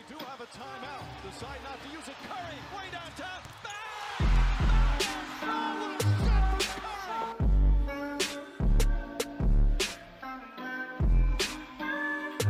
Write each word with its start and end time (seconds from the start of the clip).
They 0.00 0.14
do 0.14 0.24
have 0.24 0.40
a 0.40 0.46
timeout. 0.46 1.04
Decide 1.24 1.60
not 1.62 1.78
to 1.82 1.88
use 1.98 2.08
it. 2.08 2.16
Curry, 2.28 2.58
way 2.74 2.86
downtown. 2.92 3.40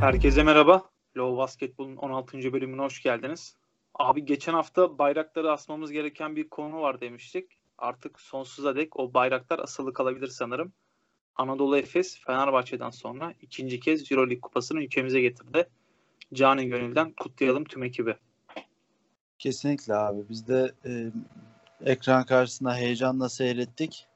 Herkese 0.00 0.42
merhaba. 0.42 0.90
Low 1.16 1.36
Basketbol'un 1.38 1.96
16. 1.96 2.52
bölümüne 2.52 2.82
hoş 2.82 3.02
geldiniz. 3.02 3.56
Abi 3.94 4.24
geçen 4.24 4.52
hafta 4.54 4.98
bayrakları 4.98 5.52
asmamız 5.52 5.92
gereken 5.92 6.36
bir 6.36 6.48
konu 6.48 6.80
var 6.80 7.00
demiştik. 7.00 7.58
Artık 7.78 8.20
sonsuza 8.20 8.76
dek 8.76 8.96
o 8.96 9.14
bayraklar 9.14 9.58
asılı 9.58 9.92
kalabilir 9.92 10.28
sanırım. 10.28 10.72
Anadolu 11.36 11.76
Efes 11.76 12.20
Fenerbahçe'den 12.26 12.90
sonra 12.90 13.34
ikinci 13.40 13.80
kez 13.80 14.12
Euroleague 14.12 14.40
kupasını 14.40 14.82
ülkemize 14.82 15.20
getirdi. 15.20 15.68
Cani 16.34 16.68
gönülden 16.68 17.12
kutlayalım 17.12 17.64
tüm 17.64 17.82
ekibi. 17.82 18.16
Kesinlikle 19.38 19.94
abi. 19.94 20.28
Biz 20.28 20.48
de 20.48 20.72
e, 20.86 21.10
ekran 21.84 22.24
karşısında 22.24 22.74
heyecanla 22.74 23.28
seyrettik. 23.28 24.06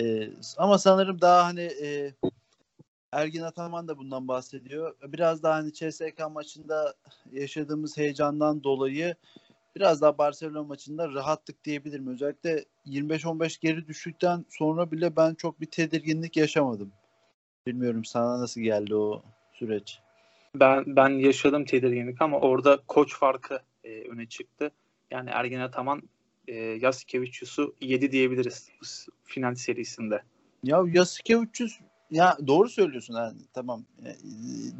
E, 0.00 0.30
ama 0.56 0.78
sanırım 0.78 1.20
daha 1.20 1.44
hani 1.44 1.60
e, 1.60 2.14
Ergin 3.12 3.42
Ataman 3.42 3.88
da 3.88 3.98
bundan 3.98 4.28
bahsediyor. 4.28 4.94
Biraz 5.02 5.42
daha 5.42 5.54
hani 5.54 5.72
CSK 5.72 6.30
maçında 6.30 6.94
yaşadığımız 7.32 7.96
heyecandan 7.96 8.64
dolayı 8.64 9.14
biraz 9.76 10.02
daha 10.02 10.18
Barcelona 10.18 10.62
maçında 10.62 11.08
rahattık 11.08 11.64
diyebilirim. 11.64 12.06
Özellikle 12.06 12.64
25-15 12.86 13.60
geri 13.60 13.86
düştükten 13.88 14.44
sonra 14.50 14.90
bile 14.90 15.16
ben 15.16 15.34
çok 15.34 15.60
bir 15.60 15.66
tedirginlik 15.66 16.36
yaşamadım. 16.36 16.92
Bilmiyorum 17.66 18.04
sana 18.04 18.40
nasıl 18.40 18.60
geldi 18.60 18.94
o 18.94 19.22
süreç. 19.52 20.01
Ben 20.54 20.96
ben 20.96 21.08
yaşadım 21.08 21.64
tedirginlik 21.64 22.22
ama 22.22 22.40
orada 22.40 22.78
koç 22.88 23.14
farkı 23.14 23.60
e, 23.84 24.02
öne 24.08 24.26
çıktı. 24.26 24.70
Yani 25.10 25.30
Ergin 25.30 25.58
Ataman 25.58 26.02
e, 26.48 26.54
Yasikevicius'u 26.56 27.74
7 27.80 28.12
diyebiliriz 28.12 28.68
bu 28.80 28.84
final 29.24 29.54
serisinde. 29.54 30.22
Ya 30.64 30.84
Yasikevicius 30.92 31.78
ya 32.10 32.36
doğru 32.46 32.68
söylüyorsun 32.68 33.14
yani 33.14 33.40
tamam 33.52 33.84
E, 34.04 34.10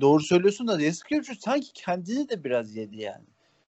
doğru 0.00 0.22
söylüyorsun 0.22 0.68
da 0.68 0.82
Yasikevicius 0.82 1.40
sanki 1.40 1.72
kendini 1.72 2.28
de 2.28 2.44
biraz 2.44 2.76
yedi 2.76 2.96
yani. 2.96 3.24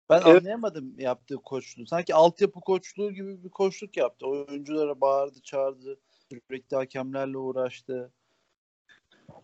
Ben 0.10 0.22
Evet. 0.26 0.38
anlayamadım 0.38 1.00
yaptığı 1.00 1.38
koçluğu. 1.38 1.86
Sanki 1.86 2.16
altyapı 2.16 2.60
koçluğu 2.60 3.12
gibi 3.12 3.44
bir 3.44 3.50
koçluk 3.50 3.98
yaptı. 3.98 4.28
Oyunculara 4.28 5.02
bağırdı, 5.02 5.42
çağırdı. 5.42 6.00
Sürekli 6.30 6.76
hakemlerle 6.76 7.38
uğraştı. 7.38 8.12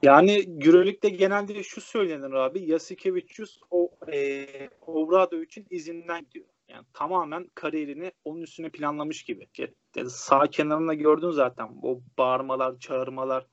Yani 0.01 0.57
Euroleague'de 0.65 1.09
genelde 1.09 1.63
şu 1.63 1.81
söylenir 1.81 2.31
abi. 2.31 2.71
Yasikevicius 2.71 3.59
o 3.71 3.91
e, 4.11 4.47
Obrado 4.81 5.41
için 5.41 5.67
izinden 5.69 6.25
gidiyor. 6.25 6.45
Yani 6.67 6.85
tamamen 6.93 7.47
kariyerini 7.55 8.11
onun 8.25 8.41
üstüne 8.41 8.69
planlamış 8.69 9.23
gibi. 9.23 9.47
Yani 9.95 10.09
sağ 10.09 10.47
kenarında 10.47 10.93
gördün 10.93 11.31
zaten 11.31 11.69
o 11.83 12.01
bağırmalar, 12.17 12.79
çağırmalar, 12.79 13.47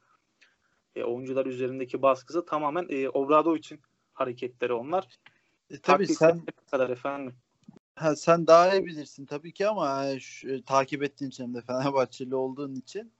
e, 0.97 1.03
oyuncular 1.05 1.47
üzerindeki 1.47 2.03
baskısı 2.03 2.47
tamamen 2.47 2.87
e, 2.89 3.09
Obrado 3.09 3.57
için 3.57 3.81
hareketleri 4.13 4.73
onlar. 4.73 5.09
E, 5.71 5.79
tabii 5.81 6.07
Taktik 6.07 6.17
sen 6.17 6.43
kadar 6.71 6.91
efendim. 6.91 7.35
ha, 7.95 8.17
sen 8.17 8.47
daha 8.47 8.75
iyi 8.75 8.87
bilirsin 8.87 9.27
tabii 9.27 9.53
ki 9.53 9.69
ama 9.69 10.07
e, 10.07 10.21
şu, 10.21 10.49
e, 10.49 10.63
takip 10.63 11.03
ettiğin 11.03 11.31
için 11.31 11.55
de 11.55 11.61
Fenerbahçeli 11.61 12.35
olduğun 12.35 12.75
için 12.75 13.13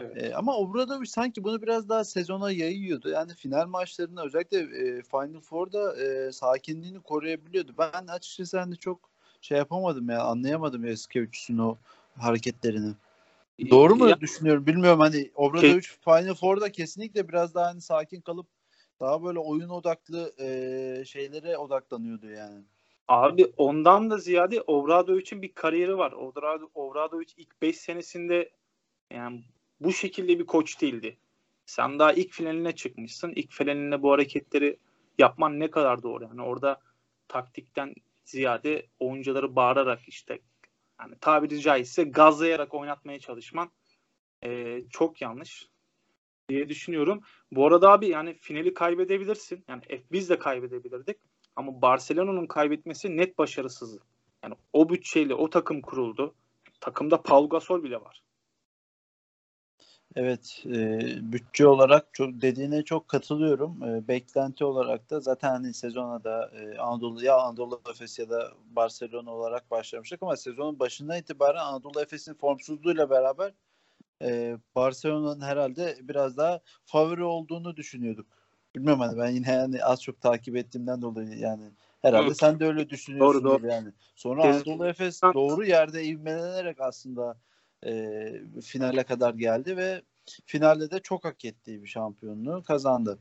Evet. 0.00 0.22
E, 0.22 0.34
ama 0.34 0.56
Obradovic 0.56 1.06
sanki 1.06 1.44
bunu 1.44 1.62
biraz 1.62 1.88
daha 1.88 2.04
sezona 2.04 2.50
yayıyordu. 2.50 3.08
Yani 3.08 3.34
final 3.34 3.66
maçlarında 3.66 4.24
özellikle 4.24 4.58
e, 4.58 5.02
Final 5.02 5.40
Four'da 5.40 5.96
e, 6.02 6.32
sakinliğini 6.32 7.00
koruyabiliyordu. 7.00 7.74
Ben 7.78 8.06
açıkçası 8.06 8.58
hani 8.58 8.76
çok 8.76 9.10
şey 9.40 9.58
yapamadım 9.58 10.08
ya 10.10 10.22
anlayamadım 10.22 10.84
Yasikevicius'un 10.84 11.58
o 11.58 11.76
hareketlerini. 12.18 12.92
Doğru 13.70 13.96
mu 13.96 14.08
Ya- 14.08 14.20
düşünüyorum 14.20 14.66
bilmiyorum 14.66 15.00
hani 15.00 15.30
Obradovic 15.34 15.86
Final 16.04 16.34
Four'da 16.34 16.72
kesinlikle 16.72 17.28
biraz 17.28 17.54
daha 17.54 17.66
hani 17.66 17.80
sakin 17.80 18.20
kalıp 18.20 18.46
daha 19.00 19.24
böyle 19.24 19.38
oyun 19.38 19.68
odaklı 19.68 20.32
e, 20.40 21.04
şeylere 21.04 21.58
odaklanıyordu 21.58 22.30
yani. 22.30 22.62
Abi 23.08 23.52
ondan 23.56 24.10
da 24.10 24.18
ziyade 24.18 24.62
Obradovic'in 24.62 25.42
bir 25.42 25.52
kariyeri 25.52 25.98
var. 25.98 26.12
Obrado- 26.12 26.70
Obradovic 26.74 27.26
ilk 27.36 27.62
5 27.62 27.76
senesinde 27.76 28.50
yani 29.12 29.44
bu 29.80 29.92
şekilde 29.92 30.38
bir 30.38 30.46
koç 30.46 30.80
değildi. 30.80 31.16
Sen 31.66 31.98
daha 31.98 32.12
ilk 32.12 32.32
finaline 32.32 32.74
çıkmışsın. 32.74 33.32
İlk 33.36 33.52
finaline 33.52 34.02
bu 34.02 34.12
hareketleri 34.12 34.76
yapman 35.18 35.60
ne 35.60 35.70
kadar 35.70 36.02
doğru. 36.02 36.24
Yani 36.24 36.42
orada 36.42 36.80
taktikten 37.28 37.94
ziyade 38.24 38.86
oyuncuları 39.00 39.56
bağırarak 39.56 40.00
işte 40.06 40.38
yani 41.00 41.14
tabiri 41.20 41.60
caizse 41.60 42.04
gazlayarak 42.04 42.74
oynatmaya 42.74 43.18
çalışman 43.18 43.70
eee, 44.42 44.84
çok 44.90 45.22
yanlış 45.22 45.68
diye 46.48 46.68
düşünüyorum. 46.68 47.20
Bu 47.52 47.66
arada 47.66 47.92
abi 47.92 48.08
yani 48.08 48.34
finali 48.34 48.74
kaybedebilirsin. 48.74 49.64
Yani 49.68 49.82
e, 49.90 50.02
biz 50.12 50.30
de 50.30 50.38
kaybedebilirdik. 50.38 51.16
Ama 51.56 51.82
Barcelona'nın 51.82 52.46
kaybetmesi 52.46 53.16
net 53.16 53.38
başarısızlık. 53.38 54.02
Yani 54.42 54.54
o 54.72 54.88
bütçeyle 54.88 55.34
o 55.34 55.50
takım 55.50 55.80
kuruldu. 55.82 56.34
Takımda 56.80 57.22
Paul 57.22 57.48
Gasol 57.48 57.82
bile 57.82 58.00
var. 58.00 58.22
Evet, 60.16 60.62
e, 60.66 61.00
bütçe 61.32 61.66
olarak 61.66 62.06
çok 62.12 62.42
dediğine 62.42 62.82
çok 62.82 63.08
katılıyorum. 63.08 63.82
E, 63.82 64.08
beklenti 64.08 64.64
olarak 64.64 65.10
da 65.10 65.20
zaten 65.20 65.50
hani 65.50 65.74
sezona 65.74 66.24
da 66.24 66.50
e, 66.54 66.78
Anadolu 66.78 67.24
ya 67.24 67.36
Anadolu 67.36 67.80
Efes 67.90 68.18
ya 68.18 68.30
da 68.30 68.52
Barcelona 68.70 69.30
olarak 69.30 69.70
başlamıştık 69.70 70.22
ama 70.22 70.36
sezonun 70.36 70.78
başından 70.78 71.18
itibaren 71.18 71.64
Anadolu 71.64 72.00
Efes'in 72.00 72.34
formsuzluğuyla 72.34 73.10
beraber 73.10 73.52
e, 74.22 74.58
Barcelona'nın 74.74 75.40
herhalde 75.40 75.96
biraz 76.00 76.36
daha 76.36 76.60
favori 76.84 77.24
olduğunu 77.24 77.76
düşünüyorduk. 77.76 78.26
Bilmiyorum 78.76 79.00
hani 79.00 79.18
ben 79.18 79.30
yine 79.30 79.52
yani 79.52 79.84
az 79.84 80.02
çok 80.02 80.20
takip 80.20 80.56
ettiğimden 80.56 81.02
dolayı 81.02 81.38
yani 81.38 81.64
herhalde 82.02 82.34
sen 82.34 82.60
de 82.60 82.66
öyle 82.66 82.90
düşünüyorsun 82.90 83.44
Doğru, 83.44 83.52
doğru. 83.52 83.66
yani. 83.66 83.88
Sonra 84.14 84.44
Anadolu 84.44 84.86
Efes 84.86 85.22
doğru 85.22 85.64
yerde 85.64 86.04
ivmelenerek 86.04 86.80
aslında 86.80 87.36
e, 87.86 88.60
finale 88.64 89.04
kadar 89.04 89.34
geldi 89.34 89.76
ve 89.76 90.02
finalde 90.46 90.90
de 90.90 91.00
çok 91.00 91.24
hak 91.24 91.44
ettiği 91.44 91.82
bir 91.82 91.88
şampiyonluğu 91.88 92.62
kazandı. 92.62 93.18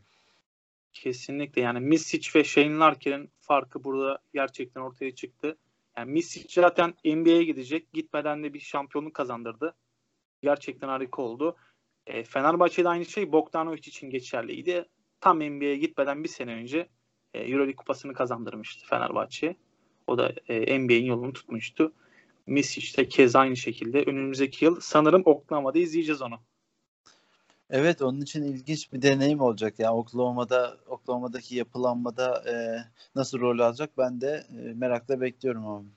Kesinlikle 0.94 1.62
yani 1.62 1.80
Misic 1.80 2.30
ve 2.36 2.44
Shane 2.44 2.78
Larkin'in 2.78 3.30
farkı 3.40 3.84
burada 3.84 4.20
gerçekten 4.34 4.82
ortaya 4.82 5.16
çıktı. 5.16 5.58
Yani 5.98 6.12
Misic 6.12 6.62
zaten 6.62 6.94
NBA'ye 7.06 7.44
gidecek. 7.44 7.94
Gitmeden 7.94 8.44
de 8.44 8.54
bir 8.54 8.60
şampiyonluk 8.60 9.14
kazandırdı. 9.14 9.76
Gerçekten 10.42 10.88
harika 10.88 11.22
oldu. 11.22 11.56
E, 12.08 12.24
Fenerbahçe'de 12.24 12.90
aynı 12.90 13.06
şey 13.06 13.32
Bogdanovic 13.32 13.80
için 13.80 14.10
geçerliydi. 14.10 14.86
Tam 15.22 15.40
NBA'ye 15.40 15.78
gitmeden 15.78 16.24
bir 16.24 16.30
sene 16.30 16.54
önce 16.54 16.90
e, 17.34 17.40
Euroleague 17.40 17.76
kupasını 17.76 18.14
kazandırmıştı 18.14 18.88
Fenerbahçe. 18.88 19.56
O 20.08 20.18
da 20.18 20.34
e, 20.48 20.80
NBA'in 20.80 21.06
yolunu 21.06 21.34
tutmuştu. 21.34 21.94
Misic 22.48 22.98
de 22.98 23.08
kez 23.08 23.36
aynı 23.36 23.58
şekilde 23.58 24.04
önümüzdeki 24.04 24.66
yıl 24.66 24.80
sanırım 24.82 25.22
Oklahoma'da 25.26 25.80
izleyeceğiz 25.80 26.22
onu. 26.22 26.40
Evet 27.70 28.02
onun 28.02 28.22
için 28.22 28.44
ilginç 28.44 28.94
bir 28.94 29.02
deneyim 29.02 29.42
olacak. 29.42 29.80
Yani 29.80 29.96
Oklahoma'da 29.96 30.78
Oklahoma'daki 30.88 31.56
yapılanmada 31.56 32.44
e, 32.52 32.54
nasıl 33.16 33.40
rol 33.40 33.60
alacak 33.60 33.98
ben 33.98 34.22
de 34.22 34.46
e, 34.50 34.74
merakla 34.74 35.22
bekliyorum 35.22 35.68
abi. 35.68 35.88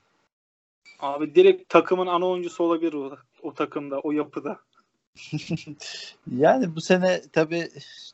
Abi 0.99 1.35
direkt 1.35 1.69
takımın 1.69 2.07
ana 2.07 2.27
oyuncusu 2.27 2.63
olabilir 2.63 2.93
o, 2.93 3.17
o 3.41 3.53
takımda, 3.53 3.99
o 3.99 4.11
yapıda. 4.11 4.59
Yani 6.37 6.75
bu 6.75 6.81
sene 6.81 7.21
tabii 7.33 7.69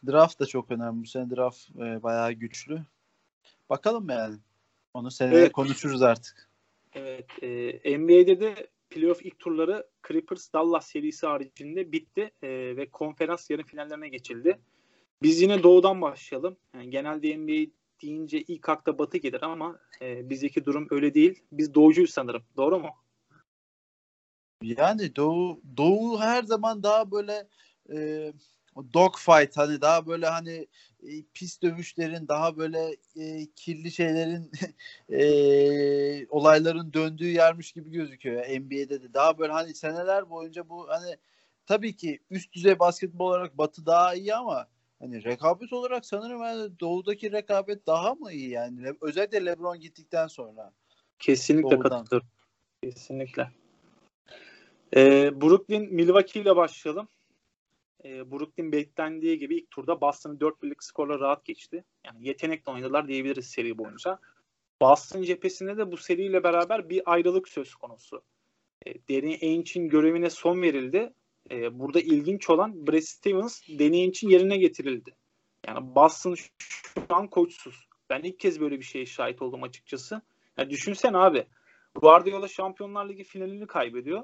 draft 0.07 0.39
da 0.39 0.45
çok 0.45 0.71
önemli. 0.71 1.03
Bu 1.03 1.07
sene 1.07 1.29
draft 1.29 1.69
e, 1.75 2.03
bayağı 2.03 2.31
güçlü. 2.31 2.81
Bakalım 3.69 4.09
yani. 4.09 4.37
Onu 4.93 5.11
seneye 5.11 5.39
Evet. 5.39 5.51
konuşuruz 5.51 6.01
artık. 6.01 6.49
Evet, 6.95 7.25
e, 7.85 7.97
NBA'de 7.99 8.39
de 8.39 8.67
playoff 8.89 9.25
ilk 9.25 9.39
turları 9.39 9.87
Clippers 10.07 10.53
Dallas 10.53 10.87
serisi 10.87 11.27
haricinde 11.27 11.91
bitti 11.91 12.31
e, 12.41 12.49
ve 12.77 12.89
konferans 12.89 13.49
yarı 13.49 13.63
finallerine 13.63 14.09
geçildi. 14.09 14.59
Biz 15.21 15.41
yine 15.41 15.63
doğudan 15.63 16.01
başlayalım. 16.01 16.57
Yani 16.73 16.89
genelde 16.89 17.37
NBA 17.37 17.71
deyince 18.01 18.41
ilk 18.41 18.69
akla 18.69 18.97
batı 18.97 19.17
gelir 19.17 19.41
ama 19.41 19.79
e, 20.01 20.29
bizdeki 20.29 20.65
durum 20.65 20.87
öyle 20.91 21.13
değil. 21.13 21.43
Biz 21.51 21.73
doğucuyuz 21.73 22.09
sanırım. 22.09 22.43
Doğru 22.57 22.79
mu? 22.79 22.89
Yani 24.61 25.15
Doğu 25.15 25.61
Doğu 25.77 26.19
her 26.21 26.43
zaman 26.43 26.83
daha 26.83 27.11
böyle 27.11 27.47
e, 27.93 28.33
dogfight 28.93 29.57
hani 29.57 29.81
daha 29.81 30.07
böyle 30.07 30.27
hani 30.27 30.67
e, 31.03 31.23
pis 31.33 31.61
dövüşlerin 31.61 32.27
daha 32.27 32.57
böyle 32.57 32.95
e, 33.15 33.45
kirli 33.55 33.91
şeylerin 33.91 34.51
e, 35.09 36.27
olayların 36.27 36.93
döndüğü 36.93 37.31
yermiş 37.31 37.71
gibi 37.71 37.91
gözüküyor. 37.91 38.45
NBA'de 38.45 39.03
de 39.03 39.13
daha 39.13 39.37
böyle 39.37 39.53
hani 39.53 39.75
seneler 39.75 40.29
boyunca 40.29 40.69
bu 40.69 40.89
hani 40.89 41.17
tabii 41.65 41.95
ki 41.95 42.19
üst 42.29 42.53
düzey 42.53 42.79
basketbol 42.79 43.29
olarak 43.29 43.57
Batı 43.57 43.85
daha 43.85 44.15
iyi 44.15 44.35
ama 44.35 44.67
hani 44.99 45.23
rekabet 45.23 45.73
olarak 45.73 46.05
sanırım 46.05 46.41
yani 46.41 46.79
doğudaki 46.79 47.31
rekabet 47.31 47.87
daha 47.87 48.15
mı 48.15 48.31
iyi 48.31 48.49
yani 48.49 48.83
Le- 48.83 48.97
özellikle 49.01 49.45
LeBron 49.45 49.79
gittikten 49.79 50.27
sonra. 50.27 50.73
Kesinlikle 51.19 51.69
Doğrudan. 51.69 52.03
katılıyorum. 52.03 52.29
Kesinlikle. 52.83 53.49
Ee, 54.95 55.41
Brooklyn 55.41 55.93
Milwaukee 55.93 56.41
ile 56.41 56.55
başlayalım. 56.55 57.07
Ee, 58.05 58.31
Brooklyn 58.31 58.71
beklendiği 58.71 59.39
gibi 59.39 59.55
ilk 59.55 59.71
turda 59.71 60.01
Boston'ı 60.01 60.39
4 60.39 60.63
birlik 60.63 60.83
skorla 60.83 61.19
rahat 61.19 61.45
geçti. 61.45 61.83
Yani 62.05 62.27
yetenekle 62.27 62.71
oynadılar 62.71 63.07
diyebiliriz 63.07 63.47
seri 63.47 63.77
boyunca. 63.77 64.19
Boston 64.81 65.23
cephesinde 65.23 65.77
de 65.77 65.91
bu 65.91 65.97
seriyle 65.97 66.43
beraber 66.43 66.89
bir 66.89 67.01
ayrılık 67.05 67.47
söz 67.49 67.75
konusu. 67.75 68.21
Ee, 68.85 68.93
Danny 68.93 69.37
Ainge'in 69.41 69.89
görevine 69.89 70.29
son 70.29 70.61
verildi. 70.61 71.13
Ee, 71.51 71.79
burada 71.79 71.99
ilginç 71.99 72.49
olan 72.49 72.87
Brad 72.87 73.01
Stevens 73.01 73.61
Danny 73.69 74.01
Ainge'in 74.01 74.29
yerine 74.29 74.57
getirildi. 74.57 75.15
Yani 75.67 75.95
Boston 75.95 76.35
şu 76.35 77.01
an 77.09 77.27
koçsuz. 77.27 77.87
Ben 78.09 78.21
ilk 78.21 78.39
kez 78.39 78.59
böyle 78.59 78.79
bir 78.79 78.85
şeye 78.85 79.05
şahit 79.05 79.41
oldum 79.41 79.63
açıkçası. 79.63 80.21
Ya 80.57 80.69
düşünsene 80.69 81.17
abi. 81.17 81.45
Guardiola 81.95 82.47
Şampiyonlar 82.47 83.09
Ligi 83.09 83.23
finalini 83.23 83.67
kaybediyor. 83.67 84.23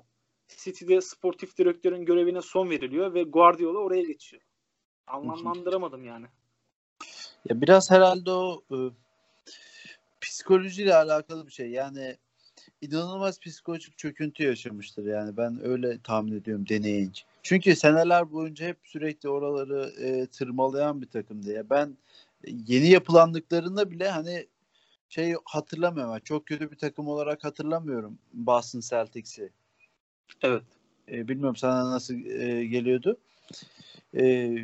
City'de 0.58 1.02
sportif 1.02 1.58
direktörün 1.58 2.06
görevine 2.06 2.42
son 2.42 2.70
veriliyor 2.70 3.14
ve 3.14 3.24
Guardiola 3.24 3.80
oraya 3.80 4.04
geçiyor. 4.04 4.42
Anlamlandıramadım 5.08 6.06
yani. 6.06 6.26
Ya 7.50 7.62
biraz 7.62 7.92
herhalde 7.92 8.32
o 8.32 8.64
e, 8.72 8.78
psikolojiyle 10.22 10.96
alakalı 10.96 11.48
bir 11.48 11.52
şey. 11.52 11.70
Yani 11.70 12.18
inanılmaz 12.82 13.40
psikolojik 13.40 13.98
çöküntü 13.98 14.44
yaşamıştır 14.44 15.06
yani 15.06 15.38
ben 15.38 15.66
öyle 15.66 16.02
tahmin 16.02 16.40
ediyorum 16.40 16.66
deneyince. 16.70 17.24
Çünkü 17.44 17.76
seneler 17.76 18.32
boyunca 18.32 18.68
hep 18.68 18.78
sürekli 18.84 19.30
oraları 19.30 19.94
e, 20.00 20.26
tırmalayan 20.26 21.02
bir 21.02 21.08
takımdı 21.08 21.52
ya. 21.52 21.70
Ben 21.70 21.98
yeni 22.68 22.90
yapılandıklarında 22.90 23.92
bile 23.92 24.10
hani 24.10 24.48
şey 25.10 25.36
hatırlamıyorum. 25.46 26.20
Çok 26.24 26.46
kötü 26.46 26.72
bir 26.72 26.78
takım 26.78 27.08
olarak 27.08 27.44
hatırlamıyorum 27.44 28.18
Boston 28.34 28.80
Celtics'i. 28.80 29.50
Evet. 30.42 30.64
E, 31.12 31.28
bilmiyorum 31.28 31.56
sana 31.56 31.92
nasıl 31.92 32.14
e, 32.26 32.66
geliyordu. 32.66 33.18
E, 34.18 34.56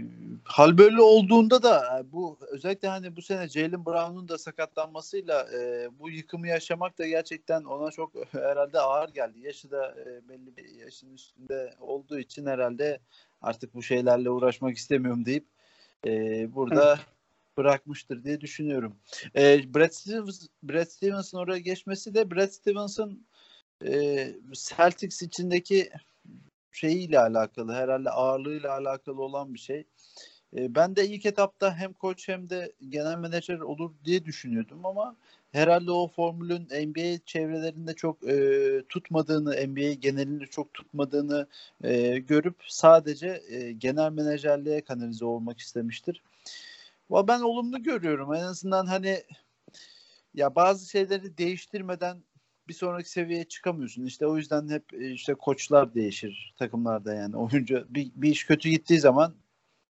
hal 0.44 0.78
böyle 0.78 1.02
olduğunda 1.02 1.64
da 1.64 2.00
e, 2.00 2.12
bu 2.12 2.38
özellikle 2.52 2.88
hani 2.88 3.16
bu 3.16 3.22
sene 3.22 3.50
Jalen 3.50 3.86
Brown'un 3.86 4.28
da 4.28 4.38
sakatlanmasıyla 4.38 5.48
e, 5.54 5.90
bu 6.00 6.10
yıkımı 6.10 6.48
yaşamak 6.48 6.98
da 6.98 7.08
gerçekten 7.08 7.64
ona 7.64 7.92
çok 7.92 8.14
herhalde 8.34 8.80
ağır 8.80 9.10
geldi. 9.10 9.40
Yaşı 9.40 9.72
da 9.72 9.96
e, 10.02 10.30
belli 10.30 10.58
bir 10.58 10.70
yaşın 10.70 11.14
üstünde 11.14 11.74
olduğu 11.80 12.20
için 12.20 12.46
herhalde 12.46 13.00
artık 13.42 13.74
bu 13.74 13.84
şeylerle 13.84 14.30
uğraşmak 14.30 14.78
istemiyorum 14.78 15.26
deyip 15.26 15.46
e, 16.06 16.12
burada 16.56 17.00
bırakmıştır 17.58 18.24
diye 18.24 18.42
düşünüyorum. 18.42 18.96
E, 19.36 19.74
Brad, 19.74 19.90
Stevens, 19.90 20.48
Brad 20.64 20.86
Stevens'ın 20.86 21.38
oraya 21.38 21.60
geçmesi 21.60 22.14
de 22.14 22.32
Brad 22.32 22.50
Stevens'ın 22.50 23.26
e, 23.86 24.34
Celtics 24.54 25.22
içindeki 25.22 25.90
şeyiyle 26.72 27.20
alakalı 27.20 27.74
herhalde 27.74 28.10
ağırlığıyla 28.10 28.72
alakalı 28.72 29.22
olan 29.22 29.54
bir 29.54 29.60
şey. 29.60 29.84
E, 30.56 30.76
ben 30.76 30.96
de 30.96 31.08
ilk 31.08 31.26
etapta 31.26 31.76
hem 31.76 31.94
koç 31.94 32.28
hem 32.28 32.50
de 32.50 32.74
genel 32.90 33.18
menajer 33.18 33.60
olur 33.60 33.92
diye 34.06 34.26
düşünüyordum 34.26 34.86
ama 34.86 35.16
herhalde 35.52 35.92
o 35.92 36.08
formülün 36.08 36.64
NBA 36.64 37.26
çevrelerinde 37.26 37.94
çok 37.94 38.24
e, 38.30 38.84
tutmadığını, 38.90 39.68
NBA 39.68 39.94
genelinde 39.94 40.46
çok 40.46 40.74
tutmadığını 40.74 41.48
e, 41.84 42.20
görüp 42.20 42.56
sadece 42.68 43.42
e, 43.50 43.72
genel 43.72 44.12
menajerliğe 44.12 44.82
kanalize 44.82 45.26
olmak 45.26 45.60
istemiştir. 45.60 46.24
Ama 47.10 47.28
ben 47.28 47.42
olumlu 47.42 47.84
görüyorum. 47.84 48.34
En 48.34 48.44
azından 48.44 48.86
hani 48.86 49.24
ya 50.34 50.56
bazı 50.56 50.90
şeyleri 50.90 51.38
değiştirmeden 51.38 52.24
bir 52.68 52.74
sonraki 52.74 53.10
seviyeye 53.10 53.44
çıkamıyorsun. 53.44 54.06
İşte 54.06 54.28
o 54.28 54.38
yüzden 54.38 54.70
hep 54.70 54.94
e, 54.94 55.12
işte 55.12 55.34
koçlar 55.34 55.94
değişir 55.94 56.54
takımlarda 56.58 57.14
yani. 57.14 57.38
Oyuncu 57.38 57.86
bir, 57.90 58.12
bir 58.16 58.32
iş 58.32 58.46
kötü 58.46 58.70
gittiği 58.70 59.00
zaman 59.00 59.36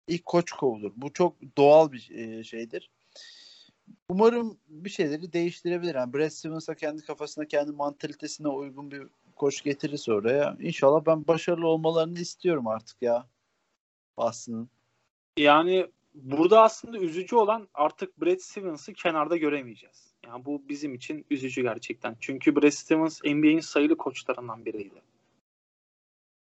ilk 0.08 0.26
koç 0.26 0.52
kovulur. 0.52 0.92
Bu 0.96 1.14
çok 1.14 1.36
doğal 1.58 1.92
bir 1.92 2.10
e, 2.12 2.44
şeydir. 2.44 2.90
Umarım 4.10 4.58
bir 4.68 4.90
şeyleri 4.90 5.34
değiştirebilir. 5.34 5.96
Yani 5.96 6.14
Brad 6.14 6.30
Stevens'a 6.30 6.76
kendi 6.76 7.02
kafasına, 7.06 7.46
kendi 7.46 7.72
mantalitesine 7.72 8.48
uygun 8.48 8.92
bir 8.92 9.04
koç 9.36 9.64
getirirse 9.64 10.14
oraya. 10.14 10.58
İnşallah 10.60 11.06
ben 11.06 11.28
başarılı 11.28 11.68
olmalarını 11.68 12.20
istiyorum 12.20 12.68
artık 12.68 13.02
ya. 13.02 13.28
Boston'ın. 14.18 14.70
Yani 15.38 15.88
burada 16.14 16.62
aslında 16.62 16.98
üzücü 16.98 17.36
olan 17.36 17.68
artık 17.74 18.22
Brad 18.22 18.40
Stevens'ı 18.40 18.94
kenarda 18.94 19.38
göremeyeceğiz. 19.38 20.13
Yani 20.28 20.46
bu 20.46 20.64
bizim 20.70 20.96
için 20.96 21.26
üzücü 21.30 21.62
gerçekten. 21.62 22.16
Çünkü 22.20 22.56
Brad 22.56 22.70
Stevens 22.70 23.24
NBA'in 23.24 23.60
sayılı 23.60 23.98
koçlarından 23.98 24.66
biriydi. 24.66 25.02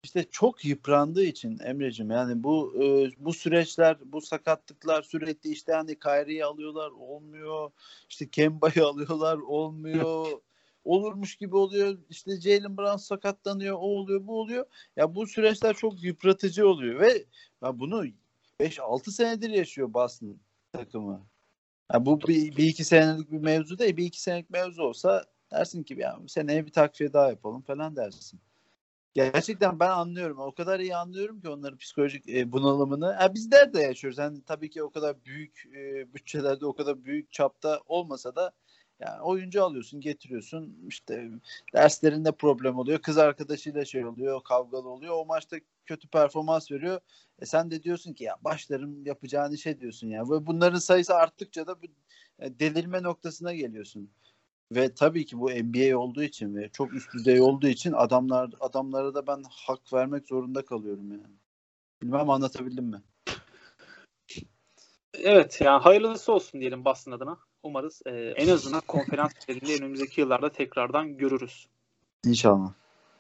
İşte 0.04 0.26
çok 0.32 0.66
yıprandığı 0.66 1.24
için 1.24 1.60
Emre'cim 1.60 2.12
yani 2.12 2.44
bu 2.44 2.84
e, 2.84 3.12
bu 3.18 3.34
süreçler, 3.34 3.98
bu 4.06 4.22
sakatlıklar 4.22 5.02
sürekli 5.02 5.50
işte 5.50 5.74
hani 5.74 6.00
Kyrie'yi 6.00 6.46
alıyorlar 6.46 6.90
olmuyor. 6.90 7.72
İşte 8.10 8.30
Kemba'yı 8.30 8.86
alıyorlar 8.86 9.38
olmuyor. 9.38 10.28
Olurmuş 10.84 11.36
gibi 11.36 11.56
oluyor. 11.56 11.98
İşte 12.10 12.42
Jalen 12.42 12.78
Brown 12.78 12.98
sakatlanıyor, 12.98 13.76
o 13.76 13.78
oluyor, 13.78 14.28
bu 14.28 14.40
oluyor. 14.40 14.66
Ya 14.96 15.16
bu 15.16 15.28
süreçler 15.28 15.74
çok 15.76 16.04
yıpratıcı 16.04 16.68
oluyor 16.68 17.00
ve 17.00 17.26
ya 17.64 17.80
bunu 17.80 18.06
5-6 18.60 19.12
senedir 19.12 19.50
yaşıyor 19.50 19.94
Boston 19.94 20.38
takımı. 20.72 21.26
Ya 21.94 22.06
bu 22.06 22.22
bir, 22.22 22.56
bir 22.56 22.64
iki 22.64 22.84
senelik 22.84 23.32
bir 23.32 23.38
mevzu 23.38 23.78
değil. 23.80 23.98
Bir 23.98 24.06
iki 24.06 24.22
senelik 24.22 24.50
mevzu 24.50 24.84
olsa 24.84 25.26
dersin 25.52 25.84
ki 25.84 25.96
ya 25.98 26.20
seneye 26.28 26.66
bir 26.66 26.72
takviye 26.72 27.14
daha 27.14 27.30
yapalım 27.30 27.62
falan 27.62 27.96
dersin. 27.96 28.40
Gerçekten 29.14 29.80
ben 29.80 29.90
anlıyorum. 29.90 30.40
O 30.40 30.52
kadar 30.52 30.80
iyi 30.80 30.96
anlıyorum 30.96 31.42
ki 31.42 31.50
onların 31.50 31.78
psikolojik 31.78 32.30
e, 32.30 32.52
bunalımını. 32.52 33.14
Ha, 33.14 33.34
bizler 33.34 33.74
de 33.74 33.82
yaşıyoruz. 33.82 34.18
Yani 34.18 34.44
tabii 34.46 34.70
ki 34.70 34.84
o 34.84 34.90
kadar 34.90 35.26
büyük 35.26 35.66
e, 35.76 36.14
bütçelerde 36.14 36.66
o 36.66 36.76
kadar 36.76 37.04
büyük 37.04 37.32
çapta 37.32 37.80
olmasa 37.88 38.36
da 38.36 38.52
yani 39.00 39.22
oyuncu 39.22 39.64
alıyorsun, 39.64 40.02
getiriyorsun. 40.02 40.78
İşte 40.88 41.32
derslerinde 41.74 42.32
problem 42.32 42.80
oluyor. 42.80 43.00
Kız 43.00 43.18
arkadaşıyla 43.18 43.86
şey 43.86 44.06
oluyor, 44.06 44.44
kavgalı 44.44 44.90
oluyor. 44.90 45.14
O 45.18 45.26
maçta 45.26 45.58
kötü 45.86 46.08
performans 46.08 46.72
veriyor. 46.72 47.00
E 47.40 47.46
sen 47.46 47.72
de 47.72 47.84
diyorsun 47.84 48.14
ki 48.14 48.24
ya 48.24 48.36
başlarım 48.42 49.06
yapacağın 49.06 49.52
işe 49.52 49.80
diyorsun 49.80 50.08
ya. 50.08 50.24
Ve 50.24 50.46
bunların 50.48 50.80
sayısı 50.80 51.16
arttıkça 51.16 51.68
da 51.68 51.82
bu 51.82 51.86
e, 52.40 52.60
delirme 52.60 53.04
noktasına 53.04 53.54
geliyorsun. 53.54 54.12
Ve 54.72 54.94
tabii 54.94 55.26
ki 55.26 55.40
bu 55.40 55.52
NBA 55.52 55.98
olduğu 55.98 56.24
için 56.24 56.56
ve 56.56 56.70
çok 56.70 56.94
üst 56.94 57.14
düzey 57.14 57.42
olduğu 57.42 57.68
için 57.68 57.94
adamlar 57.94 58.50
adamlara 58.60 59.14
da 59.14 59.28
ben 59.28 59.44
hak 59.50 59.94
vermek 59.94 60.28
zorunda 60.28 60.66
kalıyorum 60.66 61.12
yani. 61.12 61.36
Bilmem 62.02 62.30
anlatabildim 62.30 62.86
mi? 62.86 63.02
Evet 65.14 65.62
yani 65.62 65.82
hayırlısı 65.82 66.34
olsun 66.34 66.62
diyelim 66.62 66.86
Boston 66.86 67.12
adına. 67.12 67.38
Umarız 67.66 68.02
e, 68.06 68.12
en 68.12 68.48
azından 68.48 68.82
konferans 68.88 69.32
serinde 69.40 69.76
önümüzdeki 69.76 70.22
yıllarda 70.22 70.52
tekrardan 70.52 71.18
görürüz. 71.18 71.68
İnşallah. 72.26 72.74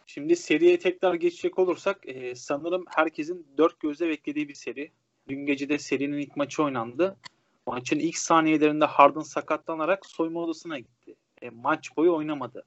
Şimdi 0.05 0.35
seriye 0.35 0.79
tekrar 0.79 1.13
geçecek 1.13 1.59
olursak 1.59 1.99
e, 2.03 2.35
sanırım 2.35 2.85
herkesin 2.87 3.47
dört 3.57 3.79
gözle 3.79 4.09
beklediği 4.09 4.47
bir 4.47 4.53
seri. 4.53 4.91
Dün 5.29 5.45
gece 5.45 5.69
de 5.69 5.77
serinin 5.77 6.17
ilk 6.17 6.37
maçı 6.37 6.63
oynandı. 6.63 7.17
Maçın 7.67 7.99
ilk 7.99 8.17
saniyelerinde 8.17 8.85
Harden 8.85 9.21
sakatlanarak 9.21 10.05
soyunma 10.05 10.39
odasına 10.39 10.79
gitti. 10.79 11.15
E, 11.41 11.49
maç 11.49 11.97
boyu 11.97 12.15
oynamadı. 12.15 12.63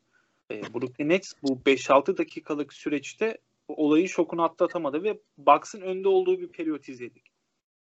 E, 0.51 0.63
Brooklyn 0.75 1.09
Nets 1.09 1.33
bu 1.43 1.59
5-6 1.67 2.19
dakikalık 2.19 2.73
süreçte 2.73 3.39
olayın 3.69 4.07
şokunu 4.07 4.43
atlatamadı 4.43 5.03
ve 5.03 5.19
Bucks'ın 5.37 5.81
önde 5.81 6.09
olduğu 6.09 6.41
bir 6.41 6.49
periyot 6.49 6.89
izledik. 6.89 7.25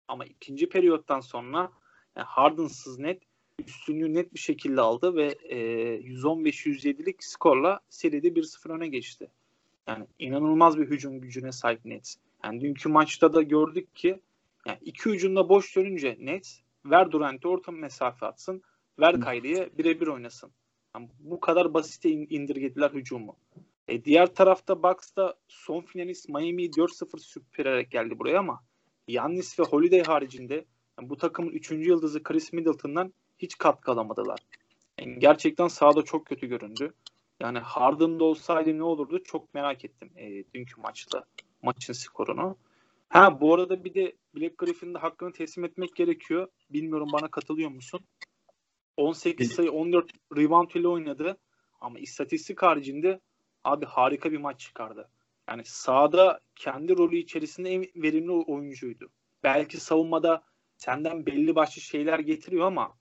Ama 0.09 0.25
ikinci 0.25 0.69
periyottan 0.69 1.21
sonra 1.21 1.71
yani 2.17 2.27
Harden'sız 2.27 2.99
net 2.99 3.23
üstünlüğü 3.67 4.15
net 4.15 4.35
bir 4.35 4.39
şekilde 4.39 4.81
aldı 4.81 5.15
ve 5.15 5.27
e, 5.49 5.59
115-107'lik 6.01 7.25
skorla 7.25 7.81
seride 7.89 8.29
1-0 8.29 8.73
öne 8.73 8.89
geçti. 8.89 9.31
Yani 9.89 10.07
inanılmaz 10.19 10.79
bir 10.79 10.87
hücum 10.87 11.21
gücüne 11.21 11.53
sahip 11.53 11.85
Nets. 11.85 12.17
Yani 12.45 12.61
dünkü 12.61 12.89
maçta 12.89 13.35
da 13.35 13.43
gördük 13.43 13.97
ki 13.97 14.21
yani 14.67 14.79
iki 14.83 15.09
ucunda 15.09 15.49
boş 15.49 15.77
dönünce 15.77 16.17
Nets 16.21 16.59
ver 16.85 17.13
Durant'e 17.13 17.49
orta 17.49 17.73
mesafe 17.73 18.27
atsın, 18.27 18.63
ver 18.99 19.21
Kyrie'ye 19.21 19.71
birebir 19.79 20.07
oynasın. 20.07 20.51
Yani 20.95 21.09
bu 21.19 21.41
kadar 21.41 21.75
basite 21.75 22.11
indirgediler 22.11 22.91
hücumu. 22.91 23.37
E, 23.89 24.05
diğer 24.05 24.35
tarafta 24.35 24.83
Bucks 24.83 25.17
da 25.17 25.35
son 25.49 25.81
finalist 25.81 26.29
Miami'yi 26.29 26.71
4-0 26.71 27.19
süpürerek 27.19 27.91
geldi 27.91 28.19
buraya 28.19 28.39
ama 28.39 28.65
Yannis 29.09 29.59
ve 29.59 29.63
Holiday 29.63 30.03
haricinde 30.03 30.65
yani 30.99 31.11
bu 31.11 31.17
takımın 31.17 31.51
3. 31.51 31.71
yıldızı 31.71 32.23
Chris 32.23 32.53
Middleton'dan 32.53 33.13
hiç 33.39 33.59
katkı 33.59 33.93
alamadılar. 33.93 34.41
Yani 35.01 35.19
gerçekten 35.19 35.69
sahada 35.69 36.03
çok 36.03 36.27
kötü 36.27 36.47
göründü. 36.47 36.95
Yani 37.41 37.59
Harden'da 37.59 38.25
olsaydı 38.25 38.79
ne 38.79 38.83
olurdu 38.83 39.23
çok 39.25 39.55
merak 39.55 39.85
ettim 39.85 40.11
e, 40.17 40.45
dünkü 40.55 40.81
maçta 40.81 41.25
maçın 41.63 41.93
skorunu. 41.93 42.57
Ha 43.09 43.41
bu 43.41 43.55
arada 43.55 43.85
bir 43.85 43.95
de 43.95 44.17
Black 44.35 44.59
Griffin'in 44.59 44.95
de 44.95 44.99
hakkını 44.99 45.33
teslim 45.33 45.65
etmek 45.65 45.97
gerekiyor. 45.97 46.49
Bilmiyorum 46.71 47.09
bana 47.13 47.29
katılıyor 47.29 47.71
musun? 47.71 48.01
18 48.97 49.53
sayı 49.53 49.73
14 49.73 50.11
rebound 50.37 50.71
ile 50.71 50.89
oynadı. 50.89 51.37
Ama 51.81 51.99
istatistik 51.99 52.63
haricinde 52.63 53.21
abi 53.65 53.87
harika 53.87 54.33
bir 54.33 54.39
maç 54.39 54.61
çıkardı. 54.61 55.09
Yani 55.49 55.63
sahada 55.65 56.41
kendi 56.57 56.97
rolü 56.97 57.17
içerisinde 57.17 57.71
en 57.71 57.87
verimli 58.03 58.31
oyuncuydu. 58.31 59.11
Belki 59.43 59.81
savunmada 59.81 60.43
senden 60.77 61.27
belli 61.27 61.55
başlı 61.55 61.81
şeyler 61.81 62.19
getiriyor 62.19 62.67
ama 62.67 62.97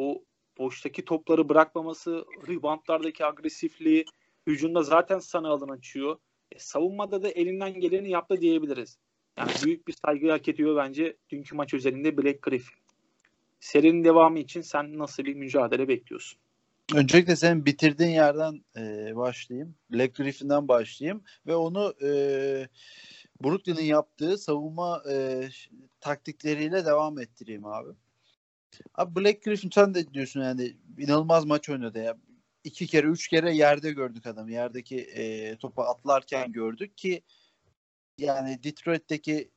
o 0.00 0.24
boştaki 0.58 1.04
topları 1.04 1.48
bırakmaması, 1.48 2.24
reboundlardaki 2.48 3.26
agresifliği, 3.26 4.04
hücumda 4.46 4.82
zaten 4.82 5.18
sana 5.18 5.48
alan 5.48 5.68
açıyor. 5.68 6.16
E, 6.52 6.58
savunmada 6.58 7.22
da 7.22 7.28
elinden 7.28 7.80
geleni 7.80 8.10
yaptı 8.10 8.40
diyebiliriz. 8.40 8.98
Yani 9.38 9.50
büyük 9.64 9.88
bir 9.88 9.94
saygı 10.06 10.30
hak 10.30 10.48
ediyor 10.48 10.76
bence 10.76 11.16
dünkü 11.30 11.54
maç 11.54 11.74
üzerinde 11.74 12.16
Black 12.16 12.42
Griffin. 12.42 12.78
Serinin 13.60 14.04
devamı 14.04 14.38
için 14.38 14.60
sen 14.60 14.98
nasıl 14.98 15.24
bir 15.24 15.34
mücadele 15.34 15.88
bekliyorsun? 15.88 16.40
Öncelikle 16.94 17.36
senin 17.36 17.66
bitirdiğin 17.66 18.10
yerden 18.10 18.64
e, 18.76 19.16
başlayayım. 19.16 19.74
Black 19.92 20.14
Griffin'den 20.14 20.68
başlayayım 20.68 21.22
ve 21.46 21.54
onu 21.54 21.94
e, 22.02 22.08
Brooklyn'in 23.44 23.84
yaptığı 23.84 24.38
savunma 24.38 25.02
e, 25.10 25.48
taktikleriyle 26.00 26.86
devam 26.86 27.18
ettireyim 27.18 27.66
abi. 27.66 27.90
Abi 28.94 29.20
Black 29.20 29.42
Griffin 29.42 29.70
sen 29.70 29.94
de 29.94 30.14
diyorsun 30.14 30.40
yani 30.40 30.76
inanılmaz 30.98 31.44
maç 31.44 31.68
oynadı 31.68 31.98
ya. 31.98 32.16
İki 32.64 32.86
kere, 32.86 33.06
üç 33.06 33.28
kere 33.28 33.54
yerde 33.54 33.92
gördük 33.92 34.26
adamı. 34.26 34.52
Yerdeki 34.52 35.00
e, 35.00 35.56
topa 35.56 35.84
atlarken 35.84 36.52
gördük 36.52 36.96
ki 36.96 37.22
yani 38.18 38.62
Detroit'teki 38.62 39.50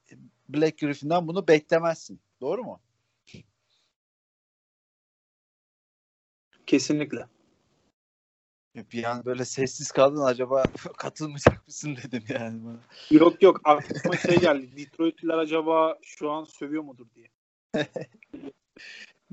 Black 0.49 0.77
Griffin'den 0.79 1.27
bunu 1.27 1.47
beklemezsin. 1.47 2.21
Doğru 2.41 2.63
mu? 2.63 2.81
Kesinlikle. 6.65 7.27
Bir 8.75 9.03
an 9.03 9.25
böyle 9.25 9.45
sessiz 9.45 9.91
kaldın 9.91 10.21
acaba 10.21 10.63
katılmayacak 10.97 11.67
mısın 11.67 11.97
dedim 12.03 12.23
yani 12.29 12.65
bana. 12.65 12.79
Yok 13.11 13.41
yok 13.43 13.61
aklıma 13.63 14.17
şey 14.17 14.39
geldi. 14.39 14.77
Detroitliler 14.77 15.37
acaba 15.37 15.99
şu 16.01 16.31
an 16.31 16.43
sövüyor 16.43 16.83
mudur 16.83 17.07
diye. 17.15 17.29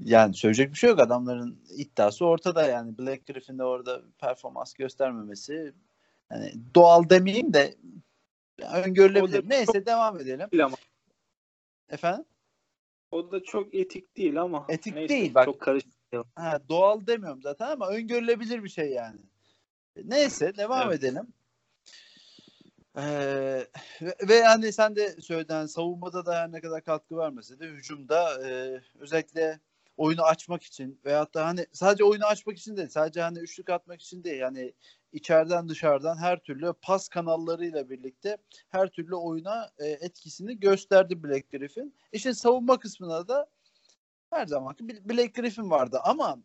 yani 0.05 0.35
söyleyecek 0.35 0.73
bir 0.73 0.79
şey 0.79 0.91
yok. 0.91 1.01
Adamların 1.01 1.59
iddiası 1.77 2.27
ortada 2.27 2.67
yani. 2.67 2.99
Black 2.99 3.27
Griffin 3.27 3.59
de 3.59 3.65
orada 3.65 4.03
performans 4.19 4.75
göstermemesi 4.75 5.73
yani 6.31 6.53
doğal 6.75 7.09
demeyeyim 7.09 7.53
de 7.53 7.77
öngörülebilir. 8.75 9.51
Neyse 9.51 9.87
devam 9.87 10.21
edelim. 10.21 10.49
Ama. 10.65 10.77
Efendim? 11.89 12.25
O 13.11 13.33
da 13.33 13.43
çok 13.43 13.75
etik 13.75 14.17
değil 14.17 14.41
ama. 14.41 14.67
Etik 14.69 14.95
neyse, 14.95 15.09
değil 15.09 15.35
bak. 15.35 15.45
Çok 15.45 15.61
karışık. 15.61 15.91
Ha, 16.35 16.61
doğal 16.69 17.07
demiyorum 17.07 17.43
zaten 17.43 17.71
ama 17.71 17.89
öngörülebilir 17.89 18.65
bir 18.65 18.69
şey 18.69 18.91
yani. 18.91 19.19
Neyse 20.05 20.57
devam 20.57 20.89
evet. 20.89 20.99
edelim. 20.99 21.33
Ee, 23.01 23.67
ve, 24.03 24.15
ve 24.29 24.35
yani 24.35 24.73
sen 24.73 24.97
de 24.97 25.21
söyledin 25.21 25.55
hani 25.55 25.69
savunmada 25.69 26.27
da 26.27 26.47
ne 26.47 26.61
kadar 26.61 26.85
katkı 26.85 27.17
vermese 27.17 27.61
de 27.61 27.67
hücumda 27.67 28.49
e, 28.49 28.81
özellikle 28.99 29.61
oyunu 29.97 30.23
açmak 30.23 30.63
için 30.63 31.01
veyahut 31.05 31.35
da 31.35 31.47
hani 31.47 31.67
sadece 31.73 32.05
oyunu 32.05 32.25
açmak 32.25 32.59
için 32.59 32.77
değil 32.77 32.89
sadece 32.89 33.21
hani 33.21 33.39
üçlük 33.39 33.71
atmak 33.71 34.01
için 34.01 34.25
değil 34.25 34.41
yani 34.41 34.75
içeriden 35.13 35.69
dışarıdan 35.69 36.17
her 36.19 36.39
türlü 36.39 36.73
pas 36.83 37.09
kanallarıyla 37.09 37.91
birlikte 37.91 38.37
her 38.69 38.89
türlü 38.89 39.15
oyuna 39.15 39.71
e, 39.79 39.87
etkisini 39.87 40.61
gösterdi 40.61 41.23
Black 41.23 41.51
Griffin. 41.51 41.95
İşte 42.13 42.35
savunma 42.35 42.79
kısmına 42.79 43.29
da 43.29 43.47
her 44.31 44.47
zaman 44.47 44.77
Black 44.81 45.35
Griffin 45.35 45.71
vardı 45.71 46.01
ama 46.05 46.43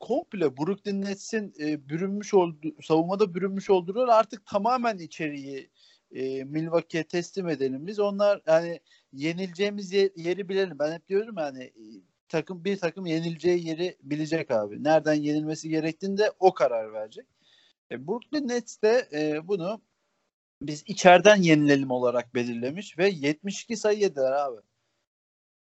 komple 0.00 0.56
Brooklyn 0.56 1.02
Nets'in 1.02 1.54
e, 1.60 1.88
bürünmüş 1.88 2.34
olduğu 2.34 2.82
savunmada 2.82 3.34
bürünmüş 3.34 3.70
olduğu 3.70 4.10
artık 4.10 4.46
tamamen 4.46 4.98
içeriği 4.98 5.70
e, 6.12 6.44
Milwaukee'ye 6.44 7.04
teslim 7.04 7.48
edelim 7.48 7.86
biz. 7.86 8.00
Onlar 8.00 8.42
yani 8.46 8.80
yenileceğimiz 9.12 9.92
yer, 9.92 10.10
yeri 10.16 10.48
bilelim. 10.48 10.78
Ben 10.78 10.92
hep 10.92 11.08
diyorum 11.08 11.34
yani 11.38 11.64
e, 11.64 11.84
takım 12.28 12.64
bir 12.64 12.78
takım 12.78 13.06
yenileceği 13.06 13.66
yeri 13.68 13.96
bilecek 14.02 14.50
abi. 14.50 14.84
Nereden 14.84 15.14
yenilmesi 15.14 15.68
gerektiğini 15.68 16.18
de 16.18 16.32
o 16.38 16.54
karar 16.54 16.92
verecek. 16.92 17.26
E, 17.90 18.06
Brooklyn 18.06 18.48
Nets 18.48 18.82
de 18.82 19.08
e, 19.12 19.48
bunu 19.48 19.82
biz 20.62 20.84
içeriden 20.86 21.36
yenilelim 21.36 21.90
olarak 21.90 22.34
belirlemiş 22.34 22.98
ve 22.98 23.08
72 23.08 23.76
sayı 23.76 23.98
yediler 23.98 24.32
abi 24.32 24.60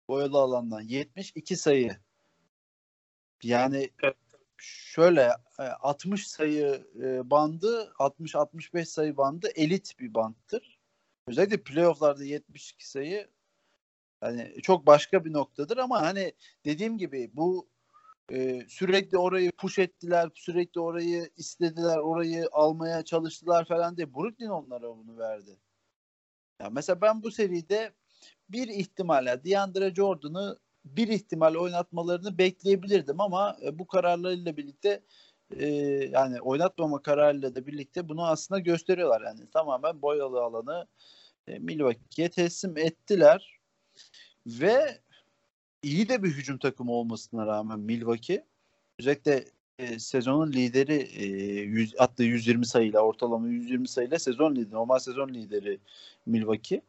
boyalı 0.07 0.37
alandan 0.37 0.81
72 0.81 1.57
sayı. 1.57 1.97
Yani 3.43 3.89
şöyle 4.57 5.31
60 5.57 6.21
e, 6.21 6.29
sayı 6.29 6.87
e, 7.03 7.29
bandı 7.29 7.93
60-65 7.99 8.85
sayı 8.85 9.17
bandı 9.17 9.49
elit 9.55 9.99
bir 9.99 10.13
banttır. 10.13 10.79
Özellikle 11.27 11.63
playofflarda 11.63 12.23
72 12.23 12.89
sayı 12.89 13.29
yani 14.23 14.61
çok 14.61 14.85
başka 14.87 15.25
bir 15.25 15.33
noktadır 15.33 15.77
ama 15.77 16.01
hani 16.01 16.33
dediğim 16.65 16.97
gibi 16.97 17.31
bu 17.33 17.69
e, 18.31 18.65
sürekli 18.69 19.17
orayı 19.17 19.51
push 19.51 19.79
ettiler, 19.79 20.29
sürekli 20.35 20.81
orayı 20.81 21.29
istediler, 21.37 21.97
orayı 21.97 22.49
almaya 22.51 23.05
çalıştılar 23.05 23.65
falan 23.65 23.97
diye 23.97 24.13
Brooklyn 24.13 24.49
onlara 24.49 24.97
bunu 24.97 25.17
verdi. 25.17 25.57
Ya 26.61 26.69
mesela 26.69 27.01
ben 27.01 27.23
bu 27.23 27.31
seride 27.31 27.93
bir 28.49 28.67
ihtimalle 28.67 29.43
DeAndre 29.43 29.95
Jordan'ı 29.95 30.59
bir 30.85 31.07
ihtimal 31.07 31.55
oynatmalarını 31.55 32.37
bekleyebilirdim 32.37 33.21
ama 33.21 33.57
e, 33.63 33.79
bu 33.79 33.87
kararlarıyla 33.87 34.57
birlikte 34.57 35.03
e, 35.57 35.67
yani 36.11 36.41
oynatmama 36.41 37.01
kararıyla 37.01 37.55
da 37.55 37.67
birlikte 37.67 38.09
bunu 38.09 38.27
aslında 38.27 38.59
gösteriyorlar. 38.59 39.21
Yani 39.21 39.49
tamamen 39.49 40.01
boyalı 40.01 40.41
alanı 40.41 40.87
e, 41.47 41.59
Milwaukee'ye 41.59 42.29
teslim 42.29 42.77
ettiler 42.77 43.59
ve 44.47 44.99
iyi 45.83 46.09
de 46.09 46.23
bir 46.23 46.29
hücum 46.29 46.57
takımı 46.57 46.91
olmasına 46.91 47.47
rağmen 47.47 47.79
Milwaukee 47.79 48.45
özellikle 48.99 49.45
e, 49.79 49.99
sezonun 49.99 50.53
lideri 50.53 51.09
e, 51.15 51.25
100, 51.61 51.95
attığı 51.99 52.23
120 52.23 52.65
sayıyla 52.65 53.01
ortalama 53.01 53.47
120 53.47 53.87
sayıyla 53.87 54.19
sezon 54.19 54.55
lideri 54.55 54.73
normal 54.73 54.99
sezon 54.99 55.29
lideri 55.29 55.79
Milwaukee 56.25 56.81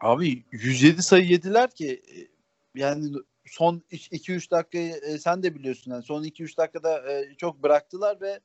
Abi 0.00 0.44
107 0.52 1.02
sayı 1.02 1.26
yediler 1.26 1.70
ki 1.70 2.02
e, 2.16 2.37
yani 2.78 3.12
son 3.46 3.82
2-3 3.90 4.50
dakikayı 4.50 4.94
e, 4.94 5.18
sen 5.18 5.42
de 5.42 5.54
biliyorsun 5.54 5.90
yani 5.90 6.02
son 6.02 6.24
2-3 6.24 6.56
dakikada 6.56 7.12
e, 7.12 7.34
çok 7.34 7.62
bıraktılar 7.62 8.20
ve 8.20 8.40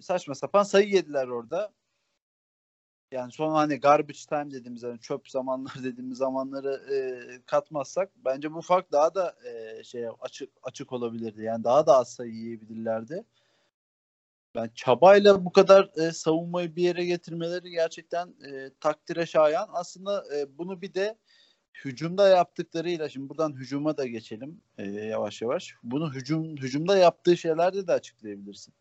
saçma 0.00 0.34
sapan 0.34 0.62
sayı 0.62 0.88
yediler 0.88 1.28
orada. 1.28 1.72
Yani 3.12 3.32
son 3.32 3.52
hani 3.52 3.76
garbage 3.80 4.18
time 4.28 4.50
dediğimiz 4.50 4.82
hani 4.82 5.00
çöp 5.00 5.30
zamanlar 5.30 5.74
dediğimiz 5.84 6.18
zamanları 6.18 6.94
e, 6.94 6.96
katmazsak 7.46 8.10
bence 8.16 8.52
bu 8.52 8.62
fark 8.62 8.92
daha 8.92 9.14
da 9.14 9.36
e, 9.44 9.84
şey 9.84 10.06
açık 10.20 10.50
açık 10.62 10.92
olabilirdi. 10.92 11.42
Yani 11.42 11.64
daha 11.64 11.86
da 11.86 11.96
az 11.96 12.12
sayı 12.12 12.32
yiyebilirlerdi. 12.32 13.24
Ben 14.54 14.70
çabayla 14.74 15.44
bu 15.44 15.52
kadar 15.52 15.90
e, 15.96 16.12
savunmayı 16.12 16.76
bir 16.76 16.82
yere 16.82 17.04
getirmeleri 17.04 17.70
gerçekten 17.70 18.28
e, 18.28 18.70
takdire 18.80 19.26
şayan. 19.26 19.68
Aslında 19.72 20.24
e, 20.36 20.58
bunu 20.58 20.82
bir 20.82 20.94
de 20.94 21.18
hücumda 21.84 22.28
yaptıklarıyla 22.28 23.08
şimdi 23.08 23.28
buradan 23.28 23.52
hücuma 23.52 23.96
da 23.96 24.06
geçelim 24.06 24.60
e, 24.78 24.84
yavaş 24.90 25.42
yavaş. 25.42 25.74
Bunu 25.82 26.14
hücum 26.14 26.56
hücumda 26.56 26.96
yaptığı 26.96 27.36
şeylerde 27.36 27.86
de 27.86 27.92
açıklayabilirsin. 27.92 28.74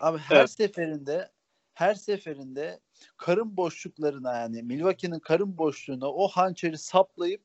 Abi 0.00 0.18
her 0.18 0.36
evet. 0.36 0.50
seferinde 0.50 1.30
her 1.74 1.94
seferinde 1.94 2.80
karın 3.16 3.56
boşluklarına 3.56 4.36
yani 4.36 4.62
Milwaukee'nin 4.62 5.18
karın 5.18 5.58
boşluğuna 5.58 6.12
o 6.12 6.28
hançeri 6.28 6.78
saplayıp 6.78 7.42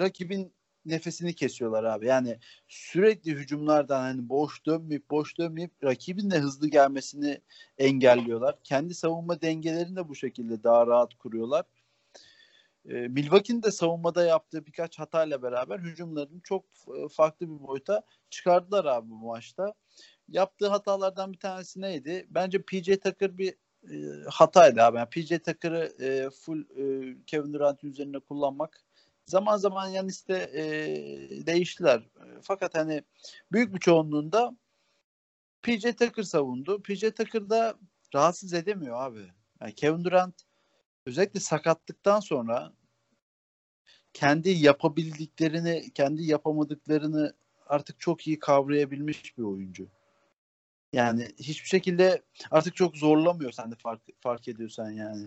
rakibin 0.00 0.52
nefesini 0.84 1.34
kesiyorlar 1.34 1.84
abi. 1.84 2.06
Yani 2.06 2.38
sürekli 2.68 3.32
hücumlardan 3.32 4.00
hani 4.00 4.28
boş 4.28 4.66
dönmeyip 4.66 5.10
boş 5.10 5.38
dönmeyip 5.38 5.84
rakibin 5.84 6.30
de 6.30 6.38
hızlı 6.38 6.68
gelmesini 6.68 7.40
engelliyorlar. 7.78 8.56
Kendi 8.64 8.94
savunma 8.94 9.40
dengelerini 9.40 9.96
de 9.96 10.08
bu 10.08 10.14
şekilde 10.14 10.62
daha 10.62 10.86
rahat 10.86 11.14
kuruyorlar. 11.14 11.64
E, 12.88 12.92
Milwaukee'nin 12.94 13.62
de 13.62 13.70
savunmada 13.70 14.24
yaptığı 14.24 14.66
birkaç 14.66 14.98
hatayla 14.98 15.42
beraber 15.42 15.78
hücumlarını 15.78 16.40
çok 16.40 16.64
farklı 17.12 17.46
bir 17.46 17.66
boyuta 17.66 18.02
çıkardılar 18.30 18.84
abi 18.84 19.10
bu 19.10 19.14
maçta. 19.14 19.74
Yaptığı 20.28 20.68
hatalardan 20.68 21.32
bir 21.32 21.38
tanesi 21.38 21.80
neydi? 21.80 22.26
Bence 22.30 22.62
PJ 22.62 22.86
Tucker 22.86 23.38
bir 23.38 23.54
e, 23.90 24.24
hataydı 24.30 24.82
abi. 24.82 24.98
Yani 24.98 25.08
PJ 25.10 25.28
Tucker'ı 25.28 26.04
e, 26.04 26.30
full 26.30 26.60
e, 26.60 27.16
Kevin 27.26 27.52
Durant 27.52 27.84
üzerine 27.84 28.18
kullanmak 28.18 28.84
Zaman 29.30 29.56
zaman 29.56 29.88
Yanis'te 29.88 30.34
e, 30.34 30.62
değiştiler. 31.46 32.02
Fakat 32.42 32.74
hani 32.74 33.02
büyük 33.52 33.74
bir 33.74 33.80
çoğunluğunda 33.80 34.56
PJ 35.62 35.82
Tucker 35.82 36.22
savundu. 36.22 36.82
PJ 36.82 37.00
Tucker 37.00 37.50
da 37.50 37.74
rahatsız 38.14 38.52
edemiyor 38.52 39.02
abi. 39.02 39.32
Yani 39.60 39.74
Kevin 39.74 40.04
Durant 40.04 40.42
özellikle 41.06 41.40
sakatlıktan 41.40 42.20
sonra 42.20 42.72
kendi 44.12 44.50
yapabildiklerini, 44.50 45.90
kendi 45.94 46.22
yapamadıklarını 46.22 47.34
artık 47.66 48.00
çok 48.00 48.26
iyi 48.26 48.38
kavrayabilmiş 48.38 49.38
bir 49.38 49.42
oyuncu. 49.42 49.88
Yani 50.92 51.28
hiçbir 51.38 51.68
şekilde 51.68 52.22
artık 52.50 52.76
çok 52.76 52.96
zorlamıyor 52.96 53.52
sen 53.52 53.70
de 53.70 53.74
fark, 53.74 54.00
fark 54.20 54.48
ediyorsan 54.48 54.90
yani. 54.90 55.26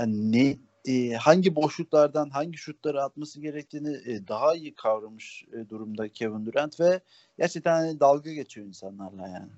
yani 0.00 0.32
ne 0.32 0.58
e, 0.84 1.14
hangi 1.14 1.56
boşluklardan 1.56 2.30
hangi 2.30 2.58
şutları 2.58 3.02
atması 3.02 3.40
gerektiğini 3.40 3.96
e, 4.06 4.28
daha 4.28 4.54
iyi 4.54 4.74
kavramış 4.74 5.44
e, 5.52 5.68
durumda 5.68 6.08
Kevin 6.08 6.46
Durant 6.46 6.80
ve 6.80 7.00
gerçekten 7.38 7.72
hani 7.72 8.00
dalga 8.00 8.32
geçiyor 8.32 8.66
insanlarla 8.66 9.28
yani. 9.28 9.52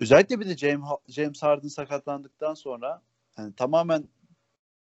Özellikle 0.00 0.40
bir 0.40 0.48
de 0.48 0.56
James, 0.56 0.88
James 1.08 1.42
Harden 1.42 1.68
sakatlandıktan 1.68 2.54
sonra 2.54 3.02
yani 3.38 3.54
tamamen 3.54 4.08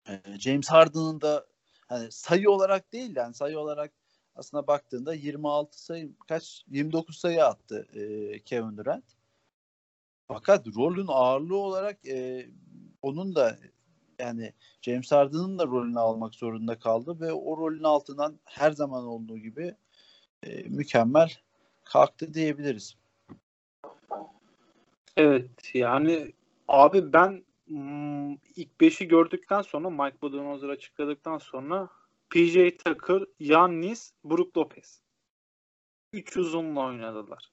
e, 0.07 0.21
James 0.39 0.69
Harden'ın 0.69 1.21
da 1.21 1.45
hani 1.87 2.11
sayı 2.11 2.51
olarak 2.51 2.93
değil 2.93 3.15
yani 3.15 3.33
sayı 3.33 3.59
olarak 3.59 3.91
aslında 4.35 4.67
baktığında 4.67 5.13
26 5.13 5.83
sayı 5.83 6.11
kaç 6.27 6.63
29 6.67 7.17
sayı 7.17 7.45
attı 7.45 7.87
e, 7.93 8.39
Kevin 8.39 8.77
Durant. 8.77 9.05
Fakat 10.27 10.67
rolün 10.67 11.07
ağırlığı 11.09 11.57
olarak 11.57 12.07
e, 12.07 12.49
onun 13.01 13.35
da 13.35 13.57
yani 14.19 14.53
James 14.81 15.11
Harden'ın 15.11 15.59
da 15.59 15.65
rolünü 15.65 15.99
almak 15.99 16.35
zorunda 16.35 16.79
kaldı 16.79 17.19
ve 17.19 17.33
o 17.33 17.57
rolün 17.57 17.83
altından 17.83 18.39
her 18.45 18.71
zaman 18.71 19.05
olduğu 19.05 19.37
gibi 19.37 19.75
e, 20.43 20.63
mükemmel 20.63 21.37
kalktı 21.83 22.33
diyebiliriz. 22.33 22.95
Evet 25.17 25.71
yani 25.75 26.33
abi 26.67 27.13
ben 27.13 27.45
hmm, 27.67 28.33
ilk 28.33 28.69
5'i 28.79 29.07
gördükten 29.07 29.61
sonra 29.61 29.89
Mike 29.89 30.21
Budenholzer 30.21 30.69
açıkladıktan 30.69 31.37
sonra 31.37 31.89
PJ 32.29 32.77
Tucker, 32.85 33.25
Yannis, 33.39 34.13
Brook 34.23 34.57
Lopez. 34.57 35.01
Üç 36.13 36.37
uzunla 36.37 36.85
oynadılar. 36.85 37.51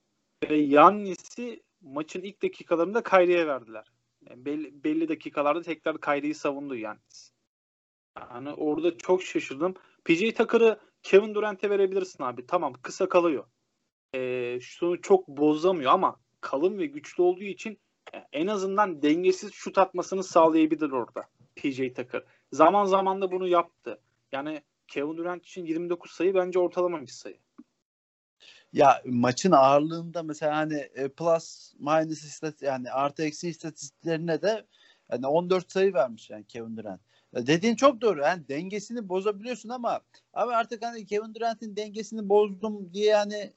Ve 0.51 0.57
Yannis'i 0.57 1.63
maçın 1.81 2.23
ilk 2.23 2.43
dakikalarında 2.43 3.03
Kyrie'ye 3.03 3.47
verdiler. 3.47 3.93
Yani 4.31 4.45
belli, 4.45 4.85
belli 4.85 5.09
dakikalarda 5.09 5.63
tekrar 5.63 6.01
Kyrie'yi 6.01 6.35
savundu 6.35 6.77
Yannis. 6.77 7.33
Yani 8.19 8.51
orada 8.51 8.99
çok 8.99 9.23
şaşırdım. 9.23 9.75
PJ 10.05 10.35
Tucker'ı 10.35 10.81
Kevin 11.03 11.35
Durant'e 11.35 11.71
verebilirsin 11.71 12.23
abi. 12.23 12.47
Tamam 12.47 12.73
kısa 12.83 13.09
kalıyor. 13.09 13.45
Ee, 14.15 14.59
şunu 14.61 15.01
çok 15.01 15.29
bozamıyor 15.29 15.93
ama 15.93 16.21
kalın 16.41 16.79
ve 16.79 16.87
güçlü 16.87 17.23
olduğu 17.23 17.45
için 17.45 17.79
en 18.33 18.47
azından 18.47 19.03
dengesiz 19.03 19.53
şut 19.53 19.79
atmasını 19.79 20.25
sağlayabilir 20.25 20.91
orada 20.91 21.25
PJ 21.57 21.77
Tucker. 21.77 22.23
Zaman 22.53 22.85
zaman 22.85 23.23
da 23.23 23.33
bunu 23.33 23.49
yaptı. 23.49 24.01
Yani 24.33 24.63
Kevin 24.89 25.17
Durant 25.17 25.47
için 25.47 25.65
29 25.65 26.11
sayı 26.11 26.35
bence 26.35 26.59
ortalama 26.59 27.03
bir 27.03 27.07
sayı. 27.07 27.39
Ya 28.73 29.03
maçın 29.05 29.53
ağırlığında 29.53 30.23
mesela 30.23 30.57
hani 30.57 30.75
e, 30.75 31.09
plus 31.09 31.75
minus 31.79 32.25
istat 32.25 32.63
yani 32.63 32.91
artı 32.91 33.23
eksi 33.23 33.49
istatistiklerine 33.49 34.43
de 34.43 34.67
hani 35.09 35.27
14 35.27 35.73
sayı 35.73 35.95
vermiş 35.95 36.31
yani 36.31 36.47
Kevin 36.47 36.77
Durant. 36.77 37.01
Dediğin 37.35 37.77
çok 37.77 38.01
doğru. 38.01 38.21
Yani 38.21 38.49
dengesini 38.49 39.09
bozabiliyorsun 39.09 39.69
ama 39.69 40.01
abi 40.35 40.55
artık 40.55 40.85
hani 40.85 41.07
Kevin 41.07 41.35
Durant'in 41.35 41.77
dengesini 41.77 42.29
bozdum 42.29 42.93
diye 42.95 43.07
yani 43.07 43.53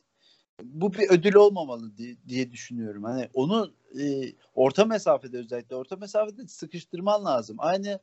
bu 0.64 0.94
bir 0.94 1.10
ödül 1.10 1.36
olmamalı 1.36 1.98
diye, 1.98 2.16
diye 2.28 2.52
düşünüyorum. 2.52 3.04
Hani 3.04 3.30
onu 3.34 3.74
e, 4.00 4.34
orta 4.56 4.86
mesafede 4.86 5.38
özellikle 5.38 5.76
orta 5.76 5.96
mesafede 5.96 6.48
sıkıştırman 6.48 7.26
lazım. 7.26 7.56
Aynı 7.60 8.00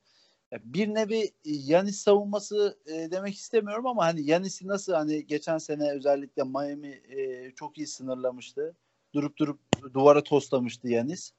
bir 0.65 0.89
nevi 0.89 1.31
Yanis 1.45 1.99
savunması 1.99 2.79
e, 2.87 3.11
demek 3.11 3.35
istemiyorum 3.35 3.87
ama 3.87 4.05
hani 4.05 4.23
Yanis'i 4.23 4.69
nasıl 4.69 4.93
hani 4.93 5.27
geçen 5.27 5.59
sene 5.59 5.91
özellikle 5.91 6.43
Miami 6.43 7.01
e, 7.09 7.51
çok 7.57 7.79
iyi 7.79 7.87
sınırlamıştı. 7.87 8.77
Durup 9.15 9.37
durup 9.37 9.61
duvara 9.95 10.23
toslamıştı 10.23 10.89
Yanis. 10.89 11.33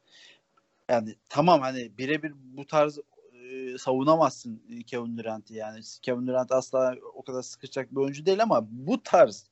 Yani 0.90 1.16
tamam 1.30 1.62
hani 1.62 1.98
birebir 1.98 2.34
bu 2.36 2.68
tarz 2.68 3.00
e, 3.34 3.78
savunamazsın 3.78 4.62
Kevin 4.88 5.18
Durant'i 5.18 5.54
yani. 5.54 5.80
Kevin 6.02 6.28
Durant 6.28 6.52
asla 6.52 6.96
o 7.16 7.24
kadar 7.24 7.42
sıkışacak 7.42 7.92
bir 7.92 7.98
oyuncu 7.98 8.26
değil 8.26 8.44
ama 8.44 8.68
bu 8.72 9.04
tarz 9.04 9.50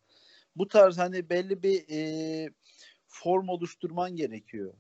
bu 0.56 0.68
tarz 0.68 0.98
hani 0.98 1.30
belli 1.30 1.64
bir 1.64 1.86
e, 1.90 2.50
form 3.08 3.50
oluşturman 3.50 4.16
gerekiyor. 4.16 4.74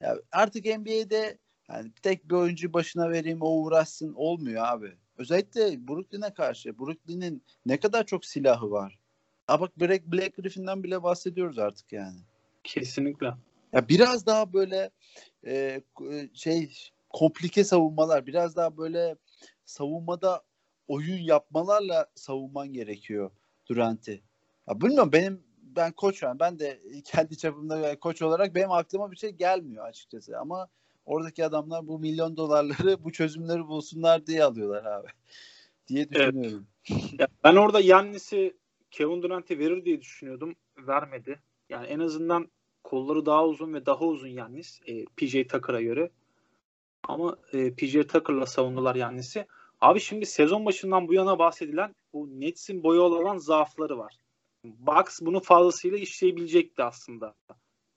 Ya 0.00 0.18
artık 0.32 0.64
NBA'de 0.64 1.38
yani 1.68 1.92
tek 2.02 2.30
bir 2.30 2.34
oyuncu 2.34 2.72
başına 2.72 3.10
vereyim 3.10 3.42
o 3.42 3.48
uğraşsın 3.48 4.12
olmuyor 4.14 4.64
abi. 4.66 4.92
Özellikle 5.18 5.88
Brooklyn'e 5.88 6.34
karşı. 6.34 6.78
Brooklyn'in 6.78 7.42
ne 7.66 7.80
kadar 7.80 8.06
çok 8.06 8.24
silahı 8.24 8.70
var. 8.70 8.98
Ha 9.46 9.60
bak 9.60 9.80
Black, 9.80 10.06
Black 10.06 10.36
Griffin'den 10.36 10.82
bile 10.82 11.02
bahsediyoruz 11.02 11.58
artık 11.58 11.92
yani. 11.92 12.18
Kesinlikle. 12.64 13.26
Ya 13.72 13.88
biraz 13.88 14.26
daha 14.26 14.52
böyle 14.52 14.90
e, 15.46 15.82
şey 16.34 16.72
komplike 17.10 17.64
savunmalar, 17.64 18.26
biraz 18.26 18.56
daha 18.56 18.76
böyle 18.76 19.16
savunmada 19.64 20.42
oyun 20.88 21.18
yapmalarla 21.18 22.06
savunman 22.14 22.72
gerekiyor 22.72 23.30
Durant'i. 23.68 24.22
Ya 24.70 24.80
bilmiyorum 24.80 25.12
benim 25.12 25.42
ben 25.62 25.92
koç 25.92 26.22
yani 26.22 26.40
ben 26.40 26.58
de 26.58 26.80
kendi 27.04 27.38
çapımda 27.38 27.98
koç 27.98 28.22
olarak 28.22 28.54
benim 28.54 28.70
aklıma 28.70 29.10
bir 29.10 29.16
şey 29.16 29.30
gelmiyor 29.30 29.84
açıkçası 29.84 30.38
ama 30.38 30.68
oradaki 31.04 31.44
adamlar 31.44 31.88
bu 31.88 31.98
milyon 31.98 32.36
dolarları 32.36 32.96
bu 33.04 33.12
çözümleri 33.12 33.66
bulsunlar 33.68 34.26
diye 34.26 34.44
alıyorlar 34.44 34.84
abi 34.84 35.08
diye 35.88 36.10
düşünüyorum. 36.10 36.66
Evet. 37.18 37.30
Ben 37.44 37.56
orada 37.56 37.80
Yannis'i 37.80 38.56
Kevin 38.90 39.22
Durant'e 39.22 39.58
verir 39.58 39.84
diye 39.84 40.00
düşünüyordum. 40.00 40.54
Vermedi. 40.78 41.40
Yani 41.68 41.86
en 41.86 41.98
azından 41.98 42.50
kolları 42.84 43.26
daha 43.26 43.46
uzun 43.46 43.74
ve 43.74 43.86
daha 43.86 44.04
uzun 44.04 44.28
Yannis 44.28 44.80
e, 44.86 45.04
PJ 45.04 45.32
Tucker'a 45.48 45.82
göre. 45.82 46.10
Ama 47.02 47.36
e, 47.52 47.74
PJ 47.74 47.92
Tucker'la 47.92 48.46
savundular 48.46 48.94
Yannis'i. 48.94 49.46
Abi 49.80 50.00
şimdi 50.00 50.26
sezon 50.26 50.66
başından 50.66 51.08
bu 51.08 51.14
yana 51.14 51.38
bahsedilen 51.38 51.94
bu 52.12 52.40
Nets'in 52.40 52.82
boyu 52.82 53.00
olan 53.00 53.38
zaafları 53.38 53.98
var. 53.98 54.20
Bucks 54.64 55.20
bunu 55.20 55.40
fazlasıyla 55.40 55.98
işleyebilecekti 55.98 56.82
aslında. 56.82 57.34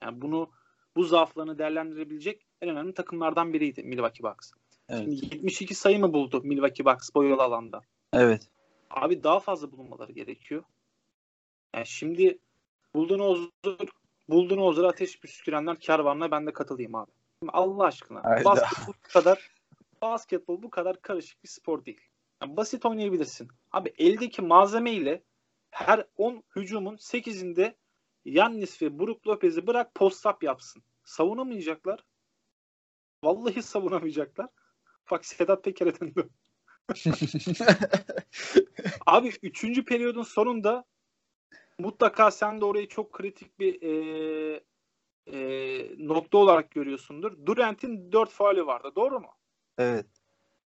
Yani 0.03 0.21
bunu 0.21 0.51
bu 0.95 1.03
zaaflarını 1.03 1.57
değerlendirebilecek 1.57 2.47
en 2.61 2.69
önemli 2.69 2.93
takımlardan 2.93 3.53
biriydi 3.53 3.83
Milwaukee 3.83 4.23
Bucks. 4.23 4.51
Evet. 4.89 5.03
Şimdi 5.03 5.35
72 5.35 5.75
sayı 5.75 5.99
mı 5.99 6.13
buldu 6.13 6.41
Milwaukee 6.43 6.85
Bucks 6.85 7.09
boyalı 7.15 7.43
alanda? 7.43 7.81
Evet. 8.13 8.49
Abi 8.89 9.23
daha 9.23 9.39
fazla 9.39 9.71
bulunmaları 9.71 10.11
gerekiyor. 10.11 10.63
Yani 11.75 11.85
şimdi 11.85 12.39
Buldunozur 12.95 13.49
Buldunozur 14.29 14.83
ateş 14.83 15.19
püskürenler 15.19 15.79
kervanına 15.79 16.31
ben 16.31 16.47
de 16.47 16.53
katılayım 16.53 16.95
abi. 16.95 17.11
Allah 17.47 17.83
aşkına. 17.83 18.23
Hayda. 18.23 18.45
Basketbol 18.45 18.93
bu 18.93 19.13
kadar 19.13 19.51
basketbol 20.01 20.63
bu 20.63 20.69
kadar 20.69 21.01
karışık 21.01 21.43
bir 21.43 21.49
spor 21.49 21.85
değil. 21.85 22.01
Yani 22.41 22.57
basit 22.57 22.85
oynayabilirsin. 22.85 23.47
Abi 23.71 23.93
eldeki 23.97 24.41
malzeme 24.41 24.91
ile 24.91 25.23
her 25.73 26.05
10 26.17 26.43
hücumun 26.55 26.95
8'inde 26.95 27.75
Yannis 28.25 28.81
ve 28.81 28.99
Brook 28.99 29.27
Lopez'i 29.27 29.67
bırak 29.67 29.95
post-up 29.95 30.43
yapsın. 30.43 30.83
Savunamayacaklar. 31.03 32.03
Vallahi 33.23 33.63
savunamayacaklar. 33.63 34.47
Bak 35.11 35.25
Sedat 35.25 35.63
Peker'e 35.63 35.99
döndü. 35.99 36.29
Abi 39.05 39.31
3. 39.43 39.85
periyodun 39.85 40.23
sonunda 40.23 40.85
mutlaka 41.79 42.31
sen 42.31 42.61
de 42.61 42.65
orayı 42.65 42.87
çok 42.87 43.13
kritik 43.13 43.59
bir 43.59 43.81
e, 43.81 44.63
e, 45.27 45.37
nokta 46.07 46.37
olarak 46.37 46.71
görüyorsundur. 46.71 47.45
Durant'in 47.45 48.11
4 48.11 48.29
faali 48.29 48.65
vardı. 48.65 48.91
Doğru 48.95 49.19
mu? 49.19 49.35
Evet. 49.77 50.07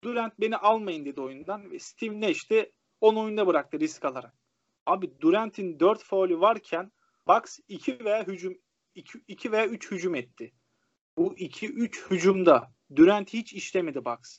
Durant 0.05 0.41
beni 0.41 0.57
almayın 0.57 1.05
dedi 1.05 1.21
oyundan 1.21 1.71
ve 1.71 1.79
Steve 1.79 2.21
Nash 2.21 2.51
de 2.51 2.73
onu 3.01 3.21
oyunda 3.21 3.47
bıraktı 3.47 3.81
risk 3.81 4.05
alarak. 4.05 4.44
Abi 4.87 5.21
Durant'in 5.21 5.81
4 5.81 6.03
faali 6.03 6.41
varken 6.41 6.93
Bucks 7.29 7.59
2 7.69 8.05
veya 8.05 8.27
hücum 8.27 8.59
2, 8.95 9.19
2 9.29 9.53
veya 9.53 9.67
3 9.67 9.91
hücum 9.91 10.15
etti. 10.15 10.53
Bu 11.19 11.35
2-3 11.35 12.11
hücumda 12.11 12.73
Durant 12.97 13.33
hiç 13.33 13.53
işlemedi 13.53 14.05
Bucks. 14.05 14.39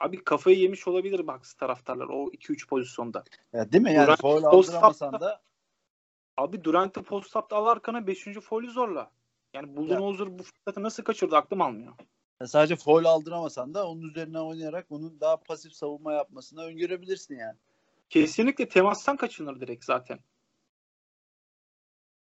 Abi 0.00 0.24
kafayı 0.24 0.58
yemiş 0.58 0.88
olabilir 0.88 1.26
Bucks 1.26 1.54
taraftarlar 1.54 2.06
o 2.08 2.30
2-3 2.30 2.68
pozisyonda. 2.68 3.24
Ya 3.52 3.72
değil 3.72 3.84
mi 3.84 3.92
yani 3.92 4.06
Durant, 4.06 4.20
foul 4.20 4.44
aldıramasan 4.44 5.20
da 5.20 5.42
Abi 6.36 6.64
Durant'ı 6.64 7.02
post-up'ta 7.02 7.56
al 7.56 7.66
arkana 7.66 8.06
5. 8.06 8.24
faulü 8.24 8.70
zorla. 8.70 9.10
Yani 9.54 9.76
Budenholzer 9.76 10.38
bu 10.38 10.42
fırsatı 10.42 10.82
nasıl 10.82 11.02
kaçırdı 11.02 11.36
aklım 11.36 11.62
almıyor. 11.62 11.92
Ya 12.40 12.46
sadece 12.46 12.76
foul 12.76 13.04
aldıramasan 13.04 13.74
da 13.74 13.88
onun 13.88 14.02
üzerine 14.02 14.40
oynayarak 14.40 14.86
onun 14.90 15.20
daha 15.20 15.36
pasif 15.36 15.72
savunma 15.72 16.12
yapmasını 16.12 16.62
öngörebilirsin 16.62 17.36
yani. 17.36 17.58
Kesinlikle 18.12 18.68
temastan 18.68 19.16
kaçınır 19.16 19.60
direkt 19.60 19.84
zaten. 19.84 20.18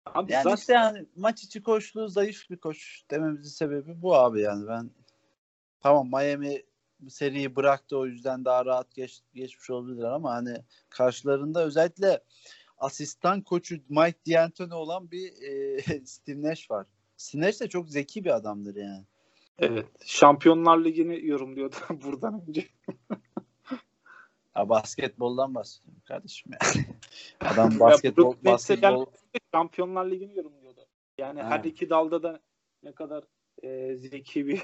Abi 0.07 0.33
yani 0.33 0.43
zaten... 0.43 0.57
işte 0.57 0.73
yani 0.73 1.07
maç 1.17 1.43
içi 1.43 1.63
koçluğu 1.63 2.09
zayıf 2.09 2.51
bir 2.51 2.57
koç 2.57 3.03
dememizin 3.11 3.51
sebebi 3.51 4.03
bu 4.03 4.17
abi 4.17 4.41
yani 4.41 4.69
ben 4.69 4.91
tamam 5.81 6.07
Miami 6.07 6.63
seriyi 7.09 7.57
bıraktı 7.57 7.99
o 7.99 8.07
yüzden 8.07 8.45
daha 8.45 8.65
rahat 8.65 8.95
geç, 8.95 9.21
geçmiş 9.35 9.71
olabilir 9.71 10.03
ama 10.03 10.31
hani 10.33 10.57
karşılarında 10.89 11.65
özellikle 11.65 12.21
asistan 12.79 13.43
koçu 13.43 13.75
Mike 13.89 14.19
D'Antoni 14.31 14.75
olan 14.75 15.11
bir 15.11 15.43
e, 15.43 15.81
Steve 16.05 16.43
Nash 16.43 16.71
var. 16.71 16.87
Steve 17.17 17.43
Nash 17.43 17.61
de 17.61 17.69
çok 17.69 17.89
zeki 17.89 18.25
bir 18.25 18.37
adamdır 18.37 18.77
yani. 18.77 19.05
Evet. 19.59 19.87
Şampiyonlar 20.05 20.85
Ligi'ni 20.85 21.27
yorumluyordu 21.27 21.77
buradan 22.05 22.45
önce. 22.49 22.69
Ya 24.57 24.69
basketboldan 24.69 25.55
bahsediyorum 25.55 26.03
kardeşim 26.05 26.53
yani. 26.53 26.87
Adam 27.41 27.81
basketbol, 27.81 28.35
ya, 28.35 28.53
basketbol... 28.53 29.07
Şampiyonlar 29.55 30.11
Ligi'ni 30.11 30.37
yorumluyordu. 30.37 30.87
Yani 31.19 31.43
ha. 31.43 31.51
her 31.51 31.65
iki 31.65 31.91
dalda 31.91 32.23
da 32.23 32.41
ne 32.83 32.93
kadar 32.93 33.25
e, 33.63 33.97
zeki 33.97 34.47
bir 34.47 34.63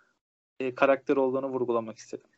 e, 0.60 0.74
karakter 0.74 1.16
olduğunu 1.16 1.48
vurgulamak 1.48 1.98
istedim. 1.98 2.30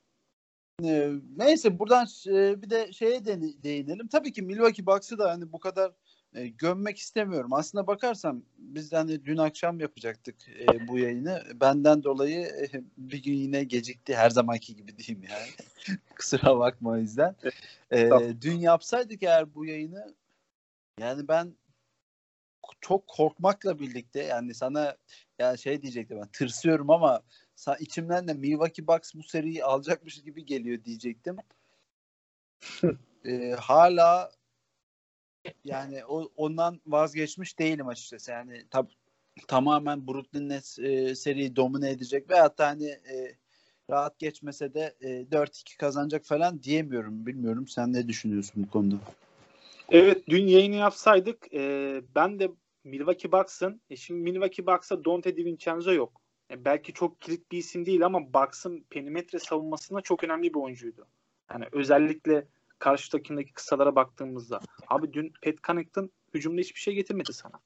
Neyse 1.36 1.78
buradan 1.78 2.06
e, 2.26 2.62
bir 2.62 2.70
de 2.70 2.92
şeye 2.92 3.24
de, 3.24 3.62
değinelim. 3.62 4.08
Tabii 4.08 4.32
ki 4.32 4.42
Milwaukee 4.42 4.86
Bucks'ı 4.86 5.18
da 5.18 5.30
hani 5.30 5.52
bu 5.52 5.60
kadar 5.60 5.92
e, 6.34 6.48
gömmek 6.48 6.98
istemiyorum. 6.98 7.52
Aslında 7.52 7.86
bakarsam 7.86 8.42
biz 8.58 8.92
hani 8.92 9.24
dün 9.24 9.36
akşam 9.36 9.80
yapacaktık 9.80 10.36
e, 10.48 10.88
bu 10.88 10.98
yayını. 10.98 11.42
Benden 11.54 12.02
dolayı 12.02 12.46
e, 12.46 12.68
bir 12.96 13.22
gün 13.22 13.34
yine 13.34 13.64
gecikti. 13.64 14.16
Her 14.16 14.30
zamanki 14.30 14.76
gibi 14.76 14.98
diyeyim 14.98 15.28
yani. 15.30 15.98
Kusura 16.16 16.58
bakma 16.58 16.90
o 16.90 16.96
yüzden. 16.96 17.36
E, 17.90 18.08
tamam. 18.08 18.40
Dün 18.40 18.58
yapsaydık 18.58 19.22
eğer 19.22 19.54
bu 19.54 19.66
yayını 19.66 20.14
yani 21.00 21.28
ben 21.28 21.54
çok 22.80 23.06
korkmakla 23.06 23.78
birlikte 23.78 24.22
yani 24.22 24.54
sana 24.54 24.96
yani 25.38 25.58
şey 25.58 25.82
diyecektim 25.82 26.18
ben 26.20 26.28
tırsıyorum 26.28 26.90
ama 26.90 27.22
içimden 27.80 28.28
de 28.28 28.34
Milwaukee 28.34 28.86
Bucks 28.86 29.14
bu 29.14 29.22
seriyi 29.22 29.64
alacakmış 29.64 30.22
gibi 30.22 30.44
geliyor 30.44 30.84
diyecektim. 30.84 31.36
ee, 33.24 33.50
hala 33.58 34.30
yani 35.64 36.04
o, 36.04 36.30
ondan 36.36 36.80
vazgeçmiş 36.86 37.58
değilim 37.58 37.88
açıkçası. 37.88 38.30
Yani 38.30 38.64
tab 38.70 38.86
tamamen 39.48 40.06
Brooklyn 40.06 40.48
Nets 40.48 40.78
e, 40.78 41.14
seriyi 41.14 41.56
domine 41.56 41.90
edecek 41.90 42.30
ve 42.30 42.40
hatta 42.40 42.66
hani 42.66 42.86
e, 42.86 43.36
rahat 43.90 44.18
geçmese 44.18 44.74
de 44.74 44.94
e, 45.00 45.08
4-2 45.08 45.76
kazanacak 45.76 46.24
falan 46.24 46.62
diyemiyorum. 46.62 47.26
Bilmiyorum 47.26 47.68
sen 47.68 47.92
ne 47.92 48.08
düşünüyorsun 48.08 48.64
bu 48.66 48.70
konuda? 48.70 48.96
Evet 49.88 50.28
dün 50.28 50.46
yayını 50.46 50.76
yapsaydık 50.76 51.54
e, 51.54 52.02
ben 52.14 52.38
de 52.38 52.50
Milwaukee 52.84 53.32
Bucks'ın 53.32 53.80
e, 53.90 53.96
şimdi 53.96 54.20
Milwaukee 54.20 54.66
Bucks'a 54.66 55.04
Dante 55.04 55.36
DiVincenzo 55.36 55.92
yok. 55.92 56.20
E, 56.50 56.64
belki 56.64 56.92
çok 56.92 57.20
kilit 57.20 57.52
bir 57.52 57.58
isim 57.58 57.86
değil 57.86 58.06
ama 58.06 58.32
Bucks'ın 58.34 58.84
perimetre 58.90 59.38
savunmasında 59.38 60.00
çok 60.00 60.24
önemli 60.24 60.54
bir 60.54 60.58
oyuncuydu. 60.58 61.06
Yani 61.50 61.64
özellikle 61.72 62.46
karşı 62.80 63.10
takımdaki 63.10 63.52
kısalara 63.52 63.96
baktığımızda. 63.96 64.60
Abi 64.88 65.12
dün 65.12 65.32
Pat 65.42 65.62
Connaughton 65.66 66.10
hücumda 66.34 66.60
hiçbir 66.60 66.80
şey 66.80 66.94
getirmedi 66.94 67.32
sana. 67.32 67.60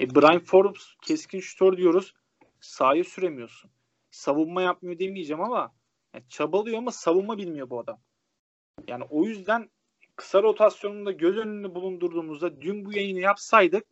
E, 0.00 0.14
Brian 0.14 0.44
Forbes 0.44 0.94
keskin 1.02 1.40
şutör 1.40 1.76
diyoruz. 1.76 2.14
Sahaya 2.60 3.04
süremiyorsun. 3.04 3.70
Savunma 4.10 4.62
yapmıyor 4.62 4.98
demeyeceğim 4.98 5.42
ama 5.42 5.74
yani 6.14 6.24
çabalıyor 6.28 6.78
ama 6.78 6.90
savunma 6.90 7.38
bilmiyor 7.38 7.70
bu 7.70 7.80
adam. 7.80 8.00
Yani 8.88 9.04
o 9.10 9.24
yüzden 9.24 9.70
kısa 10.16 10.42
rotasyonunda 10.42 11.12
göz 11.12 11.36
önünde 11.36 11.74
bulundurduğumuzda 11.74 12.60
dün 12.60 12.84
bu 12.84 12.92
yayını 12.92 13.20
yapsaydık 13.20 13.84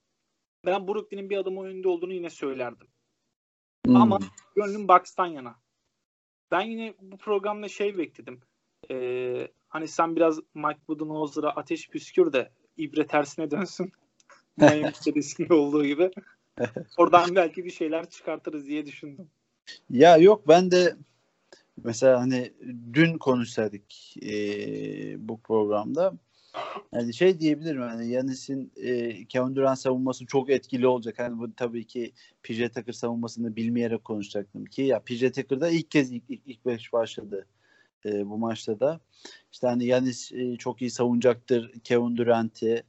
ben 0.66 0.88
Brooklyn'in 0.88 1.30
bir 1.30 1.37
adım 1.37 1.64
önünde 1.64 1.88
olduğunu 1.88 2.12
yine 2.12 2.30
söylerdim. 2.30 2.88
Hmm. 3.87 3.96
Ama 3.96 4.18
gönlüm 4.56 4.88
Bucks'tan 4.88 5.26
yana. 5.26 5.56
Ben 6.50 6.61
yine 6.61 6.94
bu 7.00 7.16
programda 7.16 7.68
şey 7.68 7.98
bekledim. 7.98 8.40
Ee, 8.90 9.48
hani 9.72 9.88
sen 9.88 10.16
biraz 10.16 10.38
Mike 10.54 10.80
Budenholzer'a 10.88 11.50
ateş 11.50 11.88
püskür 11.88 12.32
de 12.32 12.50
ibre 12.76 13.06
tersine 13.06 13.50
dönsün. 13.50 13.92
Miami 14.56 14.92
serisinde 14.94 15.54
olduğu 15.54 15.85
gibi. 15.85 16.11
Oradan 16.98 17.35
belki 17.35 17.64
bir 17.64 17.70
şeyler 17.70 18.11
çıkartırız 18.11 18.66
diye 18.66 18.87
düşündüm. 18.87 19.28
Ya 19.90 20.16
yok 20.16 20.48
ben 20.48 20.70
de 20.70 20.96
mesela 21.85 22.20
hani 22.20 22.52
dün 22.92 23.18
konuşsaydık 23.18 24.16
e, 24.22 25.28
bu 25.28 25.40
programda 25.40 26.12
yani 26.92 27.14
şey 27.14 27.40
diyebilirim 27.40 27.82
hani 27.82 28.08
Yanis'in 28.08 28.72
e, 28.76 29.24
Kevin 29.24 29.56
Durant 29.56 29.78
savunması 29.78 30.26
çok 30.26 30.50
etkili 30.50 30.87
olacak. 30.87 31.18
Hani 31.18 31.38
bu 31.38 31.54
tabii 31.54 31.87
ki 31.87 32.12
PJ 32.42 32.58
Tucker 32.58 32.92
savunmasını 32.92 33.56
bilmeyerek 33.56 34.04
konuşacaktım 34.04 34.64
ki 34.64 34.82
ya 34.82 35.00
PJ 35.00 35.20
Tucker 35.20 35.70
ilk 35.70 35.90
kez 35.90 36.12
ilk, 36.12 36.24
ilk, 36.28 36.40
ilk 36.46 36.66
beş 36.66 36.92
başladı 36.92 37.46
e, 38.06 38.30
bu 38.30 38.38
maçta 38.38 38.80
da. 38.80 39.00
İşte 39.52 39.66
hani 39.66 39.86
Yanis 39.86 40.32
e, 40.32 40.56
çok 40.56 40.82
iyi 40.82 40.90
savunacaktır 40.90 41.72
Kevin 41.84 42.16
Durant'i. 42.16 42.82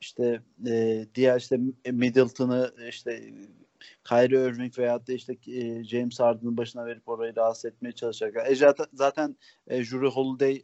İşte 0.00 0.42
e, 0.66 1.06
diğer 1.14 1.40
işte 1.40 1.60
Middleton'ı 1.90 2.74
işte 2.88 3.32
Kyrie 4.04 4.48
Irving 4.48 4.78
veya 4.78 5.06
da 5.06 5.12
işte 5.12 5.36
e, 5.46 5.84
James 5.84 6.20
Harden'ın 6.20 6.56
başına 6.56 6.86
verip 6.86 7.08
orayı 7.08 7.36
rahatsız 7.36 7.64
etmeye 7.64 7.92
çalışacak. 7.92 8.50
E, 8.50 8.54
zaten 8.54 8.86
zaten 8.92 9.36
e, 9.66 9.84
Jure 9.84 10.08
Holiday 10.08 10.62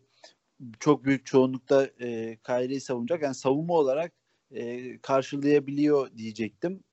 çok 0.80 1.04
büyük 1.04 1.26
çoğunlukta 1.26 1.85
e, 2.00 2.37
Kyrie'yi 2.46 2.80
savunacak. 2.80 3.22
Yani 3.22 3.35
savunma 3.35 3.74
olarak 3.74 4.12
e, 4.50 4.98
karşılayabiliyor 4.98 6.16
diyecektim. 6.16 6.85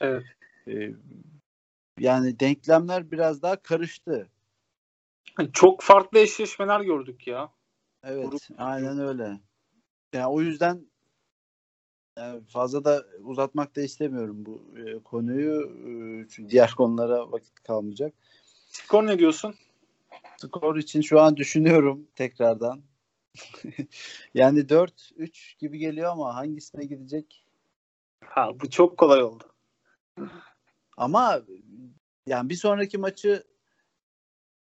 Evet. 0.00 0.24
E, 0.68 0.90
yani 1.98 2.40
denklemler 2.40 3.10
biraz 3.10 3.42
daha 3.42 3.56
karıştı. 3.56 4.28
Çok 5.52 5.82
farklı 5.82 6.18
eşleşmeler 6.18 6.80
gördük 6.80 7.26
ya. 7.26 7.52
Evet, 8.04 8.30
Grup. 8.30 8.40
aynen 8.58 8.98
öyle. 8.98 9.40
Yani 10.12 10.26
o 10.26 10.40
yüzden 10.40 10.86
yani 12.18 12.44
fazla 12.44 12.84
da 12.84 13.06
uzatmak 13.20 13.76
da 13.76 13.80
istemiyorum 13.80 14.46
bu 14.46 14.78
e, 14.78 15.02
konuyu. 15.02 15.62
E, 15.62 16.28
çünkü 16.28 16.50
diğer 16.50 16.70
konulara 16.70 17.32
vakit 17.32 17.62
kalmayacak. 17.62 18.14
Skor 18.66 19.06
ne 19.06 19.18
diyorsun? 19.18 19.54
Skor 20.36 20.76
için 20.76 21.00
şu 21.00 21.20
an 21.20 21.36
düşünüyorum 21.36 22.06
tekrardan. 22.14 22.82
yani 24.34 24.60
4-3 24.60 25.58
gibi 25.58 25.78
geliyor 25.78 26.12
ama 26.12 26.34
hangisine 26.34 26.84
gidecek? 26.84 27.46
Ha 28.24 28.60
bu 28.60 28.70
çok 28.70 28.96
kolay 28.96 29.22
oldu. 29.22 29.44
Ama 30.96 31.42
yani 32.26 32.48
bir 32.48 32.54
sonraki 32.54 32.98
maçı 32.98 33.44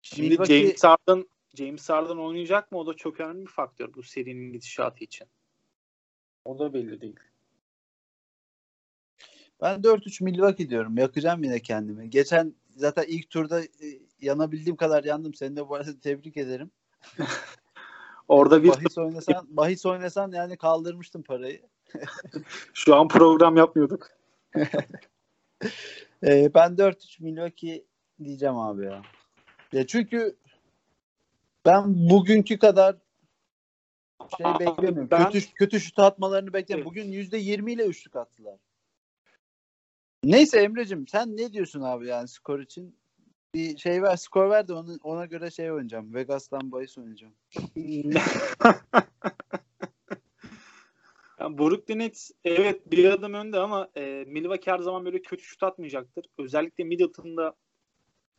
Şimdi 0.04 0.30
Milwaukee... 0.30 0.62
James 0.62 0.84
Harden 0.84 1.28
James 1.54 1.90
Harden 1.90 2.18
oynayacak 2.18 2.72
mı? 2.72 2.78
O 2.78 2.88
da 2.88 2.94
çok 2.94 3.20
önemli 3.20 3.42
bir 3.42 3.52
faktör 3.52 3.94
bu 3.94 4.04
serinin 4.04 4.52
gidişatı 4.52 5.04
için. 5.04 5.28
O 6.46 6.60
da 6.60 6.74
belli 6.74 7.02
değil. 7.02 7.20
Ben 9.62 9.82
4-3 9.82 10.24
Milwaukee 10.24 10.70
diyorum. 10.70 10.98
Yakacağım 10.98 11.44
yine 11.44 11.60
kendimi. 11.60 12.10
Geçen 12.10 12.54
zaten 12.70 13.06
ilk 13.08 13.30
turda 13.30 13.62
e, 13.64 13.68
yanabildiğim 14.22 14.76
kadar 14.76 15.04
yandım. 15.04 15.34
Seni 15.34 15.56
de 15.56 15.70
bu 15.70 15.76
arada 15.76 16.00
tebrik 16.00 16.38
ederim. 16.38 16.72
Orada 18.28 18.64
bir 18.64 18.70
bahis 18.70 18.98
oynasan, 18.98 19.48
bahis 19.50 19.86
oynasan 19.86 20.32
yani 20.32 20.58
kaldırmıştım 20.58 21.24
parayı. 21.24 21.62
Şu 22.74 22.96
an 22.96 23.08
program 23.08 23.58
yapmıyorduk. 23.58 24.10
ee, 26.24 26.54
ben 26.54 26.76
4-3 26.76 27.24
Milwaukee 27.24 27.86
diyeceğim 28.24 28.56
abi 28.56 28.86
ya. 28.86 29.02
Ya 29.74 29.88
çünkü 29.88 30.36
ben 31.66 32.10
bugünkü 32.10 32.60
kadar 32.60 32.96
şey 34.38 34.46
beklemiyorum. 34.46 35.08
Ben... 35.12 35.30
Kötü 35.30 35.54
kötü 35.54 35.80
şut 35.80 36.00
atmalarını 36.00 36.54
beklemiyorum. 36.54 36.92
Bugün 36.92 37.12
yüzde 37.12 37.38
yirmi 37.38 37.74
ile 37.74 37.86
üçlük 37.86 38.16
attılar. 38.16 38.60
Neyse 40.24 40.60
Emre'cim 40.60 41.08
sen 41.08 41.38
ne 41.38 41.54
diyorsun 41.54 41.82
abi 41.82 42.08
yani 42.08 42.28
skor 42.28 42.60
için? 42.60 42.96
Bir 43.56 43.78
şey 43.78 44.04
ver, 44.04 44.16
skor 44.16 44.50
ver 44.50 44.68
de 44.68 44.74
onu, 44.74 44.98
ona 45.04 45.26
göre 45.26 45.52
şey 45.52 45.72
oynayacağım. 45.72 46.14
Vegas'tan 46.14 46.72
bahis 46.72 46.98
oynayacağım. 46.98 47.34
yani 51.40 51.58
Brooklyn 51.58 52.00
Nets 52.00 52.32
evet 52.44 52.92
bir 52.92 53.06
adım 53.06 53.34
önde 53.34 53.60
ama 53.60 53.90
e, 53.96 54.26
Milwaukee 54.28 54.72
her 54.72 54.80
zaman 54.80 55.06
böyle 55.06 55.22
kötü 55.22 55.44
şut 55.44 55.64
atmayacaktır. 55.64 56.26
Özellikle 56.38 56.84
Middleton'da 56.84 57.56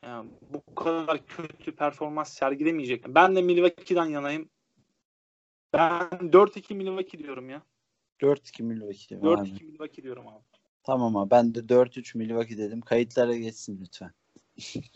yani 0.06 0.30
bu 0.50 0.74
kadar 0.74 1.26
kötü 1.26 1.76
performans 1.76 2.32
sergilemeyecek. 2.32 3.04
Ben 3.08 3.36
de 3.36 3.42
Milwaukee'den 3.42 4.06
yanayım. 4.06 4.48
Ben 5.72 6.08
4-2 6.10 6.74
Milwaukee 6.74 7.18
diyorum 7.18 7.50
ya. 7.50 7.62
4-2 8.20 8.62
Milwaukee. 8.62 9.14
4-2 9.14 9.64
Milwaukee 9.64 10.02
diyorum 10.02 10.28
abi. 10.28 10.44
Tamam 10.82 11.16
abi 11.16 11.30
ben 11.30 11.54
de 11.54 11.58
4-3 11.58 12.18
Milwaukee 12.18 12.58
dedim. 12.58 12.80
Kayıtlara 12.80 13.36
geçsin 13.36 13.80
lütfen. 13.80 14.12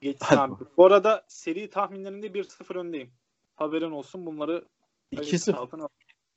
Geçsin 0.00 0.36
abi. 0.36 0.64
Bu 0.76 0.86
arada 0.86 1.24
seri 1.28 1.70
tahminlerinde 1.70 2.26
1-0 2.26 2.78
öndeyim. 2.78 3.10
Haberin 3.54 3.90
olsun 3.90 4.26
bunları 4.26 4.64
2-0 5.12 5.88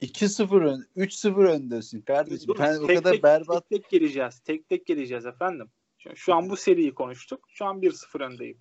2-0 0.02 0.66
ön, 0.66 0.88
3-0 0.96 1.48
öndesin 1.48 2.02
kardeşim. 2.02 2.48
Dur, 2.48 2.60
ben 2.60 2.74
tek, 2.74 2.84
o 2.84 2.88
kadar 2.88 3.12
tek, 3.12 3.24
berbat. 3.24 3.70
Tek 3.70 3.82
tek 3.82 3.90
geleceğiz. 3.90 4.40
Tek 4.40 4.70
tek 4.70 4.86
geleceğiz 4.86 5.26
efendim. 5.26 5.70
Şu, 6.16 6.34
an 6.36 6.50
bu 6.50 6.58
seriyi 6.58 6.94
konuştuk. 6.94 7.46
Şu 7.50 7.66
an 7.66 7.82
1-0 7.82 8.24
öndeyim. 8.24 8.58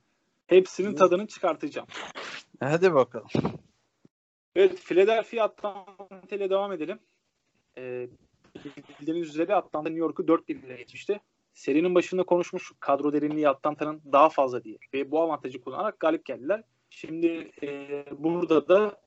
Hepsinin 0.47 0.95
tadını 0.95 1.27
çıkartacağım. 1.27 1.89
Hadi 2.61 2.95
bakalım. 2.95 3.29
Evet, 4.57 4.81
Philadelphia 4.81 5.45
Atlanta 5.45 6.37
ile 6.37 6.51
devam 6.51 6.73
edelim. 6.73 6.99
Ee, 7.79 8.09
bildiğiniz 9.01 9.29
üzere 9.29 9.55
Atlanta 9.55 9.89
New 9.89 10.01
York'u 10.01 10.23
4-1 10.23 10.67
ile 10.67 10.77
geçmişti. 10.77 11.21
Serinin 11.55 11.95
başında 11.95 12.23
konuşmuş 12.23 12.73
kadro 12.81 13.13
derinliği 13.13 13.49
Atlanta'nın 13.49 14.03
daha 14.13 14.29
fazla 14.29 14.65
diye 14.65 14.79
ve 14.95 15.11
bu 15.11 15.23
avantajı 15.23 15.61
kullanarak 15.61 16.01
galip 16.01 16.25
geldiler. 16.25 16.63
Şimdi 16.91 17.51
e, 17.63 18.05
burada 18.19 18.69
da 18.69 19.01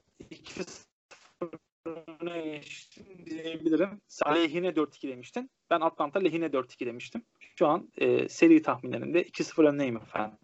2-0 1.88 2.43
geçtim 2.43 3.06
diyebilirim. 3.26 4.02
Sen 4.08 4.36
lehine 4.36 4.67
4-2 4.67 5.08
demiştin. 5.08 5.50
Ben 5.69 5.82
Atlanta 5.82 6.19
lehine 6.19 6.45
4-2 6.45 6.86
demiştim. 6.86 7.23
Şu 7.60 7.67
an 7.67 7.89
e, 7.97 8.30
seri 8.30 8.62
tahminlerinde 8.62 9.23
2-0 9.23 9.67
önleyim 9.67 9.97
efendim. 9.97 10.38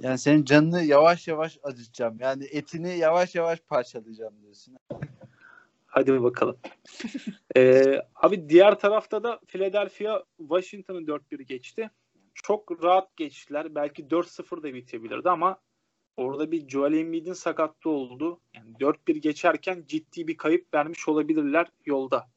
Yani 0.00 0.18
senin 0.18 0.44
canını 0.44 0.82
yavaş 0.82 1.28
yavaş 1.28 1.58
acıtacağım. 1.62 2.16
Yani 2.20 2.44
etini 2.50 2.98
yavaş 2.98 3.34
yavaş 3.34 3.60
parçalayacağım 3.60 4.42
diyorsun. 4.42 4.76
Hadi 5.86 6.22
bakalım. 6.22 6.56
ee, 7.56 8.02
abi 8.14 8.48
diğer 8.48 8.78
tarafta 8.78 9.22
da 9.22 9.40
Philadelphia 9.46 10.22
Washington'ı 10.38 10.98
4-1 10.98 11.42
geçti. 11.42 11.90
Çok 12.34 12.84
rahat 12.84 13.16
geçtiler. 13.16 13.74
Belki 13.74 14.02
4-0 14.04 14.62
da 14.62 14.74
bitebilirdi 14.74 15.30
ama 15.30 15.58
orada 16.16 16.50
bir 16.50 16.68
Joel 16.68 16.92
Embiid'in 16.92 17.32
sakatlığı 17.32 17.90
oldu. 17.90 18.40
Yani 18.54 18.72
4-1 18.80 19.16
geçerken 19.16 19.84
ciddi 19.86 20.28
bir 20.28 20.36
kayıp 20.36 20.74
vermiş 20.74 21.08
olabilirler 21.08 21.66
yolda. 21.86 22.28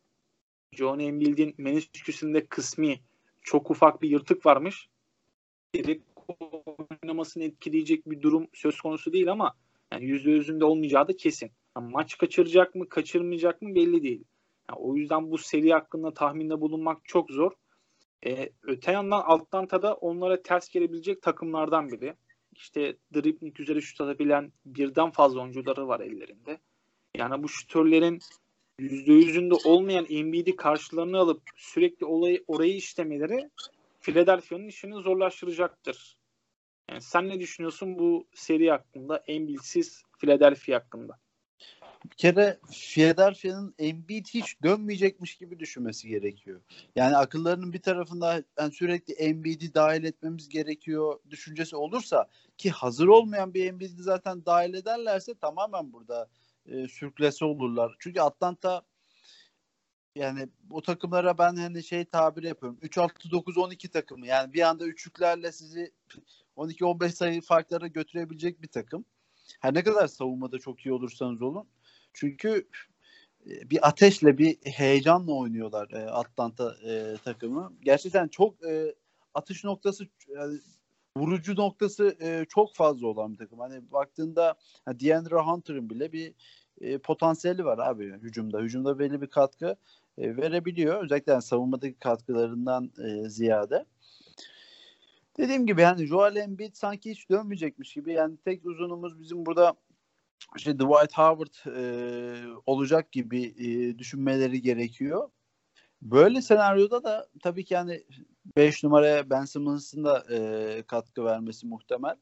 Joel 0.71 0.99
Embiid'in 0.99 1.55
menisküsünde 1.57 2.45
kısmi 2.45 2.99
çok 3.41 3.71
ufak 3.71 4.01
bir 4.01 4.09
yırtık 4.09 4.45
varmış. 4.45 4.89
Direkt 5.75 6.03
oynamasını 7.03 7.43
etkileyecek 7.43 8.09
bir 8.09 8.21
durum 8.21 8.47
söz 8.53 8.81
konusu 8.81 9.13
değil 9.13 9.31
ama 9.31 9.53
yani 9.93 10.05
%100'ünde 10.05 10.63
olmayacağı 10.63 11.07
da 11.07 11.15
kesin. 11.17 11.51
Yani 11.77 11.91
maç 11.91 12.17
kaçıracak 12.17 12.75
mı, 12.75 12.89
kaçırmayacak 12.89 13.61
mı 13.61 13.75
belli 13.75 14.03
değil. 14.03 14.23
Yani 14.69 14.79
o 14.79 14.95
yüzden 14.95 15.31
bu 15.31 15.37
seri 15.37 15.73
hakkında 15.73 16.13
tahminde 16.13 16.61
bulunmak 16.61 16.97
çok 17.03 17.31
zor. 17.31 17.51
Ee, 18.25 18.49
öte 18.63 18.91
yandan 18.91 19.23
Atlanta'da 19.25 19.93
onlara 19.93 20.41
ters 20.41 20.69
gelebilecek 20.69 21.21
takımlardan 21.21 21.91
biri. 21.91 22.15
İşte 22.59 22.97
dribbling 23.13 23.59
üzere 23.59 23.81
şut 23.81 24.01
atabilen 24.01 24.51
birden 24.65 25.11
fazla 25.11 25.41
oyuncuları 25.41 25.87
var 25.87 25.99
ellerinde. 25.99 26.59
Yani 27.17 27.43
bu 27.43 27.49
şutörlerin 27.49 28.19
%100'ünde 28.79 29.67
olmayan 29.67 30.05
Embiid'i 30.09 30.55
karşılarına 30.55 31.19
alıp 31.19 31.41
sürekli 31.55 32.05
olayı 32.05 32.43
orayı 32.47 32.75
işlemeleri 32.75 33.49
Philadelphia'nın 34.01 34.67
işini 34.67 35.01
zorlaştıracaktır. 35.01 36.17
Yani 36.89 37.01
sen 37.01 37.29
ne 37.29 37.39
düşünüyorsun 37.39 37.99
bu 37.99 38.27
seri 38.33 38.71
hakkında, 38.71 39.23
Embiid'siz 39.27 40.03
Philadelphia 40.17 40.75
hakkında? 40.75 41.19
Bir 42.05 42.17
kere 42.17 42.59
Philadelphia'nın 42.71 43.75
Embiid 43.79 44.25
hiç 44.25 44.63
dönmeyecekmiş 44.63 45.35
gibi 45.35 45.59
düşünmesi 45.59 46.07
gerekiyor. 46.07 46.61
Yani 46.95 47.17
akıllarının 47.17 47.73
bir 47.73 47.81
tarafında 47.81 48.43
yani 48.59 48.73
sürekli 48.73 49.13
Embiid'i 49.13 49.73
dahil 49.73 50.03
etmemiz 50.03 50.49
gerekiyor 50.49 51.19
düşüncesi 51.29 51.75
olursa 51.75 52.27
ki 52.57 52.69
hazır 52.69 53.07
olmayan 53.07 53.53
bir 53.53 53.65
Embiid'i 53.65 54.03
zaten 54.03 54.45
dahil 54.45 54.73
ederlerse 54.73 55.33
tamamen 55.35 55.93
burada 55.93 56.29
e, 56.65 56.87
sürklese 56.87 57.45
olurlar. 57.45 57.95
Çünkü 57.99 58.21
Atlanta 58.21 58.81
yani 60.15 60.49
o 60.69 60.81
takımlara 60.81 61.37
ben 61.37 61.55
hani 61.55 61.83
şey 61.83 62.05
tabir 62.05 62.43
yapıyorum. 62.43 62.79
3-6-9-12 62.81 63.89
takımı. 63.89 64.27
Yani 64.27 64.53
bir 64.53 64.61
anda 64.61 64.85
üçlüklerle 64.85 65.51
sizi 65.51 65.91
12-15 66.57 67.09
sayı 67.09 67.41
farklara 67.41 67.87
götürebilecek 67.87 68.61
bir 68.61 68.67
takım. 68.67 69.05
Her 69.59 69.73
ne 69.73 69.83
kadar 69.83 70.07
savunmada 70.07 70.59
çok 70.59 70.85
iyi 70.85 70.93
olursanız 70.93 71.41
olun. 71.41 71.67
Çünkü 72.19 72.67
e, 73.45 73.69
bir 73.69 73.87
ateşle 73.87 74.37
bir 74.37 74.57
heyecanla 74.63 75.31
oynuyorlar 75.31 75.91
e, 75.91 76.09
Atlanta 76.09 76.75
e, 76.85 77.17
takımı. 77.23 77.73
Gerçekten 77.81 78.27
çok 78.27 78.63
e, 78.65 78.95
atış 79.33 79.63
noktası 79.63 80.07
yani 80.27 80.59
vurucu 81.17 81.55
noktası 81.55 82.17
e, 82.21 82.45
çok 82.49 82.75
fazla 82.75 83.07
olan 83.07 83.33
bir 83.33 83.37
takım. 83.37 83.59
Hani 83.59 83.91
baktığında 83.91 84.55
hani 84.85 84.99
DeAndre 84.99 85.35
Hunter'ın 85.35 85.89
bile 85.89 86.11
bir 86.11 86.33
e, 86.81 86.97
potansiyeli 86.97 87.65
var 87.65 87.77
abi 87.77 88.13
hücumda. 88.13 88.59
Hücumda 88.59 88.99
belli 88.99 89.21
bir 89.21 89.27
katkı 89.27 89.75
e, 90.17 90.37
verebiliyor. 90.37 91.03
Özellikle 91.03 91.31
yani 91.31 91.41
savunmadaki 91.41 91.99
katkılarından 91.99 92.91
e, 93.03 93.29
ziyade. 93.29 93.85
Dediğim 95.37 95.65
gibi 95.65 95.81
yani 95.81 96.05
Joel 96.05 96.35
Embiid 96.35 96.73
sanki 96.73 97.11
hiç 97.11 97.29
dönmeyecekmiş 97.29 97.93
gibi. 97.93 98.13
Yani 98.13 98.37
tek 98.37 98.65
uzunumuz 98.65 99.19
bizim 99.19 99.45
burada 99.45 99.75
işte 100.57 100.75
Dwight 100.75 101.17
Howard 101.17 101.75
e, 101.75 102.57
olacak 102.65 103.11
gibi 103.11 103.43
e, 103.43 103.99
düşünmeleri 103.99 104.61
gerekiyor. 104.61 105.29
Böyle 106.01 106.41
senaryoda 106.41 107.03
da 107.03 107.29
tabii 107.43 107.65
ki 107.65 107.73
yani 107.73 108.03
5 108.57 108.83
numaraya 108.83 109.29
Ben 109.29 109.45
Simmons'ın 109.45 110.03
da 110.03 110.25
e, 110.31 110.83
katkı 110.87 111.25
vermesi 111.25 111.67
muhtemel. 111.67 112.15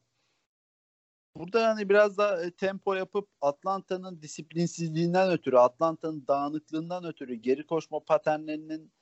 Burada 1.36 1.60
yani 1.60 1.88
biraz 1.88 2.18
da 2.18 2.44
e, 2.44 2.50
tempo 2.50 2.94
yapıp 2.94 3.28
Atlanta'nın 3.40 4.22
disiplinsizliğinden 4.22 5.30
ötürü, 5.30 5.56
Atlanta'nın 5.56 6.26
dağınıklığından 6.28 7.04
ötürü, 7.04 7.34
geri 7.34 7.66
koşma 7.66 8.00
paternlerinin 8.04 8.92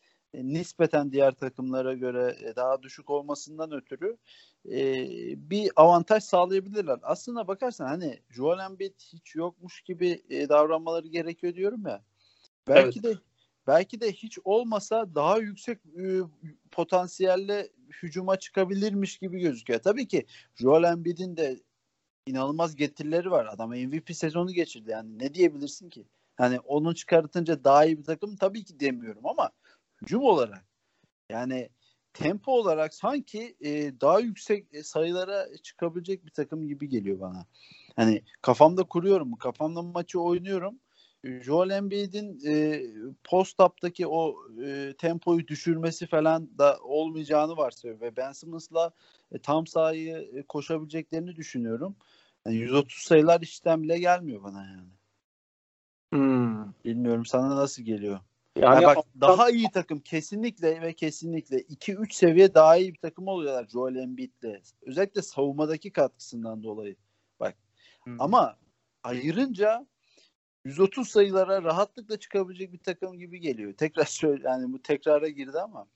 nispeten 0.43 1.13
diğer 1.13 1.33
takımlara 1.33 1.95
göre 1.95 2.37
e, 2.45 2.57
daha 2.57 2.83
düşük 2.83 3.11
olmasından 3.11 3.73
ötürü 3.73 4.17
e, 4.71 4.81
bir 5.51 5.71
avantaj 5.77 6.25
sağlayabilirler. 6.25 6.99
Aslına 7.03 7.49
bakarsan 7.49 7.87
hani 7.87 8.21
Joel 8.31 8.59
Embiid 8.59 8.95
hiç 9.13 9.35
yokmuş 9.35 9.81
gibi 9.81 10.23
e, 10.31 10.49
davranmaları 10.49 11.09
gerekiyor 11.09 11.55
diyorum 11.55 11.87
ya. 11.87 12.03
Belki 12.69 13.01
evet. 13.05 13.17
de 13.17 13.21
belki 13.67 14.01
de 14.01 14.13
hiç 14.13 14.39
olmasa 14.45 15.15
daha 15.15 15.39
yüksek 15.39 15.79
e, 15.79 16.21
potansiyelle 16.71 17.69
hücuma 18.03 18.39
çıkabilirmiş 18.39 19.19
gibi 19.19 19.41
gözüküyor. 19.41 19.81
Tabii 19.81 20.09
ki 20.09 20.27
Joel 20.55 20.85
Embiid'in 20.85 21.37
de 21.37 21.61
inanılmaz 22.27 22.77
getirileri 22.77 23.31
var. 23.31 23.47
Adam 23.47 23.71
MVP 23.71 24.17
sezonu 24.17 24.53
geçirdi 24.53 24.91
yani 24.91 25.19
ne 25.19 25.35
diyebilirsin 25.35 25.91
ki? 25.91 26.05
Hani 26.37 26.61
onu 26.61 26.95
çıkartınca 26.95 27.65
daha 27.65 27.85
iyi 27.85 27.99
bir 27.99 28.05
takım 28.05 28.37
tabii 28.37 28.65
ki 28.65 28.81
demiyorum 28.81 29.27
ama 29.27 29.51
hücum 30.03 30.23
olarak 30.23 30.65
yani 31.31 31.69
tempo 32.13 32.53
olarak 32.53 32.95
sanki 32.95 33.57
e, 33.61 34.01
daha 34.01 34.21
yüksek 34.21 34.75
e, 34.75 34.83
sayılara 34.83 35.57
çıkabilecek 35.63 36.27
bir 36.27 36.31
takım 36.31 36.69
gibi 36.69 36.89
geliyor 36.89 37.21
bana. 37.21 37.47
Hani 37.97 38.23
kafamda 38.43 38.83
kuruyorum, 38.85 39.37
kafamda 39.37 39.83
maçı 39.83 40.21
oynuyorum. 40.21 40.81
Joel 41.25 41.71
Embiid'in 41.71 42.41
e, 42.47 42.83
post-up'taki 43.25 44.07
o 44.07 44.37
e, 44.65 44.95
tempoyu 44.99 45.49
düşürmesi 45.49 46.07
falan 46.07 46.59
da 46.59 46.79
olmayacağını 46.83 47.57
varsayıyor 47.57 48.01
ve 48.01 48.17
Ben 48.17 48.33
Simmons'la 48.33 48.91
e, 49.33 49.39
tam 49.39 49.67
sahayı 49.67 50.31
e, 50.35 50.43
koşabileceklerini 50.43 51.37
düşünüyorum. 51.37 51.97
Yani 52.47 52.57
130 52.57 53.03
sayılar 53.03 53.41
işten 53.41 53.83
bile 53.83 53.99
gelmiyor 53.99 54.43
bana 54.43 54.65
yani. 54.67 54.91
Hmm. 56.13 56.73
Bilmiyorum 56.85 57.27
sana 57.27 57.57
nasıl 57.57 57.83
geliyor? 57.83 58.21
Yani, 58.57 58.85
yani 58.85 58.97
bak 58.97 59.05
daha 59.21 59.51
iyi 59.51 59.71
takım 59.71 60.01
kesinlikle 60.01 60.83
ve 60.83 60.93
kesinlikle 60.93 61.57
2-3 61.57 62.15
seviye 62.15 62.55
daha 62.55 62.77
iyi 62.77 62.95
bir 62.95 62.99
takım 62.99 63.29
oluyorlar 63.29 63.67
Joel 63.67 63.97
Embiid'le. 63.97 64.63
Özellikle 64.83 65.23
savunmadaki 65.23 65.93
katkısından 65.93 66.63
dolayı. 66.63 66.97
Bak. 67.41 67.55
Hmm. 68.05 68.21
Ama 68.21 68.57
ayırınca 69.03 69.87
130 70.65 71.09
sayılara 71.09 71.63
rahatlıkla 71.63 72.17
çıkabilecek 72.17 72.73
bir 72.73 72.79
takım 72.79 73.19
gibi 73.19 73.41
geliyor. 73.41 73.73
Tekrar 73.73 74.05
söyle 74.05 74.49
yani 74.49 74.73
bu 74.73 74.83
tekrara 74.83 75.29
girdi 75.29 75.61
ama. 75.61 75.87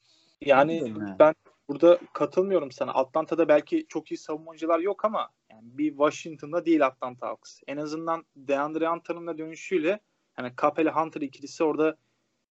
Yani, 0.41 0.77
yani 0.77 1.15
ben 1.19 1.35
burada 1.69 1.99
katılmıyorum 2.13 2.73
sana. 2.73 2.95
Atlanta'da 2.95 3.49
belki 3.49 3.87
çok 3.89 4.13
iyi 4.13 4.19
savunmacılar 4.19 4.79
yok 4.79 5.05
ama 5.05 5.29
yani 5.51 5.63
bir 5.63 5.91
Washington'da 5.91 6.67
değil 6.67 6.87
Atlanta 6.87 7.27
Hawks. 7.27 7.61
En 7.67 7.77
azından 7.77 8.25
DeAndre 8.37 8.89
Hunter'ın 8.89 9.27
da 9.27 9.39
dönüşüyle 9.39 10.01
yani 10.39 10.53
Capela 10.63 10.97
Hunter 10.97 11.21
ikilisi 11.21 11.65
orada 11.65 11.97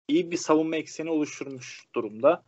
iyi 0.09 0.31
bir 0.31 0.37
savunma 0.37 0.77
ekseni 0.77 1.11
oluşturmuş 1.11 1.85
durumda. 1.95 2.45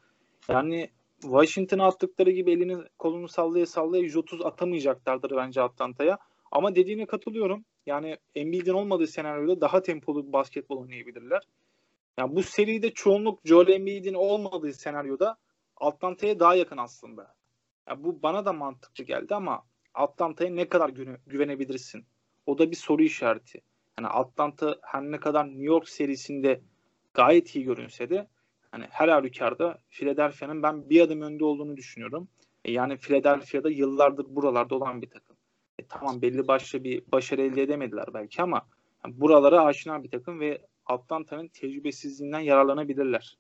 Yani 0.49 0.90
Washington'a 1.21 1.87
attıkları 1.87 2.31
gibi 2.31 2.53
elini 2.53 2.77
kolunu 2.99 3.29
sallaya 3.29 3.66
sallaya 3.66 4.03
130 4.03 4.40
atamayacaklardır 4.42 5.37
bence 5.37 5.62
Atlanta'ya. 5.62 6.18
Ama 6.53 6.75
dediğine 6.75 7.07
katılıyorum. 7.07 7.64
Yani 7.87 8.16
Embiid'in 8.35 8.73
olmadığı 8.73 9.07
senaryoda 9.07 9.61
daha 9.61 9.83
tempolu 9.83 10.27
bir 10.27 10.33
basketbol 10.33 10.83
oynayabilirler. 10.83 11.42
Yani 12.18 12.37
bu 12.37 12.42
seride 12.42 12.90
çoğunluk 12.90 13.40
Joel 13.44 13.68
Embiid'in 13.68 14.14
olmadığı 14.14 14.73
senaryoda 14.73 15.37
Atlanta'ya 15.77 16.40
daha 16.40 16.55
yakın 16.55 16.77
aslında. 16.77 17.35
Yani 17.88 18.05
bu 18.05 18.23
bana 18.23 18.44
da 18.44 18.53
mantıklı 18.53 19.05
geldi 19.05 19.35
ama 19.35 19.62
Atlanta'ya 19.94 20.51
ne 20.51 20.68
kadar 20.68 20.88
güve- 20.88 21.21
güvenebilirsin? 21.27 22.05
O 22.47 22.59
da 22.59 22.71
bir 22.71 22.77
soru 22.77 23.03
işareti. 23.03 23.61
Yani 23.99 24.09
Atlanta 24.09 24.77
her 24.83 25.03
ne 25.03 25.21
kadar 25.21 25.47
New 25.47 25.64
York 25.64 25.88
serisinde 25.88 26.61
gayet 27.18 27.57
iyi 27.57 27.64
görünse 27.64 28.11
de 28.11 28.28
hani 28.70 28.85
her 28.90 29.09
halükarda 29.09 29.78
Philadelphia'nın 29.90 30.62
ben 30.62 30.90
bir 30.90 31.00
adım 31.00 31.22
önde 31.22 31.44
olduğunu 31.44 31.76
düşünüyorum. 31.76 32.28
E, 32.64 32.72
yani 32.72 32.96
Philadelphia'da 32.96 33.70
yıllardır 33.70 34.26
buralarda 34.28 34.74
olan 34.74 35.02
bir 35.02 35.11
takım. 35.11 35.37
E, 35.78 35.87
tamam 35.87 36.22
belli 36.22 36.48
başlı 36.48 36.85
bir 36.85 37.02
başarı 37.12 37.42
elde 37.42 37.62
edemediler 37.62 38.07
belki 38.14 38.42
ama 38.42 38.68
yani 39.04 39.20
buralara 39.20 39.64
aşina 39.64 40.04
bir 40.04 40.11
takım 40.11 40.40
ve 40.40 40.62
Atlanta'nın 40.87 41.48
tecrübesizliğinden 41.48 42.40
yararlanabilirler. 42.40 43.38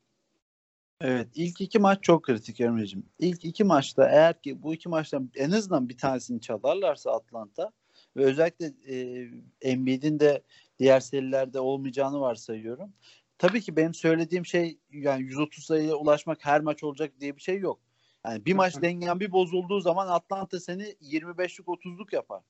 Evet 1.00 1.28
ilk 1.34 1.60
iki 1.60 1.78
maç 1.78 2.02
çok 2.02 2.22
kritik 2.22 2.60
Emre'cim. 2.60 3.06
İlk 3.18 3.44
iki 3.44 3.64
maçta 3.64 4.08
eğer 4.08 4.42
ki 4.42 4.62
bu 4.62 4.74
iki 4.74 4.88
maçtan 4.88 5.30
en 5.34 5.50
azından 5.50 5.88
bir 5.88 5.98
tanesini 5.98 6.40
çalarlarsa 6.40 7.12
Atlanta 7.12 7.72
ve 8.16 8.24
özellikle 8.24 8.72
e, 8.88 9.28
Embiid'in 9.62 10.20
de 10.20 10.42
diğer 10.78 11.00
serilerde 11.00 11.60
olmayacağını 11.60 12.20
varsayıyorum. 12.20 12.92
Tabii 13.38 13.60
ki 13.60 13.76
benim 13.76 13.94
söylediğim 13.94 14.46
şey 14.46 14.78
yani 14.92 15.22
130 15.22 15.64
sayıya 15.64 15.94
ulaşmak 15.94 16.44
her 16.44 16.60
maç 16.60 16.84
olacak 16.84 17.12
diye 17.20 17.36
bir 17.36 17.40
şey 17.40 17.58
yok. 17.58 17.80
Yani 18.24 18.44
bir 18.44 18.54
maç 18.54 18.82
dengen 18.82 19.20
bir 19.20 19.32
bozulduğu 19.32 19.80
zaman 19.80 20.08
Atlanta 20.08 20.60
seni 20.60 20.82
25'lik 20.82 21.66
30'luk 21.66 22.14
yapar. 22.14 22.42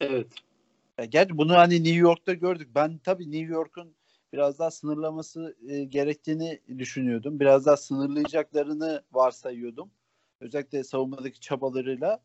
Evet. 0.00 0.26
Ya 0.98 1.04
gerçi 1.04 1.38
bunu 1.38 1.54
hani 1.54 1.74
New 1.74 1.98
York'ta 1.98 2.32
gördük. 2.32 2.68
Ben 2.74 2.98
tabii 2.98 3.32
New 3.32 3.52
York'un 3.52 3.94
biraz 4.32 4.58
daha 4.58 4.70
sınırlaması 4.70 5.56
e, 5.68 5.84
gerektiğini 5.84 6.60
düşünüyordum. 6.78 7.40
Biraz 7.40 7.66
daha 7.66 7.76
sınırlayacaklarını 7.76 9.02
varsayıyordum. 9.12 9.90
Özellikle 10.40 10.84
savunmadaki 10.84 11.40
çabalarıyla. 11.40 12.22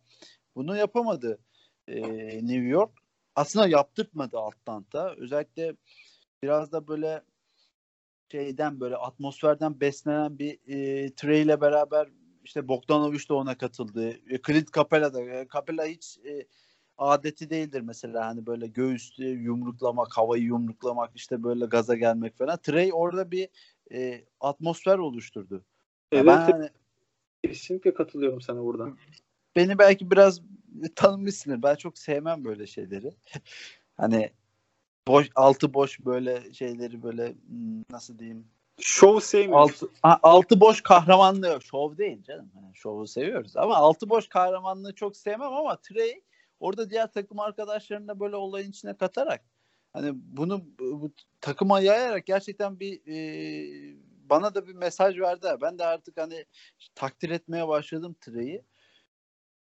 Bunu 0.56 0.78
yapamadı 0.78 1.40
e, 1.88 2.02
New 2.38 2.68
York. 2.68 2.92
Aslında 3.36 3.68
yaptırtmadı 3.68 4.40
Atlanta. 4.40 5.16
Özellikle 5.18 5.76
biraz 6.44 6.72
da 6.72 6.88
böyle 6.88 7.22
şeyden 8.32 8.80
böyle 8.80 8.96
atmosferden 8.96 9.80
beslenen 9.80 10.40
bir 10.40 10.60
e, 10.68 11.10
Trey 11.16 11.42
ile 11.42 11.62
beraber 11.62 12.08
işte 12.44 12.68
Bogdanovic 12.68 13.30
de 13.30 13.34
ona 13.34 13.58
katıldı. 13.58 14.10
E, 14.10 14.42
Clint 14.48 14.74
Capela 14.74 15.14
da. 15.14 15.22
E, 15.22 15.48
Capela 15.54 15.86
hiç 15.86 16.18
e, 16.18 16.46
adeti 16.98 17.50
değildir 17.50 17.82
mesela 17.82 18.26
hani 18.26 18.46
böyle 18.46 18.68
göğüslü 18.68 19.26
yumruklamak, 19.26 20.18
havayı 20.18 20.44
yumruklamak 20.44 21.12
işte 21.16 21.44
böyle 21.44 21.66
gaza 21.66 21.96
gelmek 21.96 22.38
falan. 22.38 22.58
Trey 22.58 22.90
orada 22.94 23.32
bir 23.32 23.50
e, 23.94 24.26
atmosfer 24.40 24.98
oluşturdu. 24.98 25.66
Evet. 26.12 26.26
ben 26.26 26.52
hani, 26.52 26.70
kesinlikle 27.44 27.94
katılıyorum 27.94 28.42
sana 28.42 28.64
burada. 28.64 28.90
Beni 29.56 29.78
belki 29.78 30.12
biraz 30.12 30.42
tanımışsındır. 30.96 31.64
Ben 31.64 31.76
çok 31.76 31.98
sevmem 31.98 32.46
böyle 32.46 32.68
şeyleri. 32.68 33.14
hani 33.98 34.32
boş 35.08 35.30
altı 35.36 35.74
boş 35.74 36.00
böyle 36.00 36.54
şeyleri 36.54 37.04
böyle 37.04 37.28
hmm, 37.28 37.84
nasıl 37.90 38.20
diyeyim? 38.20 38.48
Şov 38.82 39.20
sevmiyorum. 39.20 39.58
Altı, 39.58 39.90
altı 40.04 40.60
boş 40.60 40.82
kahramanlığı 40.82 41.60
şov 41.62 41.98
değil 41.98 42.24
canım. 42.24 42.52
Yani 42.56 42.76
şovu 42.76 43.08
seviyoruz 43.08 43.58
ama 43.58 43.76
altı 43.76 44.10
boş 44.10 44.28
kahramanlığı 44.28 44.96
çok 44.96 45.18
sevmem 45.18 45.54
ama 45.54 45.78
Trey 45.82 46.24
orada 46.60 46.90
diğer 46.90 47.12
takım 47.12 47.40
arkadaşlarını 47.40 48.20
böyle 48.20 48.36
olayın 48.36 48.70
içine 48.70 48.98
katarak 48.98 49.46
hani 49.94 50.12
bunu 50.14 50.66
bu, 50.80 51.12
takıma 51.42 51.80
yayarak 51.80 52.26
gerçekten 52.26 52.80
bir 52.80 53.02
e, 53.08 53.98
bana 54.30 54.56
da 54.56 54.68
bir 54.68 54.74
mesaj 54.74 55.20
verdi. 55.20 55.48
Ben 55.62 55.80
de 55.80 55.86
artık 55.86 56.18
hani 56.18 56.46
takdir 56.96 57.30
etmeye 57.30 57.68
başladım 57.68 58.16
Trey'i. 58.22 58.64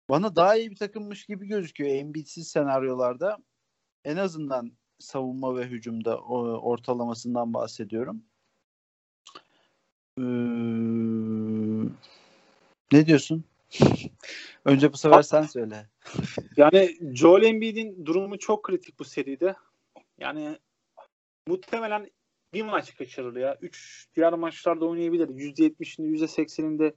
Bana 0.08 0.36
daha 0.36 0.56
iyi 0.56 0.70
bir 0.70 0.76
takımmış 0.76 1.26
gibi 1.26 1.46
gözüküyor 1.46 1.90
Embiid'siz 1.90 2.48
senaryolarda. 2.48 3.38
En 4.04 4.16
azından 4.16 4.72
savunma 4.98 5.56
ve 5.56 5.64
hücumda 5.64 6.18
ortalamasından 6.18 7.54
bahsediyorum. 7.54 8.22
Ee, 10.18 10.22
ne 12.92 13.06
diyorsun? 13.06 13.44
Önce 14.64 14.92
bu 14.92 14.96
sefer 14.96 15.22
sen 15.22 15.42
söyle. 15.42 15.86
Yani 16.56 16.96
Joel 17.14 17.42
Embiid'in 17.42 18.06
durumu 18.06 18.38
çok 18.38 18.62
kritik 18.62 18.98
bu 18.98 19.04
seride. 19.04 19.54
Yani 20.18 20.58
muhtemelen 21.46 22.10
bir 22.54 22.62
maç 22.62 22.96
kaçırır 22.96 23.36
ya. 23.36 23.58
Üç 23.60 24.06
diğer 24.16 24.32
maçlarda 24.32 24.84
oynayabilir. 24.84 25.28
%70'inde 25.28 26.06
%80'inde 26.06 26.94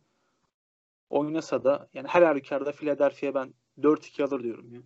oynasa 1.10 1.64
da 1.64 1.90
yani 1.94 2.08
her 2.08 2.22
halükarda 2.22 2.72
Philadelphia 2.72 3.34
ben 3.34 3.54
4-2 3.80 4.24
alır 4.24 4.44
diyorum 4.44 4.74
ya. 4.74 4.82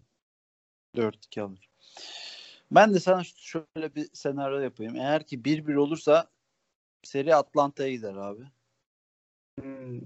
4-2 0.96 1.42
alır. 1.42 1.70
Ben 2.72 2.94
de 2.94 3.00
sana 3.00 3.24
şöyle 3.24 3.96
bir 3.96 4.10
senaryo 4.14 4.60
yapayım. 4.60 4.96
Eğer 4.96 5.28
ki 5.28 5.46
1-1 5.46 5.76
olursa 5.76 6.32
seri 7.04 7.36
Atlanta'ya 7.36 7.92
gider 7.92 8.14
abi. 8.14 8.44
Hmm. 9.62 10.02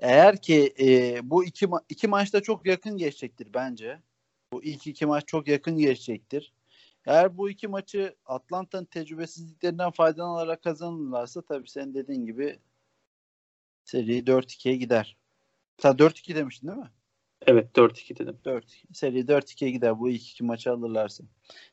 Eğer 0.00 0.42
ki 0.42 0.74
e, 0.80 1.20
bu 1.30 1.44
iki, 1.44 1.66
ma- 1.66 1.84
iki 1.88 2.08
maçta 2.08 2.42
çok 2.42 2.66
yakın 2.66 2.96
geçecektir 2.96 3.48
bence. 3.54 4.02
Bu 4.52 4.64
ilk 4.64 4.86
iki 4.86 5.06
maç 5.06 5.24
çok 5.26 5.48
yakın 5.48 5.78
geçecektir. 5.78 6.52
Eğer 7.06 7.36
bu 7.36 7.50
iki 7.50 7.68
maçı 7.68 8.16
Atlanta'nın 8.26 8.84
tecrübesizliklerinden 8.84 9.90
faydalanarak 9.90 10.62
kazanırlarsa 10.62 11.42
tabii 11.42 11.68
senin 11.68 11.94
dediğin 11.94 12.26
gibi 12.26 12.58
seri 13.84 14.26
4-2'ye 14.26 14.76
gider. 14.76 15.16
Sen 15.78 15.92
4-2 15.92 16.34
demiştin 16.34 16.68
değil 16.68 16.78
mi? 16.78 16.90
Evet 17.46 17.76
4-2 17.76 18.18
dedim. 18.18 18.38
4 18.44 18.82
seri 18.92 19.20
4-2'ye 19.20 19.70
gider 19.70 19.98
bu 19.98 20.10
ilk 20.10 20.30
iki 20.30 20.44
maçı 20.44 20.72
alırlarsa. 20.72 21.24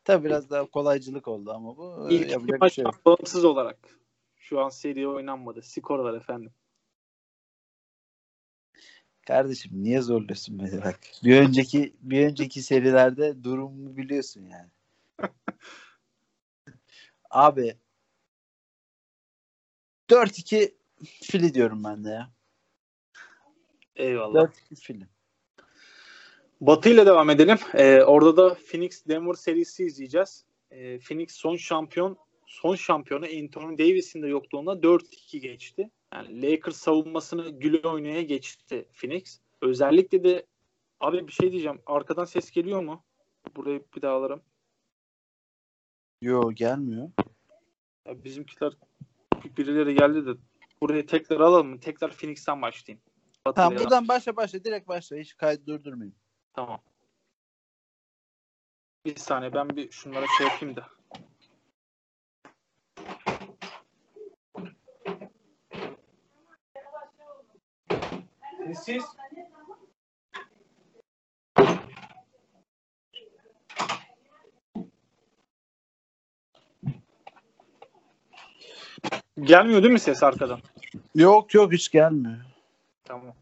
Tabii 0.04 0.26
biraz 0.26 0.50
daha 0.50 0.66
kolaycılık 0.66 1.28
oldu 1.28 1.52
ama 1.52 1.78
bu 1.78 2.08
İlk 2.12 2.32
iki 2.32 2.48
bir 2.48 2.60
maç 2.60 2.74
şey 2.74 2.84
yok. 2.84 3.06
bağımsız 3.06 3.46
olarak 3.46 4.00
şu 4.36 4.60
an 4.60 4.70
seri 4.70 5.08
oynanmadı. 5.08 5.62
Skor 5.62 6.00
var 6.00 6.14
efendim. 6.14 6.52
Kardeşim 9.28 9.72
niye 9.84 10.02
zorluyorsun 10.02 10.60
beni 10.60 10.82
bak. 10.82 11.00
Bir 11.24 11.42
önceki 11.42 11.94
bir 12.02 12.26
önceki 12.26 12.62
serilerde 12.62 13.44
durumu 13.44 13.98
biliyorsun 13.98 14.42
yani. 14.42 14.70
Abi 17.30 17.76
4-2 20.10 20.74
fili 21.06 21.54
diyorum 21.54 21.84
ben 21.84 22.04
de 22.04 22.10
ya. 22.10 22.32
Eyvallah. 23.96 24.52
4-2 24.70 24.76
fili. 24.76 25.08
Batı 26.62 26.90
ile 26.90 27.06
devam 27.06 27.30
edelim. 27.30 27.58
Ee, 27.74 28.02
orada 28.02 28.38
da 28.38 28.54
Phoenix 28.54 29.08
Denver 29.08 29.34
serisi 29.34 29.86
izleyeceğiz. 29.86 30.46
Ee, 30.72 31.00
Phoenix 31.00 31.32
son 31.32 31.56
şampiyon 31.56 32.18
son 32.46 32.76
şampiyonu 32.76 33.26
Anthony 33.26 33.78
Davis'in 33.78 34.22
de 34.22 34.28
yokluğunda 34.28 34.72
4-2 34.72 35.38
geçti. 35.38 35.90
Yani 36.14 36.42
Lakers 36.42 36.78
savunmasını 36.78 37.50
güle 37.50 37.88
oynaya 37.88 38.22
geçti 38.22 38.86
Phoenix. 38.94 39.40
Özellikle 39.62 40.24
de 40.24 40.46
abi 41.00 41.28
bir 41.28 41.32
şey 41.32 41.52
diyeceğim. 41.52 41.82
Arkadan 41.86 42.26
ses 42.26 42.52
geliyor 42.52 42.84
mu? 42.84 43.04
Burayı 43.56 43.84
bir 43.96 44.02
daha 44.02 44.14
alırım. 44.14 44.42
Yo 46.22 46.52
gelmiyor. 46.52 47.12
Ya 48.08 48.24
bizimkiler 48.24 48.74
birileri 49.58 49.96
geldi 49.96 50.26
de 50.26 50.32
burayı 50.82 51.08
tekrar 51.08 51.40
alalım 51.40 51.68
mı? 51.68 51.80
Tekrar 51.80 52.12
Phoenix'ten 52.12 52.62
başlayayım. 52.62 53.04
Batı 53.46 53.56
Tamam 53.56 53.80
buradan 53.80 54.08
başla 54.08 54.36
başla 54.36 54.64
direkt 54.64 54.88
başla. 54.88 55.18
Hiç 55.18 55.38
kaydı 55.38 55.66
durdurmayın. 55.66 56.21
Tamam. 56.54 56.82
Bir 59.06 59.16
saniye 59.16 59.54
ben 59.54 59.70
bir 59.70 59.92
şunlara 59.92 60.26
şey 60.38 60.48
yapayım 60.48 60.76
da. 60.76 60.90
Siz 68.76 69.04
Gelmiyor 79.42 79.84
değil 79.84 79.94
mi 79.94 80.00
ses 80.00 80.24
arkadan? 80.24 80.60
Yok 81.16 81.54
yok 81.54 81.74
hiç 81.74 81.90
gelmiyor. 81.92 82.38
Tamam. 83.04 83.41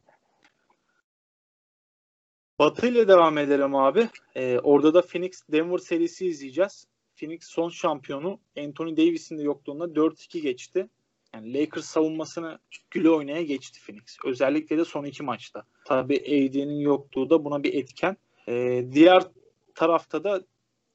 Batı 2.59 2.87
ile 2.87 3.07
devam 3.07 3.37
edelim 3.37 3.75
abi. 3.75 4.09
Ee, 4.35 4.59
orada 4.63 4.93
da 4.93 5.01
Phoenix 5.01 5.43
Denver 5.51 5.77
serisi 5.77 6.27
izleyeceğiz. 6.27 6.87
Phoenix 7.15 7.43
son 7.43 7.69
şampiyonu 7.69 8.39
Anthony 8.57 8.97
Davis'in 8.97 9.37
de 9.37 9.43
yokluğunda 9.43 9.85
4-2 9.85 10.41
geçti. 10.41 10.89
Yani 11.33 11.53
Lakers 11.53 11.85
savunmasını 11.85 12.59
güle 12.91 13.09
oynaya 13.09 13.41
geçti 13.41 13.79
Phoenix. 13.85 14.17
Özellikle 14.25 14.77
de 14.77 14.85
son 14.85 15.05
iki 15.05 15.23
maçta. 15.23 15.63
Tabii 15.85 16.19
AD'nin 16.19 16.79
yokluğu 16.79 17.29
da 17.29 17.45
buna 17.45 17.63
bir 17.63 17.73
etken. 17.73 18.17
Ee, 18.47 18.85
diğer 18.91 19.23
tarafta 19.75 20.23
da 20.23 20.41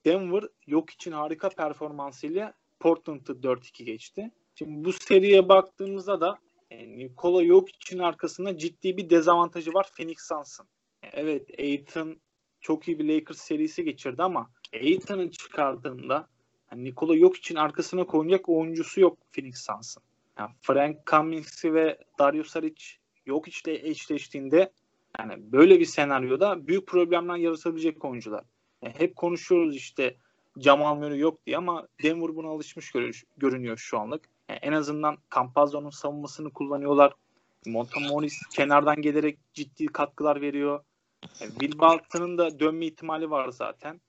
Denver 0.05 0.45
yok 0.67 0.91
için 0.91 1.13
harika 1.13 1.49
performansıyla 1.49 2.55
Portland'ı 2.81 3.33
4-2 3.33 3.85
geçti. 3.85 4.31
Şimdi 4.55 4.85
bu 4.85 4.93
seriye 4.93 5.49
baktığımızda 5.49 6.21
da 6.21 6.39
Nikola 6.71 7.43
yok 7.43 7.71
için 7.71 7.99
arkasında 7.99 8.59
ciddi 8.59 8.97
bir 8.97 9.11
dezavantajı 9.11 9.75
var 9.75 9.87
Phoenix 9.97 10.19
Suns'ın. 10.29 10.67
Evet 11.15 11.51
Aiton 11.59 12.17
çok 12.61 12.89
iyi 12.89 12.99
bir 12.99 13.09
Lakers 13.09 13.39
serisi 13.39 13.85
geçirdi 13.85 14.23
ama 14.23 14.51
Aiton'un 14.75 15.29
çıkardığında 15.29 16.29
yani 16.73 16.85
Nikola 16.85 17.15
yok 17.17 17.37
için 17.37 17.55
arkasına 17.55 18.07
koyacak 18.07 18.49
oyuncusu 18.49 19.01
yok 19.01 19.19
Phoenix 19.33 19.67
Suns'ın. 19.67 20.03
Yani 20.39 20.51
Frank 20.61 21.07
Kaminsky 21.07 21.75
ve 21.75 21.99
Dario 22.19 22.43
Saric 22.43 22.85
yok 23.27 23.49
içle 23.49 23.89
eşleştiğinde 23.89 24.73
Yani 25.19 25.53
böyle 25.53 25.81
bir 25.81 25.85
senaryoda 25.85 26.67
büyük 26.67 26.87
problemler 26.87 27.37
yaratabilecek 27.37 28.05
oyuncular. 28.05 28.45
Yani 28.83 28.95
hep 28.99 29.17
konuşuyoruz 29.17 29.77
işte 29.77 30.17
Jamal 30.57 30.95
Murray 30.95 31.19
yok 31.19 31.47
diye 31.47 31.57
ama 31.57 31.89
Denver 32.03 32.37
buna 32.37 32.49
alışmış 32.49 32.93
görünüyor 33.37 33.77
şu 33.77 33.99
anlık. 33.99 34.29
Yani 34.49 34.59
en 34.63 34.73
azından 34.73 35.19
Campazzo'nun 35.35 35.91
savunmasını 35.91 36.51
kullanıyorlar. 36.51 37.13
Montamoris 37.67 38.43
kenardan 38.53 39.03
gelerek 39.03 39.39
ciddi 39.53 39.87
katkılar 39.87 40.41
veriyor. 40.41 40.85
Yani 41.41 41.51
Will 41.51 41.79
Barton'ın 41.79 42.39
da 42.39 42.61
dönme 42.61 42.87
ihtimali 42.87 43.31
var 43.31 43.49
zaten. 43.49 44.01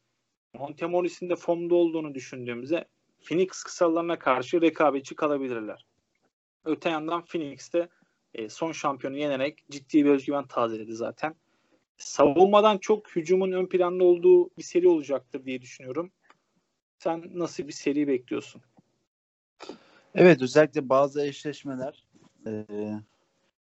Montemoris'in 0.54 1.30
de 1.30 1.36
formda 1.36 1.76
olduğunu 1.76 2.16
düşündüğümüzde 2.16 2.86
Phoenix 3.24 3.64
kısalarına 3.64 4.20
karşı 4.20 4.62
rekabetçi 4.62 5.16
kalabilirler. 5.16 5.86
Öte 6.66 6.90
yandan 6.90 7.26
Phoenix 7.26 7.74
de 7.74 7.90
e, 8.34 8.50
son 8.50 8.72
şampiyonu 8.72 9.18
yenerek 9.18 9.66
ciddi 9.70 10.06
bir 10.06 10.10
özgüven 10.10 10.48
tazeledi 10.48 10.94
zaten. 10.94 11.36
Savunmadan 11.98 12.78
çok 12.78 13.16
hücumun 13.16 13.52
ön 13.52 13.66
planda 13.66 14.04
olduğu 14.04 14.50
bir 14.58 14.64
seri 14.64 14.88
olacaktır 14.88 15.46
diye 15.46 15.62
düşünüyorum. 15.62 16.12
Sen 16.98 17.32
nasıl 17.34 17.68
bir 17.68 17.74
seri 17.74 18.08
bekliyorsun? 18.08 18.62
Evet 20.16 20.42
özellikle 20.42 20.90
bazı 20.90 21.26
eşleşmeler 21.26 22.04
e, 22.48 22.66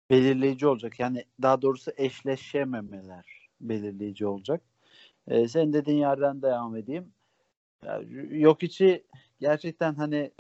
belirleyici 0.10 0.68
olacak. 0.68 1.00
Yani 1.00 1.26
daha 1.41 1.62
doğrusu 1.62 1.91
eşleşememeler 1.98 3.32
belirleyici 3.70 4.28
olacak. 4.28 4.61
E, 5.28 5.47
senin 5.47 5.74
dediğin 5.74 5.97
yerden 5.97 6.41
devam 6.41 6.76
edeyim. 6.76 7.11
Yani, 7.86 8.28
yok 8.41 8.64
içi 8.64 9.03
gerçekten 9.39 9.95
hani 9.95 10.32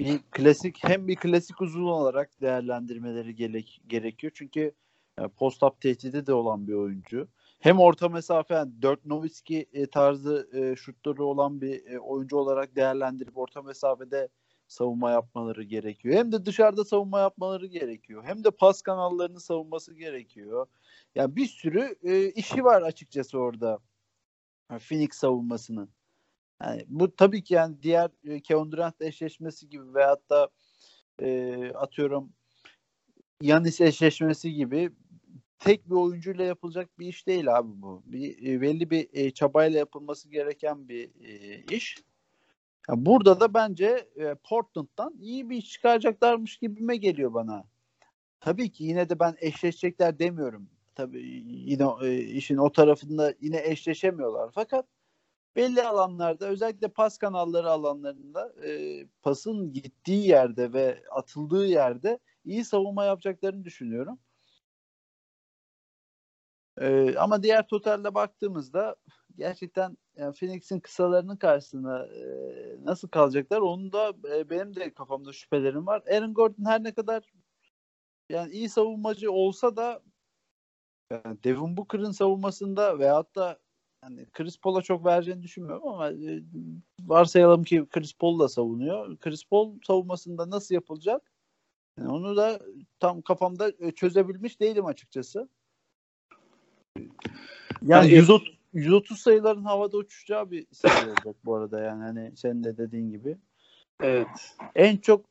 bir 0.00 0.18
klasik 0.30 0.84
hem 0.84 1.08
bir 1.08 1.16
klasik 1.16 1.60
uzun 1.60 1.84
olarak 1.84 2.40
değerlendirmeleri 2.40 3.34
gerek, 3.34 3.80
gerekiyor. 3.86 4.32
Çünkü 4.34 4.72
yani 5.18 5.28
post-up 5.28 5.80
tehdidi 5.80 6.26
de 6.26 6.34
olan 6.34 6.68
bir 6.68 6.74
oyuncu. 6.74 7.28
Hem 7.60 7.80
orta 7.80 8.08
mesafe 8.08 8.54
yani 8.54 8.82
Dirk 8.82 9.06
Nowitzki 9.06 9.66
e, 9.72 9.86
tarzı 9.86 10.48
e, 10.52 10.76
şutları 10.76 11.24
olan 11.24 11.60
bir 11.60 11.86
e, 11.86 11.98
oyuncu 11.98 12.36
olarak 12.36 12.76
değerlendirip 12.76 13.38
orta 13.38 13.62
mesafede 13.62 14.28
savunma 14.68 15.10
yapmaları 15.10 15.62
gerekiyor. 15.62 16.14
Hem 16.14 16.32
de 16.32 16.46
dışarıda 16.46 16.84
savunma 16.84 17.20
yapmaları 17.20 17.66
gerekiyor. 17.66 18.24
Hem 18.24 18.44
de 18.44 18.50
pas 18.50 18.82
kanallarını 18.82 19.40
savunması 19.40 19.94
gerekiyor. 19.94 20.66
Yani 21.14 21.36
bir 21.36 21.46
sürü 21.46 21.96
e, 22.02 22.30
işi 22.30 22.64
var 22.64 22.82
açıkçası 22.82 23.38
orada. 23.38 23.78
Phoenix 24.78 25.10
savunmasının. 25.12 25.90
Yani 26.62 26.84
bu 26.88 27.16
tabii 27.16 27.44
ki 27.44 27.54
yani 27.54 27.82
diğer 27.82 28.10
e, 28.24 28.40
Kevin 28.40 28.72
Durant 28.72 29.02
eşleşmesi 29.02 29.68
gibi 29.68 29.94
veyahut 29.94 30.30
da 30.30 30.48
e, 31.22 31.72
atıyorum 31.74 32.32
Yanis 33.40 33.80
eşleşmesi 33.80 34.54
gibi 34.54 34.90
tek 35.58 35.90
bir 35.90 35.94
oyuncuyla 35.94 36.44
yapılacak 36.44 36.98
bir 36.98 37.06
iş 37.06 37.26
değil 37.26 37.56
abi 37.56 37.68
bu. 37.82 38.02
Bir 38.06 38.48
e, 38.48 38.60
belli 38.60 38.90
bir 38.90 39.08
e, 39.12 39.30
çabayla 39.30 39.78
yapılması 39.78 40.28
gereken 40.28 40.88
bir 40.88 41.10
e, 41.24 41.62
iş. 41.76 41.96
Yani 42.88 43.06
burada 43.06 43.40
da 43.40 43.54
bence 43.54 44.08
e, 44.16 44.34
Portland'dan 44.34 45.14
iyi 45.20 45.50
bir 45.50 45.56
iş 45.56 45.70
çıkaracaklarmış 45.70 46.56
gibime 46.56 46.96
geliyor 46.96 47.34
bana. 47.34 47.64
Tabii 48.40 48.72
ki 48.72 48.84
yine 48.84 49.08
de 49.08 49.18
ben 49.18 49.36
eşleşecekler 49.40 50.18
demiyorum. 50.18 50.70
Tabii 50.94 51.22
yine 51.46 51.84
e, 52.02 52.18
işin 52.18 52.56
o 52.56 52.72
tarafında 52.72 53.34
yine 53.40 53.62
eşleşemiyorlar. 53.64 54.50
Fakat 54.54 54.86
belli 55.56 55.82
alanlarda 55.82 56.48
özellikle 56.48 56.88
pas 56.88 57.18
kanalları 57.18 57.70
alanlarında 57.70 58.52
e, 58.66 59.04
pasın 59.22 59.72
gittiği 59.72 60.28
yerde 60.28 60.72
ve 60.72 61.02
atıldığı 61.10 61.66
yerde 61.66 62.18
iyi 62.44 62.64
savunma 62.64 63.04
yapacaklarını 63.04 63.64
düşünüyorum. 63.64 64.18
E, 66.80 67.16
ama 67.16 67.42
diğer 67.42 67.66
totalde 67.66 68.14
baktığımızda 68.14 68.96
gerçekten 69.36 69.96
yani 70.16 70.34
Phoenix'in 70.34 70.80
kısalarının 70.80 71.36
karşısına 71.36 72.06
e, 72.06 72.24
nasıl 72.84 73.08
kalacaklar 73.08 73.58
onu 73.60 73.92
da 73.92 74.12
e, 74.34 74.50
benim 74.50 74.76
de 74.76 74.94
kafamda 74.94 75.32
şüphelerim 75.32 75.86
var. 75.86 76.02
Aaron 76.12 76.34
Gordon 76.34 76.64
her 76.64 76.84
ne 76.84 76.94
kadar 76.94 77.24
yani 78.28 78.52
iyi 78.52 78.68
savunmacı 78.68 79.32
olsa 79.32 79.76
da 79.76 80.02
yani 81.10 81.38
Devin 81.44 81.76
Booker'ın 81.76 82.12
savunmasında 82.12 82.98
veyahut 82.98 83.36
da 83.36 83.58
yani 84.04 84.26
Chris 84.32 84.60
Paul'a 84.60 84.82
çok 84.82 85.04
vereceğini 85.04 85.42
düşünmüyorum 85.42 85.88
ama 85.88 86.10
e, 86.10 86.42
varsayalım 87.00 87.64
ki 87.64 87.86
Chris 87.90 88.12
Paul 88.14 88.38
da 88.38 88.48
savunuyor. 88.48 89.16
Chris 89.16 89.44
Paul 89.44 89.78
savunmasında 89.86 90.50
nasıl 90.50 90.74
yapılacak? 90.74 91.32
Yani 91.98 92.08
onu 92.08 92.36
da 92.36 92.60
tam 93.00 93.22
kafamda 93.22 93.72
e, 93.78 93.92
çözebilmiş 93.92 94.60
değilim 94.60 94.86
açıkçası. 94.86 95.48
Yani 97.82 98.10
130, 98.10 98.58
130 98.72 99.20
sayıların 99.20 99.64
havada 99.64 99.96
uçacağı 99.96 100.50
bir 100.50 100.66
seri 100.72 101.10
olacak 101.10 101.36
bu 101.44 101.54
arada 101.54 101.80
yani 101.80 102.02
hani 102.02 102.36
senin 102.36 102.64
de 102.64 102.76
dediğin 102.76 103.10
gibi. 103.10 103.38
Evet. 104.00 104.56
En 104.74 104.96
çok 104.96 105.24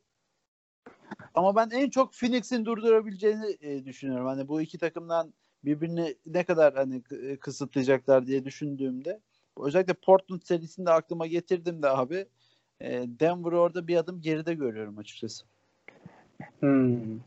ama 1.34 1.56
ben 1.56 1.70
en 1.70 1.90
çok 1.90 2.14
Phoenix'in 2.14 2.66
durdurabileceğini 2.66 3.58
e, 3.62 3.86
düşünüyorum. 3.86 4.26
Hani 4.26 4.48
bu 4.48 4.62
iki 4.62 4.78
takımdan 4.78 5.34
birbirini 5.66 6.16
ne 6.26 6.44
kadar 6.44 6.74
hani 6.74 7.04
e, 7.12 7.38
kısıtlayacaklar 7.38 8.28
diye 8.28 8.46
düşündüğümde 8.46 9.20
özellikle 9.58 9.94
Portland 9.94 10.42
serisinde 10.42 10.92
aklıma 10.92 11.28
getirdim 11.28 11.82
de 11.82 11.90
abi 11.90 12.26
e, 12.82 12.90
Denver 13.08 13.52
orada 13.52 13.88
bir 13.88 13.96
adım 13.96 14.22
geride 14.22 14.54
görüyorum 14.54 14.98
açıkçası. 14.98 15.46
Hmm. 16.60 17.20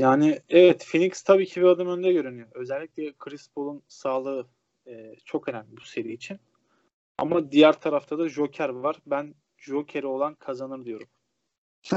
Yani 0.00 0.40
evet 0.48 0.86
Phoenix 0.92 1.22
tabii 1.22 1.46
ki 1.46 1.60
bir 1.60 1.66
adım 1.66 1.88
önde 1.88 2.12
görünüyor. 2.12 2.48
Özellikle 2.54 3.12
Chris 3.18 3.48
Paul'un 3.54 3.82
sağlığı 3.88 4.46
e, 4.86 5.14
çok 5.24 5.48
önemli 5.48 5.76
bu 5.76 5.80
seri 5.80 6.12
için. 6.12 6.38
Ama 7.18 7.52
diğer 7.52 7.80
tarafta 7.80 8.18
da 8.18 8.28
Joker 8.28 8.68
var. 8.68 8.96
Ben 9.06 9.34
Joker'i 9.56 10.06
olan 10.06 10.34
kazanır 10.34 10.84
diyorum. 10.84 11.08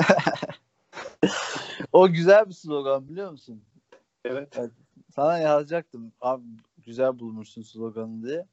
o 1.92 2.12
güzel 2.12 2.50
bir 2.50 2.54
slogan 2.54 3.10
biliyor 3.10 3.32
musun? 3.32 3.64
Evet. 4.26 4.54
evet. 4.58 4.72
Sana 5.16 5.38
yazacaktım. 5.38 6.14
Abi 6.22 6.44
güzel 6.78 7.20
bulmuşsun 7.20 7.62
sloganı 7.62 8.24
diye. 8.24 8.46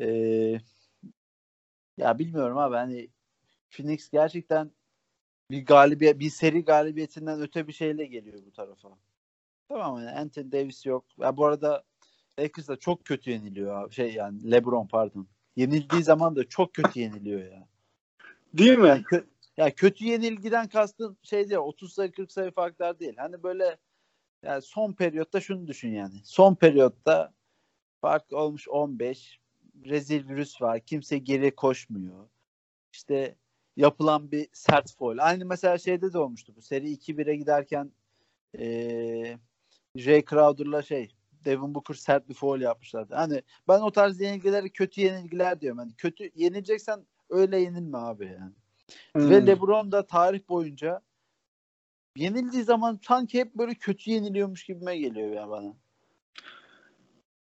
Ee, 0.00 0.60
ya 1.96 2.18
bilmiyorum 2.18 2.58
abi 2.58 2.76
hani 2.76 3.08
Phoenix 3.70 4.10
gerçekten 4.10 4.70
bir 5.50 5.66
galibiyet 5.66 6.18
bir 6.18 6.30
seri 6.30 6.64
galibiyetinden 6.64 7.40
öte 7.40 7.66
bir 7.68 7.72
şeyle 7.72 8.06
geliyor 8.06 8.38
bu 8.46 8.52
tarafa. 8.52 8.88
Tamam 9.68 9.98
yani 9.98 10.10
Anthony 10.10 10.52
Davis 10.52 10.86
yok. 10.86 11.04
Ya 11.18 11.36
bu 11.36 11.46
arada 11.46 11.84
Lakers 12.40 12.68
da 12.68 12.76
çok 12.76 13.04
kötü 13.04 13.30
yeniliyor 13.30 13.82
abi. 13.82 13.94
Şey 13.94 14.14
yani 14.14 14.50
LeBron 14.50 14.86
pardon. 14.86 15.28
Yenildiği 15.56 16.02
zaman 16.02 16.36
da 16.36 16.48
çok 16.48 16.74
kötü 16.74 17.00
yeniliyor 17.00 17.52
ya. 17.52 17.68
Değil 18.54 18.78
mi? 18.78 18.88
Yani 18.88 19.02
kö- 19.02 19.26
ya 19.56 19.74
kötü 19.74 20.04
yenilgiden 20.04 20.68
kastın 20.68 21.18
şey 21.22 21.48
değil 21.48 21.60
30 21.60 21.92
sayı 21.92 22.12
40 22.12 22.32
sayı 22.32 22.50
farklar 22.50 22.98
değil. 22.98 23.14
Hani 23.16 23.42
böyle 23.42 23.78
yani 24.42 24.62
son 24.62 24.92
periyotta 24.92 25.40
şunu 25.40 25.66
düşün 25.66 25.92
yani. 25.92 26.20
Son 26.24 26.54
periyotta 26.54 27.32
fark 28.00 28.32
olmuş 28.32 28.68
15. 28.68 29.40
Rezil 29.84 30.28
virüs 30.28 30.62
var. 30.62 30.80
Kimse 30.80 31.18
geri 31.18 31.54
koşmuyor. 31.54 32.28
İşte 32.92 33.36
yapılan 33.76 34.30
bir 34.30 34.48
sert 34.52 34.96
foul. 34.96 35.18
Aynı 35.18 35.46
mesela 35.46 35.78
şeyde 35.78 36.12
de 36.12 36.18
olmuştu 36.18 36.52
bu. 36.56 36.62
Seri 36.62 36.92
2-1'e 36.92 37.36
giderken 37.36 37.92
ee, 38.58 39.38
Jay 39.96 40.24
Crowder'la 40.24 40.82
şey 40.82 41.08
Devin 41.44 41.74
Booker 41.74 41.94
sert 41.94 42.28
bir 42.28 42.34
foul 42.34 42.60
yapmışlardı. 42.60 43.14
Hani 43.14 43.42
ben 43.68 43.80
o 43.80 43.90
tarz 43.92 44.20
yenilgileri 44.20 44.70
kötü 44.70 45.00
yenilgiler 45.00 45.60
diyorum. 45.60 45.78
Yani 45.78 45.92
kötü 45.96 46.30
yenileceksen 46.34 47.06
öyle 47.30 47.60
yenilme 47.60 47.98
abi 47.98 48.24
yani. 48.24 48.52
Hmm. 49.12 49.30
Ve 49.30 49.46
LeBron 49.46 49.92
da 49.92 50.06
tarih 50.06 50.48
boyunca 50.48 51.00
yenildiği 52.16 52.62
zaman 52.62 52.98
sanki 53.02 53.40
hep 53.40 53.54
böyle 53.54 53.74
kötü 53.74 54.10
yeniliyormuş 54.10 54.64
gibime 54.64 54.98
geliyor 54.98 55.30
ya 55.30 55.48
bana. 55.50 55.74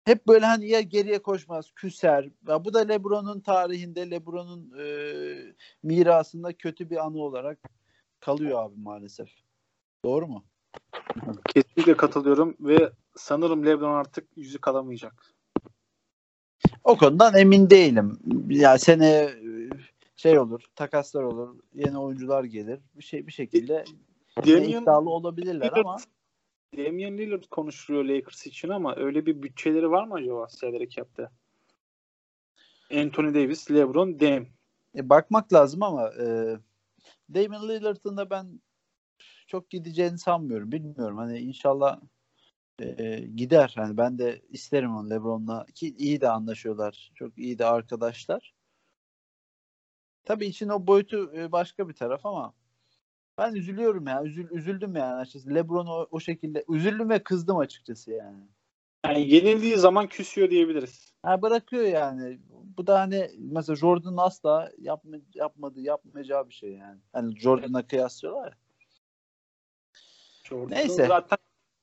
Hep 0.05 0.27
böyle 0.27 0.45
hani 0.45 0.67
ya 0.67 0.81
geriye 0.81 1.21
koşmaz, 1.21 1.71
küser. 1.75 2.29
Ya 2.47 2.65
bu 2.65 2.73
da 2.73 2.79
LeBron'un 2.79 3.39
tarihinde, 3.39 4.11
LeBron'un 4.11 4.71
e, 4.79 4.85
mirasında 5.83 6.53
kötü 6.53 6.89
bir 6.89 7.05
anı 7.05 7.17
olarak 7.17 7.59
kalıyor 8.19 8.63
abi 8.63 8.75
maalesef. 8.79 9.29
Doğru 10.05 10.27
mu? 10.27 10.45
Kesinlikle 11.53 11.97
katılıyorum 11.97 12.55
ve 12.59 12.91
sanırım 13.15 13.65
LeBron 13.65 13.95
artık 13.95 14.27
yüzü 14.35 14.61
kalamayacak. 14.61 15.33
O 16.83 16.97
konudan 16.97 17.35
emin 17.35 17.69
değilim. 17.69 18.19
Ya 18.49 18.77
sene 18.77 19.29
şey 20.15 20.39
olur, 20.39 20.61
takaslar 20.75 21.23
olur, 21.23 21.55
yeni 21.73 21.97
oyuncular 21.97 22.43
gelir. 22.43 22.79
Bir 22.95 23.03
şey 23.03 23.27
bir 23.27 23.31
şekilde 23.31 23.83
Damian, 24.37 24.81
iddialı 24.81 25.09
olabilirler 25.09 25.71
Lillard, 25.71 25.77
ama 25.77 25.97
Damian 26.77 27.17
Lillard 27.17 27.43
konuşuluyor 27.51 28.05
Lakers 28.05 28.45
için 28.45 28.69
ama 28.69 28.95
öyle 28.95 29.25
bir 29.25 29.43
bütçeleri 29.43 29.91
var 29.91 30.03
mı 30.07 30.13
acaba 30.13 30.47
salary 30.47 30.89
cap'te? 30.89 31.29
Anthony 32.91 33.33
Davis, 33.33 33.71
LeBron, 33.71 34.19
Dame. 34.19 34.47
E, 34.95 35.09
bakmak 35.09 35.53
lazım 35.53 35.83
ama 35.83 36.09
e, 36.09 36.57
Damian 37.33 37.69
Lillard'ın 37.69 38.17
da 38.17 38.29
ben 38.29 38.61
çok 39.47 39.69
gideceğini 39.69 40.17
sanmıyorum. 40.17 40.71
Bilmiyorum. 40.71 41.17
Hani 41.17 41.39
inşallah 41.39 42.01
e, 42.79 43.19
gider. 43.35 43.73
Yani 43.77 43.97
ben 43.97 44.17
de 44.17 44.41
isterim 44.49 44.95
onu 44.95 45.09
LeBron'la 45.09 45.65
ki 45.75 45.95
iyi 45.97 46.21
de 46.21 46.29
anlaşıyorlar. 46.29 47.11
Çok 47.15 47.37
iyi 47.37 47.59
de 47.59 47.65
arkadaşlar. 47.65 48.53
Tabii 50.23 50.45
için 50.45 50.69
o 50.69 50.87
boyutu 50.87 51.33
e, 51.35 51.51
başka 51.51 51.89
bir 51.89 51.93
taraf 51.93 52.25
ama 52.25 52.53
ben 53.37 53.55
üzülüyorum 53.55 54.07
ya. 54.07 54.23
Üzül, 54.23 54.51
üzüldüm 54.51 54.95
yani 54.95 55.13
açıkçası. 55.13 55.55
LeBron 55.55 55.87
o, 55.87 56.07
o 56.11 56.19
şekilde 56.19 56.65
üzüldüm 56.69 57.09
ve 57.09 57.23
kızdım 57.23 57.57
açıkçası 57.57 58.11
yani. 58.11 58.43
Yani 59.05 59.33
yenildiği 59.33 59.77
zaman 59.77 60.07
küsüyor 60.07 60.49
diyebiliriz. 60.49 61.13
Ha 61.23 61.41
bırakıyor 61.41 61.83
yani. 61.83 62.39
Bu 62.77 62.87
da 62.87 62.99
hani 62.99 63.31
mesela 63.37 63.75
Jordan 63.75 64.17
asla 64.17 64.71
yapma, 64.77 65.17
yapmadı, 65.33 65.81
yapmayacağı 65.81 66.49
bir 66.49 66.53
şey 66.53 66.73
yani. 66.73 66.99
Hani 67.13 67.39
Jordan'a 67.39 67.87
kıyaslıyorlar 67.87 68.47
ya. 68.47 68.57
Jordan 70.43 70.77
Neyse. 70.77 71.07
Zaten 71.07 71.37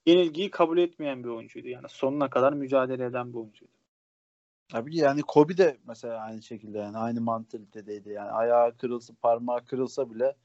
yenilgiyi 0.07 0.51
kabul 0.51 0.79
etmeyen 0.79 1.25
bir 1.25 1.29
oyuncuydu. 1.29 1.69
Yani 1.69 1.87
sonuna 1.89 2.31
kadar 2.31 2.53
mücadele 2.53 3.05
eden 3.05 3.33
bir 3.33 3.39
oyuncuydu. 3.39 3.73
Tabii 4.69 4.97
yani 4.97 5.23
Kobe 5.23 5.57
de 5.57 5.79
mesela 5.87 6.17
aynı 6.17 6.43
şekilde 6.43 6.79
yani 6.79 6.99
aynı 6.99 7.21
mantalitedeydi. 7.21 8.11
Yani 8.11 8.31
ayağı 8.31 8.77
kırılsa, 8.77 9.15
parmağı 9.23 9.65
kırılsa 9.65 10.11
bile 10.11 10.37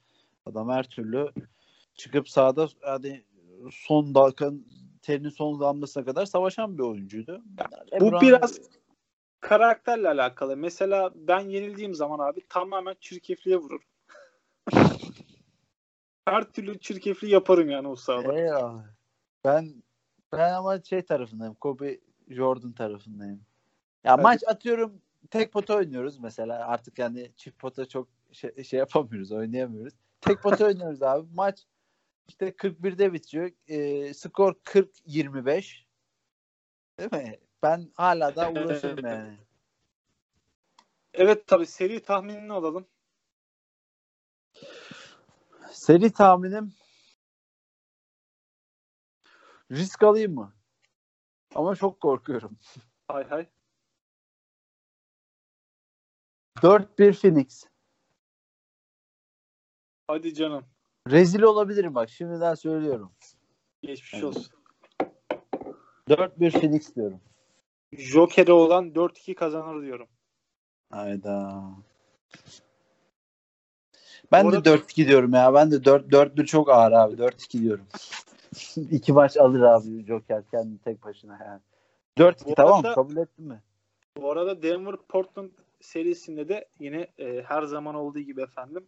adam 0.46 0.70
her 0.70 0.84
türlü 0.84 1.32
çıkıp 1.96 2.30
sahada 2.30 2.68
yani 2.88 3.24
son 3.72 4.16
dalgan 4.16 4.66
terinin 5.02 5.30
son 5.30 5.60
damlasına 5.60 6.06
kadar 6.06 6.26
savaşan 6.26 6.78
bir 6.78 6.84
oyuncuydu. 6.84 7.44
Bu 8.00 8.06
LeBron- 8.06 8.22
biraz 8.22 8.60
karakterle 9.40 10.10
alakalı. 10.10 10.58
Mesela 10.58 11.12
ben 11.16 11.40
yenildiğim 11.40 11.96
zaman 11.96 12.20
abi 12.20 12.42
tamamen 12.50 12.96
çirkefliğe 13.00 13.58
vururum. 13.58 13.84
Her 16.26 16.44
türlü 16.44 16.80
çirkefliği 16.80 17.34
yaparım 17.34 17.70
yani 17.70 17.88
o 17.88 17.96
sahada. 17.96 18.40
Eyvallah. 18.40 18.84
Ben 19.44 19.84
ben 20.32 20.54
ama 20.54 20.82
şey 20.82 21.02
tarafındayım. 21.02 21.54
Kobe 21.54 22.00
Jordan 22.30 22.72
tarafındayım. 22.72 23.42
Ya 24.04 24.14
Evet. 24.14 24.24
maç 24.24 24.42
atıyorum 24.48 25.02
tek 25.30 25.54
pota 25.54 25.76
oynuyoruz 25.76 26.20
mesela. 26.20 26.68
Artık 26.68 27.00
yani 27.00 27.32
çift 27.38 27.60
pota 27.60 27.86
çok 27.86 28.08
şey, 28.32 28.64
şey 28.64 28.80
yapamıyoruz, 28.80 29.32
oynayamıyoruz. 29.32 29.94
Tek 30.26 30.42
pota 30.42 30.66
oynuyoruz 30.66 31.04
abi. 31.04 31.28
Maç 31.34 31.66
işte 32.28 32.50
41'de 32.50 33.14
bitiyor. 33.14 33.52
E, 33.68 34.14
skor 34.14 34.54
40-25. 34.54 35.86
Değil 37.00 37.12
mi? 37.12 37.40
Ben 37.64 37.92
hala 37.96 38.36
da 38.36 38.52
uğraşırım 38.52 39.06
yani. 39.06 39.38
Evet 41.14 41.48
tabii 41.48 41.66
seri 41.66 42.04
tahminini 42.04 42.54
alalım. 42.54 42.88
Seri 45.72 46.14
tahminim 46.14 46.74
risk 49.72 50.04
alayım 50.04 50.34
mı? 50.36 50.54
Ama 51.56 51.76
çok 51.76 52.02
korkuyorum. 52.02 52.58
Hay 53.08 53.30
hay. 53.30 53.48
4-1 56.56 57.14
Phoenix. 57.14 57.66
Hadi 60.08 60.34
canım. 60.34 60.64
Rezil 61.10 61.42
olabilirim 61.42 61.96
bak 61.96 62.10
şimdiden 62.10 62.56
söylüyorum. 62.56 63.12
Geçmiş 63.82 64.14
Evet. 64.14 64.24
olsun. 64.24 64.46
4-1 66.10 66.52
Phoenix 66.52 66.96
diyorum. 66.96 67.20
Joker'e 67.92 68.52
olan 68.54 68.90
4-2 68.96 69.36
kazanır 69.36 69.82
diyorum. 69.82 70.08
Hayda. 70.92 71.64
Ben 74.32 74.46
Bu 74.46 74.52
de 74.52 74.56
arada- 74.58 74.70
4-2 74.70 75.08
diyorum 75.08 75.34
ya. 75.34 75.54
Ben 75.54 75.72
de 75.72 75.84
4 75.86 76.12
4 76.12 76.48
çok 76.48 76.70
ağır 76.70 76.92
abi. 76.92 77.16
4-2 77.18 77.62
diyorum. 77.62 77.86
İki 78.92 79.14
maç 79.14 79.38
alır 79.38 79.62
abi 79.62 80.06
Joker 80.06 80.44
kendi 80.52 80.78
tek 80.78 81.04
başına 81.04 81.38
yani. 81.46 81.62
4-2 82.18 82.46
Bu 82.46 82.56
tamam 82.56 82.80
arada- 82.80 82.94
kabul 82.96 83.18
ettin 83.18 83.46
mi? 83.46 83.62
Bu 84.18 84.32
arada 84.32 84.62
Denver 84.64 84.96
Portland 85.10 85.50
serisinde 85.82 86.50
de 86.50 86.68
yine 86.80 87.08
e, 87.18 87.42
her 87.42 87.64
zaman 87.64 87.96
olduğu 87.96 88.20
gibi 88.20 88.42
efendim 88.42 88.88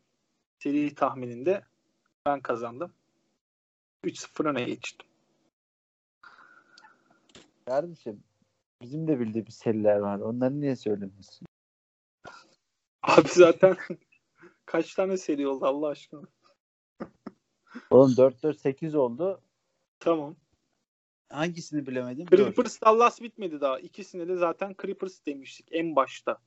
seri 0.60 0.96
tahmininde 0.96 1.64
ben 2.26 2.42
kazandım. 2.42 2.94
3-0 4.04 4.50
öne 4.50 4.64
geçtim. 4.64 5.08
Kardeşim 7.66 8.24
bizim 8.82 9.08
de 9.08 9.20
bildiğimiz 9.20 9.54
seriler 9.54 9.98
var. 9.98 10.20
Onları 10.20 10.62
niye 10.62 10.76
söylemiyorsun? 10.76 11.48
Abi 13.04 13.30
zaten 13.30 13.78
kaç 14.66 14.94
tane 14.94 15.18
seri 15.18 15.48
oldu 15.48 15.66
Allah 15.66 15.88
aşkına. 15.88 16.22
Oğlum 17.90 18.12
4-4-8 18.12 18.98
oldu. 18.98 19.42
Tamam. 20.00 20.36
Hangisini 21.30 21.88
bilemedim? 21.88 22.26
Clippers 22.26 22.82
Dallas 22.82 23.22
bitmedi 23.22 23.62
daha. 23.62 23.80
İkisine 23.80 24.28
de 24.28 24.36
zaten 24.36 24.76
Clippers 24.82 25.26
demiştik 25.26 25.68
en 25.72 25.96
başta. 25.96 26.38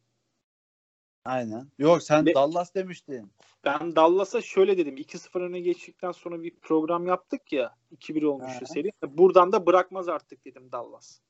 Aynen. 1.31 1.69
Yok 1.79 2.03
sen 2.03 2.27
Ve- 2.27 2.35
Dallas 2.35 2.75
demiştin. 2.75 3.33
Ben 3.65 3.97
Dallas'a 3.97 4.41
şöyle 4.41 4.79
dedim. 4.79 4.97
2-0 4.97 5.41
öne 5.41 5.61
geçtikten 5.61 6.13
sonra 6.13 6.43
bir 6.43 6.57
program 6.57 7.07
yaptık 7.07 7.53
ya. 7.53 7.77
2-1 7.91 8.23
olmuştu 8.23 8.65
Ha. 8.69 8.75
seri. 8.75 8.93
Buradan 9.09 9.53
da 9.53 9.67
bırakmaz 9.67 10.09
artık 10.09 10.45
dedim 10.45 10.73
Dallas. 10.73 11.21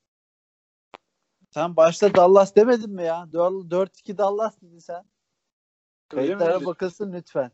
Sen 1.51 1.75
başta 1.75 2.15
Dallas 2.15 2.55
demedin 2.55 2.91
mi 2.91 3.03
ya? 3.03 3.27
4-2 3.33 4.17
Dallas 4.17 4.61
dedin 4.61 4.79
sen. 4.79 5.05
Öyle 6.13 6.33
mi? 6.33 6.39
Kayıtlara 6.39 6.65
bakılsın 6.65 7.13
lütfen. 7.13 7.51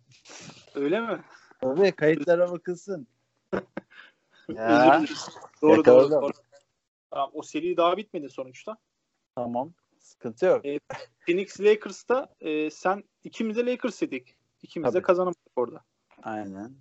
Öyle 0.75 0.99
mi? 0.99 1.21
Tabii 1.61 1.91
kayıtlara 1.91 2.51
bakılsın. 2.51 3.07
Ya. 4.55 5.03
Doğru 5.61 5.85
doğru. 5.85 6.11
Doğru. 6.11 6.31
Tamam, 7.11 7.29
o 7.33 7.41
seri 7.41 7.77
daha 7.77 7.97
bitmedi 7.97 8.29
sonuçta. 8.29 8.77
tamam. 9.35 9.73
Sıkıntı 10.07 10.45
yok. 10.45 10.65
E, 10.65 10.79
Phoenix 11.25 11.61
Lakers'ta 11.61 12.35
e, 12.39 12.69
sen 12.69 13.03
ikimiz 13.23 13.57
de 13.57 13.65
Lakers 13.65 14.01
dedik. 14.01 14.37
İkimiz 14.61 14.87
de 14.87 14.91
Tabii. 14.91 15.05
kazanamadık 15.05 15.51
orada. 15.55 15.83
Aynen. 16.23 16.75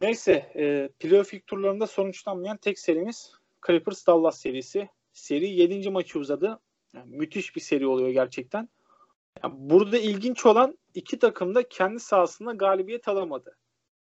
Neyse 0.00 0.32
e, 0.56 0.88
playoff 1.00 1.34
ilk 1.34 1.46
turlarında 1.46 1.86
sonuçlanmayan 1.86 2.56
tek 2.56 2.78
serimiz 2.78 3.32
Clippers 3.66 4.06
Dallas 4.06 4.40
serisi. 4.40 4.88
Seri 5.12 5.48
7. 5.48 5.90
maçı 5.90 6.18
uzadı. 6.18 6.60
Yani 6.94 7.16
müthiş 7.16 7.56
bir 7.56 7.60
seri 7.60 7.86
oluyor 7.86 8.08
gerçekten. 8.08 8.68
Yani 9.42 9.54
burada 9.56 9.98
ilginç 9.98 10.46
olan 10.46 10.78
iki 10.94 11.18
takım 11.18 11.54
da 11.54 11.68
kendi 11.68 12.00
sahasında 12.00 12.52
galibiyet 12.52 13.08
alamadı. 13.08 13.58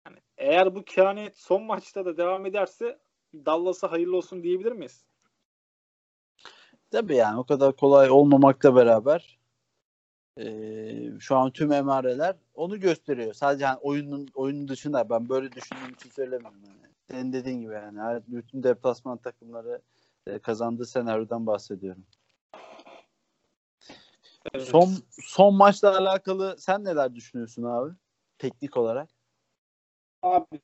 Yani 0.07 0.17
eğer 0.37 0.75
bu 0.75 0.83
kehanet 0.85 1.37
son 1.37 1.63
maçta 1.63 2.05
da 2.05 2.17
devam 2.17 2.45
ederse 2.45 2.99
Dallas'a 3.33 3.91
hayırlı 3.91 4.17
olsun 4.17 4.43
diyebilir 4.43 4.71
miyiz? 4.71 5.05
Tabii 6.95 7.15
yani 7.15 7.39
o 7.39 7.43
kadar 7.43 7.75
kolay 7.75 8.09
olmamakla 8.09 8.75
beraber 8.75 9.39
eee, 10.37 11.13
şu 11.19 11.35
an 11.37 11.51
tüm 11.51 11.71
emareler 11.71 12.35
onu 12.53 12.79
gösteriyor. 12.79 13.33
Sadece 13.33 13.65
hani 13.65 13.77
oyunun 13.77 14.27
oyunun 14.33 14.67
dışında 14.67 15.09
ben 15.09 15.29
böyle 15.29 15.51
düşündüğüm 15.51 15.93
için 15.93 16.09
söylemiyorum. 16.09 16.59
Yani. 16.65 16.93
Senin 17.11 17.33
dediğin 17.33 17.61
gibi 17.61 17.73
yani 17.73 18.21
bütün 18.27 18.63
deplasman 18.63 19.17
takımları 19.17 19.81
e, 20.27 20.39
kazandığı 20.39 20.85
senaryodan 20.85 21.47
bahsediyorum. 21.47 22.05
Evet. 24.53 24.67
Son 24.67 24.89
son 25.21 25.55
maçla 25.55 25.97
alakalı 25.97 26.55
sen 26.59 26.83
neler 26.83 27.15
düşünüyorsun 27.15 27.63
abi? 27.63 27.93
Teknik 28.37 28.77
olarak. 28.77 29.09
Abi 30.21 30.59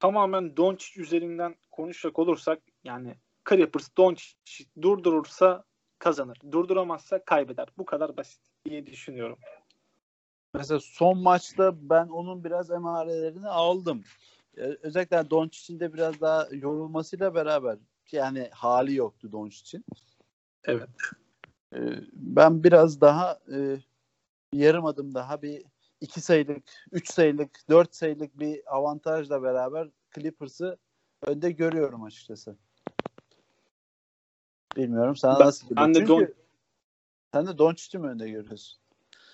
tamamen 0.00 0.56
Doncic 0.56 1.02
üzerinden 1.02 1.54
konuşacak 1.70 2.18
olursak 2.18 2.58
yani 2.84 3.16
Clippers 3.48 3.88
Doncic 3.96 4.64
durdurursa 4.82 5.64
kazanır. 5.98 6.38
Durduramazsa 6.52 7.24
kaybeder. 7.24 7.68
Bu 7.78 7.84
kadar 7.84 8.16
basit 8.16 8.40
diye 8.64 8.86
düşünüyorum. 8.86 9.38
Mesela 10.54 10.80
son 10.80 11.18
maçta 11.18 11.90
ben 11.90 12.08
onun 12.08 12.44
biraz 12.44 12.70
emarelerini 12.70 13.48
aldım. 13.48 14.04
Ee, 14.56 14.76
Özellikle 14.82 15.30
Doncic'in 15.30 15.80
de 15.80 15.92
biraz 15.92 16.20
daha 16.20 16.48
yorulmasıyla 16.52 17.34
beraber 17.34 17.78
yani 18.12 18.48
hali 18.52 18.94
yoktu 18.94 19.32
Doncic'in. 19.32 19.84
Evet. 20.64 20.88
Ee, 21.74 21.78
Ben 22.12 22.64
biraz 22.64 23.00
daha 23.00 23.38
e, 23.52 23.78
yarım 24.52 24.86
adım 24.86 25.14
daha 25.14 25.42
bir 25.42 25.64
iki 26.00 26.20
sayılık, 26.20 26.64
üç 26.92 27.12
sayılık, 27.12 27.50
dört 27.70 27.94
sayılık 27.94 28.38
bir 28.38 28.76
avantajla 28.76 29.42
beraber 29.42 29.88
Clippers'ı 30.14 30.78
önde 31.22 31.50
görüyorum 31.50 32.02
açıkçası. 32.02 32.56
Bilmiyorum 34.78 35.16
sana 35.16 35.40
Ben- 35.40 35.46
nasıl 35.46 35.76
ben 35.76 35.94
de 35.94 36.00
geliyor? 36.00 36.28
Don- 36.28 36.34
sen 37.34 37.46
de 37.46 37.58
Doncic'i 37.58 37.98
mi 37.98 38.06
önde 38.06 38.30
görüyorsun? 38.30 38.78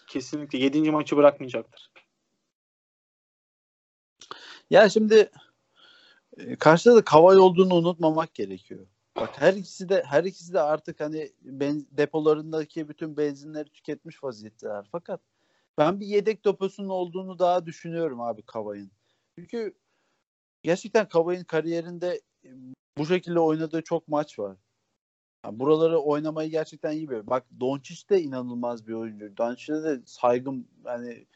Kesinlikle 0.07 0.59
7. 0.59 0.91
maçı 0.91 1.17
bırakmayacaktır. 1.17 1.93
Ya 4.71 4.89
şimdi 4.89 5.31
e, 6.37 6.57
karşıda 6.57 6.97
da 6.97 7.05
Kavay 7.05 7.37
olduğunu 7.37 7.75
unutmamak 7.75 8.35
gerekiyor. 8.35 8.87
Bak 9.17 9.41
her 9.41 9.55
ikisi 9.55 9.89
de 9.89 10.03
her 10.07 10.25
ikisi 10.25 10.53
de 10.53 10.61
artık 10.61 11.01
hani 11.01 11.33
ben, 11.43 11.87
depolarındaki 11.91 12.89
bütün 12.89 13.17
benzinleri 13.17 13.69
tüketmiş 13.69 14.25
vaziyetteler. 14.25 14.89
Fakat 14.93 15.21
ben 15.79 16.01
bir 16.01 16.07
yedek 16.07 16.45
deposunun 16.45 16.89
olduğunu 16.89 17.39
daha 17.39 17.67
düşünüyorum 17.67 18.21
abi 18.21 18.43
Kavay'ın. 18.43 18.91
Çünkü 19.39 19.75
gerçekten 20.63 21.09
Kavay'ın 21.09 21.45
kariyerinde 21.45 22.21
bu 22.99 23.07
şekilde 23.07 23.41
oynadığı 23.41 23.83
çok 23.83 24.09
maç 24.09 24.39
var. 24.39 24.57
Yani 25.45 25.59
buraları 25.59 25.99
oynamayı 25.99 26.51
gerçekten 26.51 26.93
iyi 26.93 27.09
biliyor. 27.09 27.27
Bak 27.27 27.45
Doncic 27.61 28.09
de 28.09 28.23
inanılmaz 28.23 28.87
bir 28.87 28.93
oyuncu. 28.93 29.37
Doncic'e 29.37 29.83
de 29.83 30.01
saygım 30.07 30.69
yani 30.85 31.27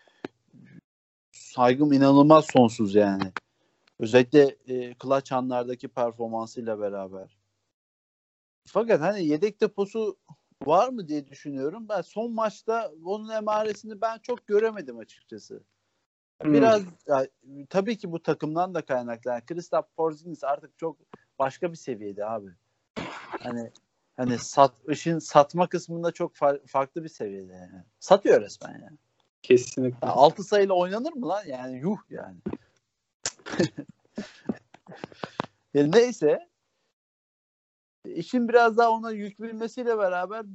saygım 1.32 1.92
inanılmaz 1.92 2.46
sonsuz 2.52 2.94
yani. 2.94 3.32
Özellikle 3.98 4.56
e, 4.68 4.94
clutch 5.02 5.32
anlardaki 5.32 5.88
performansıyla 5.88 6.80
beraber. 6.80 7.38
Fakat 8.66 9.00
hani 9.00 9.26
yedek 9.26 9.61
deposu 9.61 10.16
var 10.64 10.88
mı 10.88 11.09
diye 11.09 11.26
düşünüyorum. 11.26 11.86
Ben 11.88 12.00
son 12.00 12.32
maçta 12.32 12.92
onun 13.04 13.28
emaresini 13.28 14.00
ben 14.00 14.18
çok 14.18 14.46
göremedim 14.46 14.98
açıkçası. 14.98 15.62
Hmm. 16.42 16.52
Biraz 16.52 16.82
ya, 17.06 17.26
tabii 17.70 17.98
ki 17.98 18.12
bu 18.12 18.22
takımdan 18.22 18.74
da 18.74 18.82
kaynaklı. 18.84 19.30
Yani 19.30 19.46
Kristaps 19.46 19.88
Porzingis 19.96 20.44
artık 20.44 20.78
çok 20.78 20.98
başka 21.38 21.70
bir 21.70 21.76
seviyede 21.76 22.26
abi. 22.26 22.50
Hani 23.42 23.70
hani 24.19 24.39
sat 24.39 24.73
işin 24.89 25.19
satma 25.19 25.69
kısmında 25.69 26.12
çok 26.12 26.37
fa- 26.37 26.66
farklı 26.66 27.05
bir 27.05 27.09
seviyede 27.09 27.53
yani. 27.53 27.85
Satıyor 28.01 28.41
resmen 28.41 28.73
yani. 28.73 28.99
Kesinlikle. 29.43 30.07
Ya 30.07 30.12
6 30.12 30.45
sayıyla 30.45 30.75
oynanır 30.75 31.12
mı 31.12 31.29
lan? 31.29 31.43
Yani 31.47 31.79
yuh 31.79 31.99
yani. 32.11 32.37
ya 35.75 35.87
neyse 35.87 36.49
işin 38.05 38.49
biraz 38.49 38.77
daha 38.77 38.91
ona 38.91 39.11
yük 39.11 39.43
binmesiyle 39.43 39.99
beraber 39.99 40.47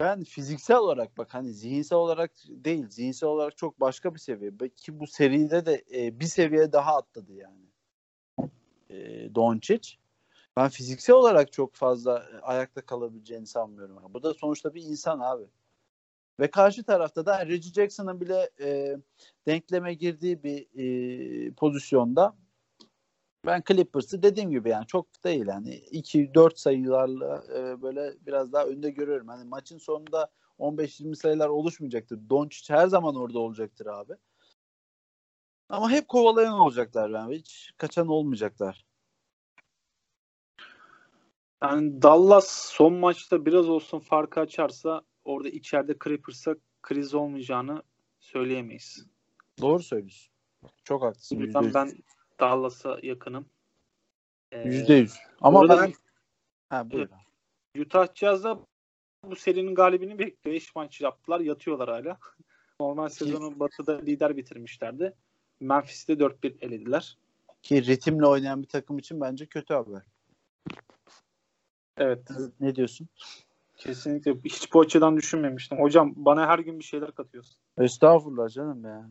ben 0.00 0.24
fiziksel 0.24 0.76
olarak 0.76 1.18
bak 1.18 1.34
hani 1.34 1.52
zihinsel 1.52 1.98
olarak 1.98 2.32
değil 2.48 2.88
zihinsel 2.88 3.28
olarak 3.28 3.56
çok 3.56 3.80
başka 3.80 4.14
bir 4.14 4.18
seviye 4.18 4.52
ki 4.76 5.00
bu 5.00 5.06
seride 5.06 5.66
de 5.66 5.84
e, 5.94 6.20
bir 6.20 6.24
seviye 6.24 6.72
daha 6.72 6.96
atladı 6.96 7.32
yani 7.32 7.66
e, 8.90 9.34
Doncic 9.34 10.01
ben 10.56 10.68
fiziksel 10.68 11.16
olarak 11.16 11.52
çok 11.52 11.74
fazla 11.74 12.18
e, 12.18 12.40
ayakta 12.40 12.86
kalabileceğini 12.86 13.46
sanmıyorum. 13.46 13.98
Bu 14.14 14.22
da 14.22 14.34
sonuçta 14.34 14.74
bir 14.74 14.82
insan 14.82 15.20
abi. 15.20 15.44
Ve 16.40 16.50
karşı 16.50 16.84
tarafta 16.84 17.26
da 17.26 17.46
Reggie 17.46 17.72
Jackson'ın 17.72 18.20
bile 18.20 18.50
e, 18.60 18.96
denkleme 19.46 19.94
girdiği 19.94 20.42
bir 20.42 20.66
e, 20.74 21.54
pozisyonda 21.54 22.36
ben 23.46 23.62
Clippers'ı 23.68 24.22
dediğim 24.22 24.50
gibi 24.50 24.68
yani 24.68 24.86
çok 24.86 25.24
değil 25.24 25.46
yani 25.46 25.74
2-4 25.74 26.56
sayılarla 26.56 27.44
e, 27.54 27.82
böyle 27.82 28.14
biraz 28.26 28.52
daha 28.52 28.64
önde 28.64 28.90
görüyorum. 28.90 29.28
Hani 29.28 29.44
maçın 29.44 29.78
sonunda 29.78 30.30
15-20 30.58 31.16
sayılar 31.16 31.48
oluşmayacaktır. 31.48 32.20
Doncic 32.30 32.74
her 32.74 32.86
zaman 32.86 33.16
orada 33.16 33.38
olacaktır 33.38 33.86
abi. 33.86 34.12
Ama 35.68 35.90
hep 35.90 36.08
kovalayan 36.08 36.58
olacaklar 36.60 37.12
ben. 37.12 37.30
Hiç 37.30 37.72
kaçan 37.78 38.08
olmayacaklar. 38.08 38.86
Yani 41.62 42.02
Dallas 42.02 42.70
son 42.72 42.94
maçta 42.94 43.46
biraz 43.46 43.68
olsun 43.68 43.98
farkı 43.98 44.40
açarsa 44.40 45.02
orada 45.24 45.48
içeride 45.48 45.96
Clippers'a 46.04 46.56
kriz 46.82 47.14
olmayacağını 47.14 47.82
söyleyemeyiz. 48.20 49.06
Doğru 49.60 49.82
söylüyorsun. 49.82 50.32
Çok 50.84 51.02
haklısın. 51.02 51.36
Yüzden 51.36 51.62
%100. 51.62 51.74
ben 51.74 51.92
Dallas'a 52.40 52.98
yakınım. 53.02 53.46
Ee, 54.52 54.68
Yüzde 54.68 54.94
yüz. 54.94 55.14
Ama 55.40 55.60
Burada 55.60 55.82
ben... 55.82 55.92
Ha, 56.68 56.90
buyur. 56.90 57.08
Utah 57.78 58.14
Jazz'da 58.14 58.60
bu 59.24 59.36
serinin 59.36 59.74
galibini 59.74 60.18
bekliyor. 60.18 60.54
5 60.54 60.74
maç 60.74 61.00
yaptılar. 61.00 61.40
Yatıyorlar 61.40 61.88
hala. 61.88 62.18
Normal 62.80 63.08
sezonu 63.08 63.60
Batı'da 63.60 63.98
lider 63.98 64.36
bitirmişlerdi. 64.36 65.14
Memphis'te 65.60 66.12
4-1 66.12 66.64
elediler. 66.64 67.18
Ki 67.62 67.86
ritimle 67.86 68.26
oynayan 68.26 68.62
bir 68.62 68.68
takım 68.68 68.98
için 68.98 69.20
bence 69.20 69.46
kötü 69.46 69.74
haber. 69.74 70.02
Evet. 71.96 72.28
Ne 72.60 72.76
diyorsun? 72.76 73.08
Kesinlikle. 73.76 74.34
Hiç 74.44 74.72
bu 74.72 74.80
açıdan 74.80 75.16
düşünmemiştim. 75.16 75.78
Hocam 75.78 76.12
bana 76.16 76.46
her 76.46 76.58
gün 76.58 76.78
bir 76.78 76.84
şeyler 76.84 77.12
katıyorsun. 77.12 77.56
Estağfurullah 77.78 78.48
canım 78.48 78.84
ya. 78.84 79.10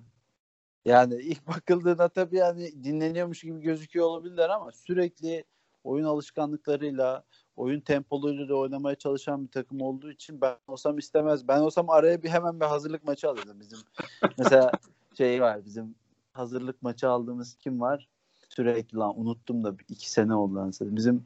Yani 0.85 1.15
ilk 1.15 1.47
bakıldığında 1.47 2.09
tabii 2.09 2.35
yani 2.37 2.83
dinleniyormuş 2.83 3.41
gibi 3.41 3.61
gözüküyor 3.61 4.05
olabilirler 4.05 4.49
ama 4.49 4.71
sürekli 4.71 5.43
oyun 5.83 6.05
alışkanlıklarıyla, 6.05 7.23
oyun 7.55 7.79
tempoluyla 7.79 8.49
da 8.49 8.55
oynamaya 8.55 8.95
çalışan 8.95 9.45
bir 9.45 9.51
takım 9.51 9.81
olduğu 9.81 10.11
için 10.11 10.41
ben 10.41 10.55
olsam 10.67 10.97
istemez. 10.97 11.47
Ben 11.47 11.59
olsam 11.59 11.89
araya 11.89 12.23
bir 12.23 12.29
hemen 12.29 12.59
bir 12.59 12.65
hazırlık 12.65 13.03
maçı 13.03 13.29
alırdım 13.29 13.59
bizim. 13.59 13.79
Mesela 14.37 14.71
şey 15.17 15.41
var 15.41 15.65
bizim 15.65 15.95
hazırlık 16.33 16.81
maçı 16.81 17.09
aldığımız 17.09 17.55
kim 17.55 17.81
var? 17.81 18.07
Sürekli 18.49 18.97
lan 18.97 19.19
unuttum 19.19 19.63
da 19.63 19.75
iki 19.89 20.11
sene 20.11 20.35
oldu 20.35 20.55
lan. 20.55 20.71
Bizim 20.81 21.25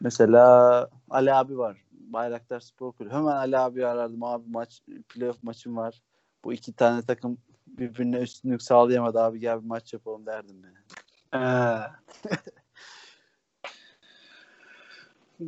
mesela 0.00 0.88
Ali 1.10 1.34
abi 1.34 1.58
var. 1.58 1.76
Bayraktar 1.92 2.60
Spor 2.60 2.92
Kulübü. 2.92 3.14
Hemen 3.14 3.36
Ali 3.36 3.58
abi 3.58 3.86
arardım. 3.86 4.22
Abi 4.22 4.50
maç 4.50 4.82
playoff 5.08 5.42
maçım 5.42 5.76
var. 5.76 6.02
Bu 6.44 6.52
iki 6.52 6.72
tane 6.72 7.02
takım 7.02 7.38
birbirine 7.66 8.18
üstünlük 8.18 8.62
sağlayamadı 8.62 9.20
abi 9.20 9.40
gel 9.40 9.62
bir 9.62 9.66
maç 9.66 9.92
yapalım 9.92 10.26
derdim 10.26 10.62
yani. 10.64 10.76
Ee. 11.34 11.78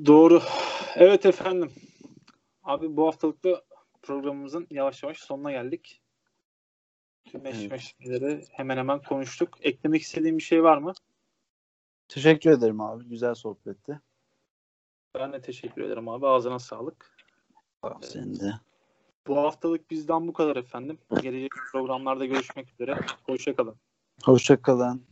Doğru. 0.06 0.42
Evet 0.96 1.26
efendim. 1.26 1.72
Abi 2.62 2.96
bu 2.96 3.06
haftalıkta 3.06 3.62
programımızın 4.02 4.66
yavaş 4.70 5.02
yavaş 5.02 5.18
sonuna 5.18 5.52
geldik. 5.52 6.02
Tüm 7.24 7.46
eşleşmeleri 7.46 8.44
hemen 8.50 8.76
hemen 8.76 9.02
konuştuk. 9.02 9.58
Eklemek 9.60 10.02
istediğim 10.02 10.38
bir 10.38 10.42
şey 10.42 10.62
var 10.62 10.78
mı? 10.78 10.92
Teşekkür 12.08 12.50
ederim 12.50 12.80
abi. 12.80 13.04
Güzel 13.04 13.34
sohbetti. 13.34 14.00
Ben 15.14 15.32
de 15.32 15.40
teşekkür 15.40 15.82
ederim 15.82 16.08
abi. 16.08 16.26
Ağzına 16.26 16.58
sağlık. 16.58 17.16
Senin 18.02 18.40
de. 18.40 18.54
Bu 19.26 19.36
haftalık 19.36 19.90
bizden 19.90 20.28
bu 20.28 20.32
kadar 20.32 20.56
efendim. 20.56 20.98
Gelecek 21.22 21.52
programlarda 21.72 22.26
görüşmek 22.26 22.72
üzere. 22.72 23.00
Hoşçakalın. 23.26 23.76
Hoşçakalın. 24.24 25.02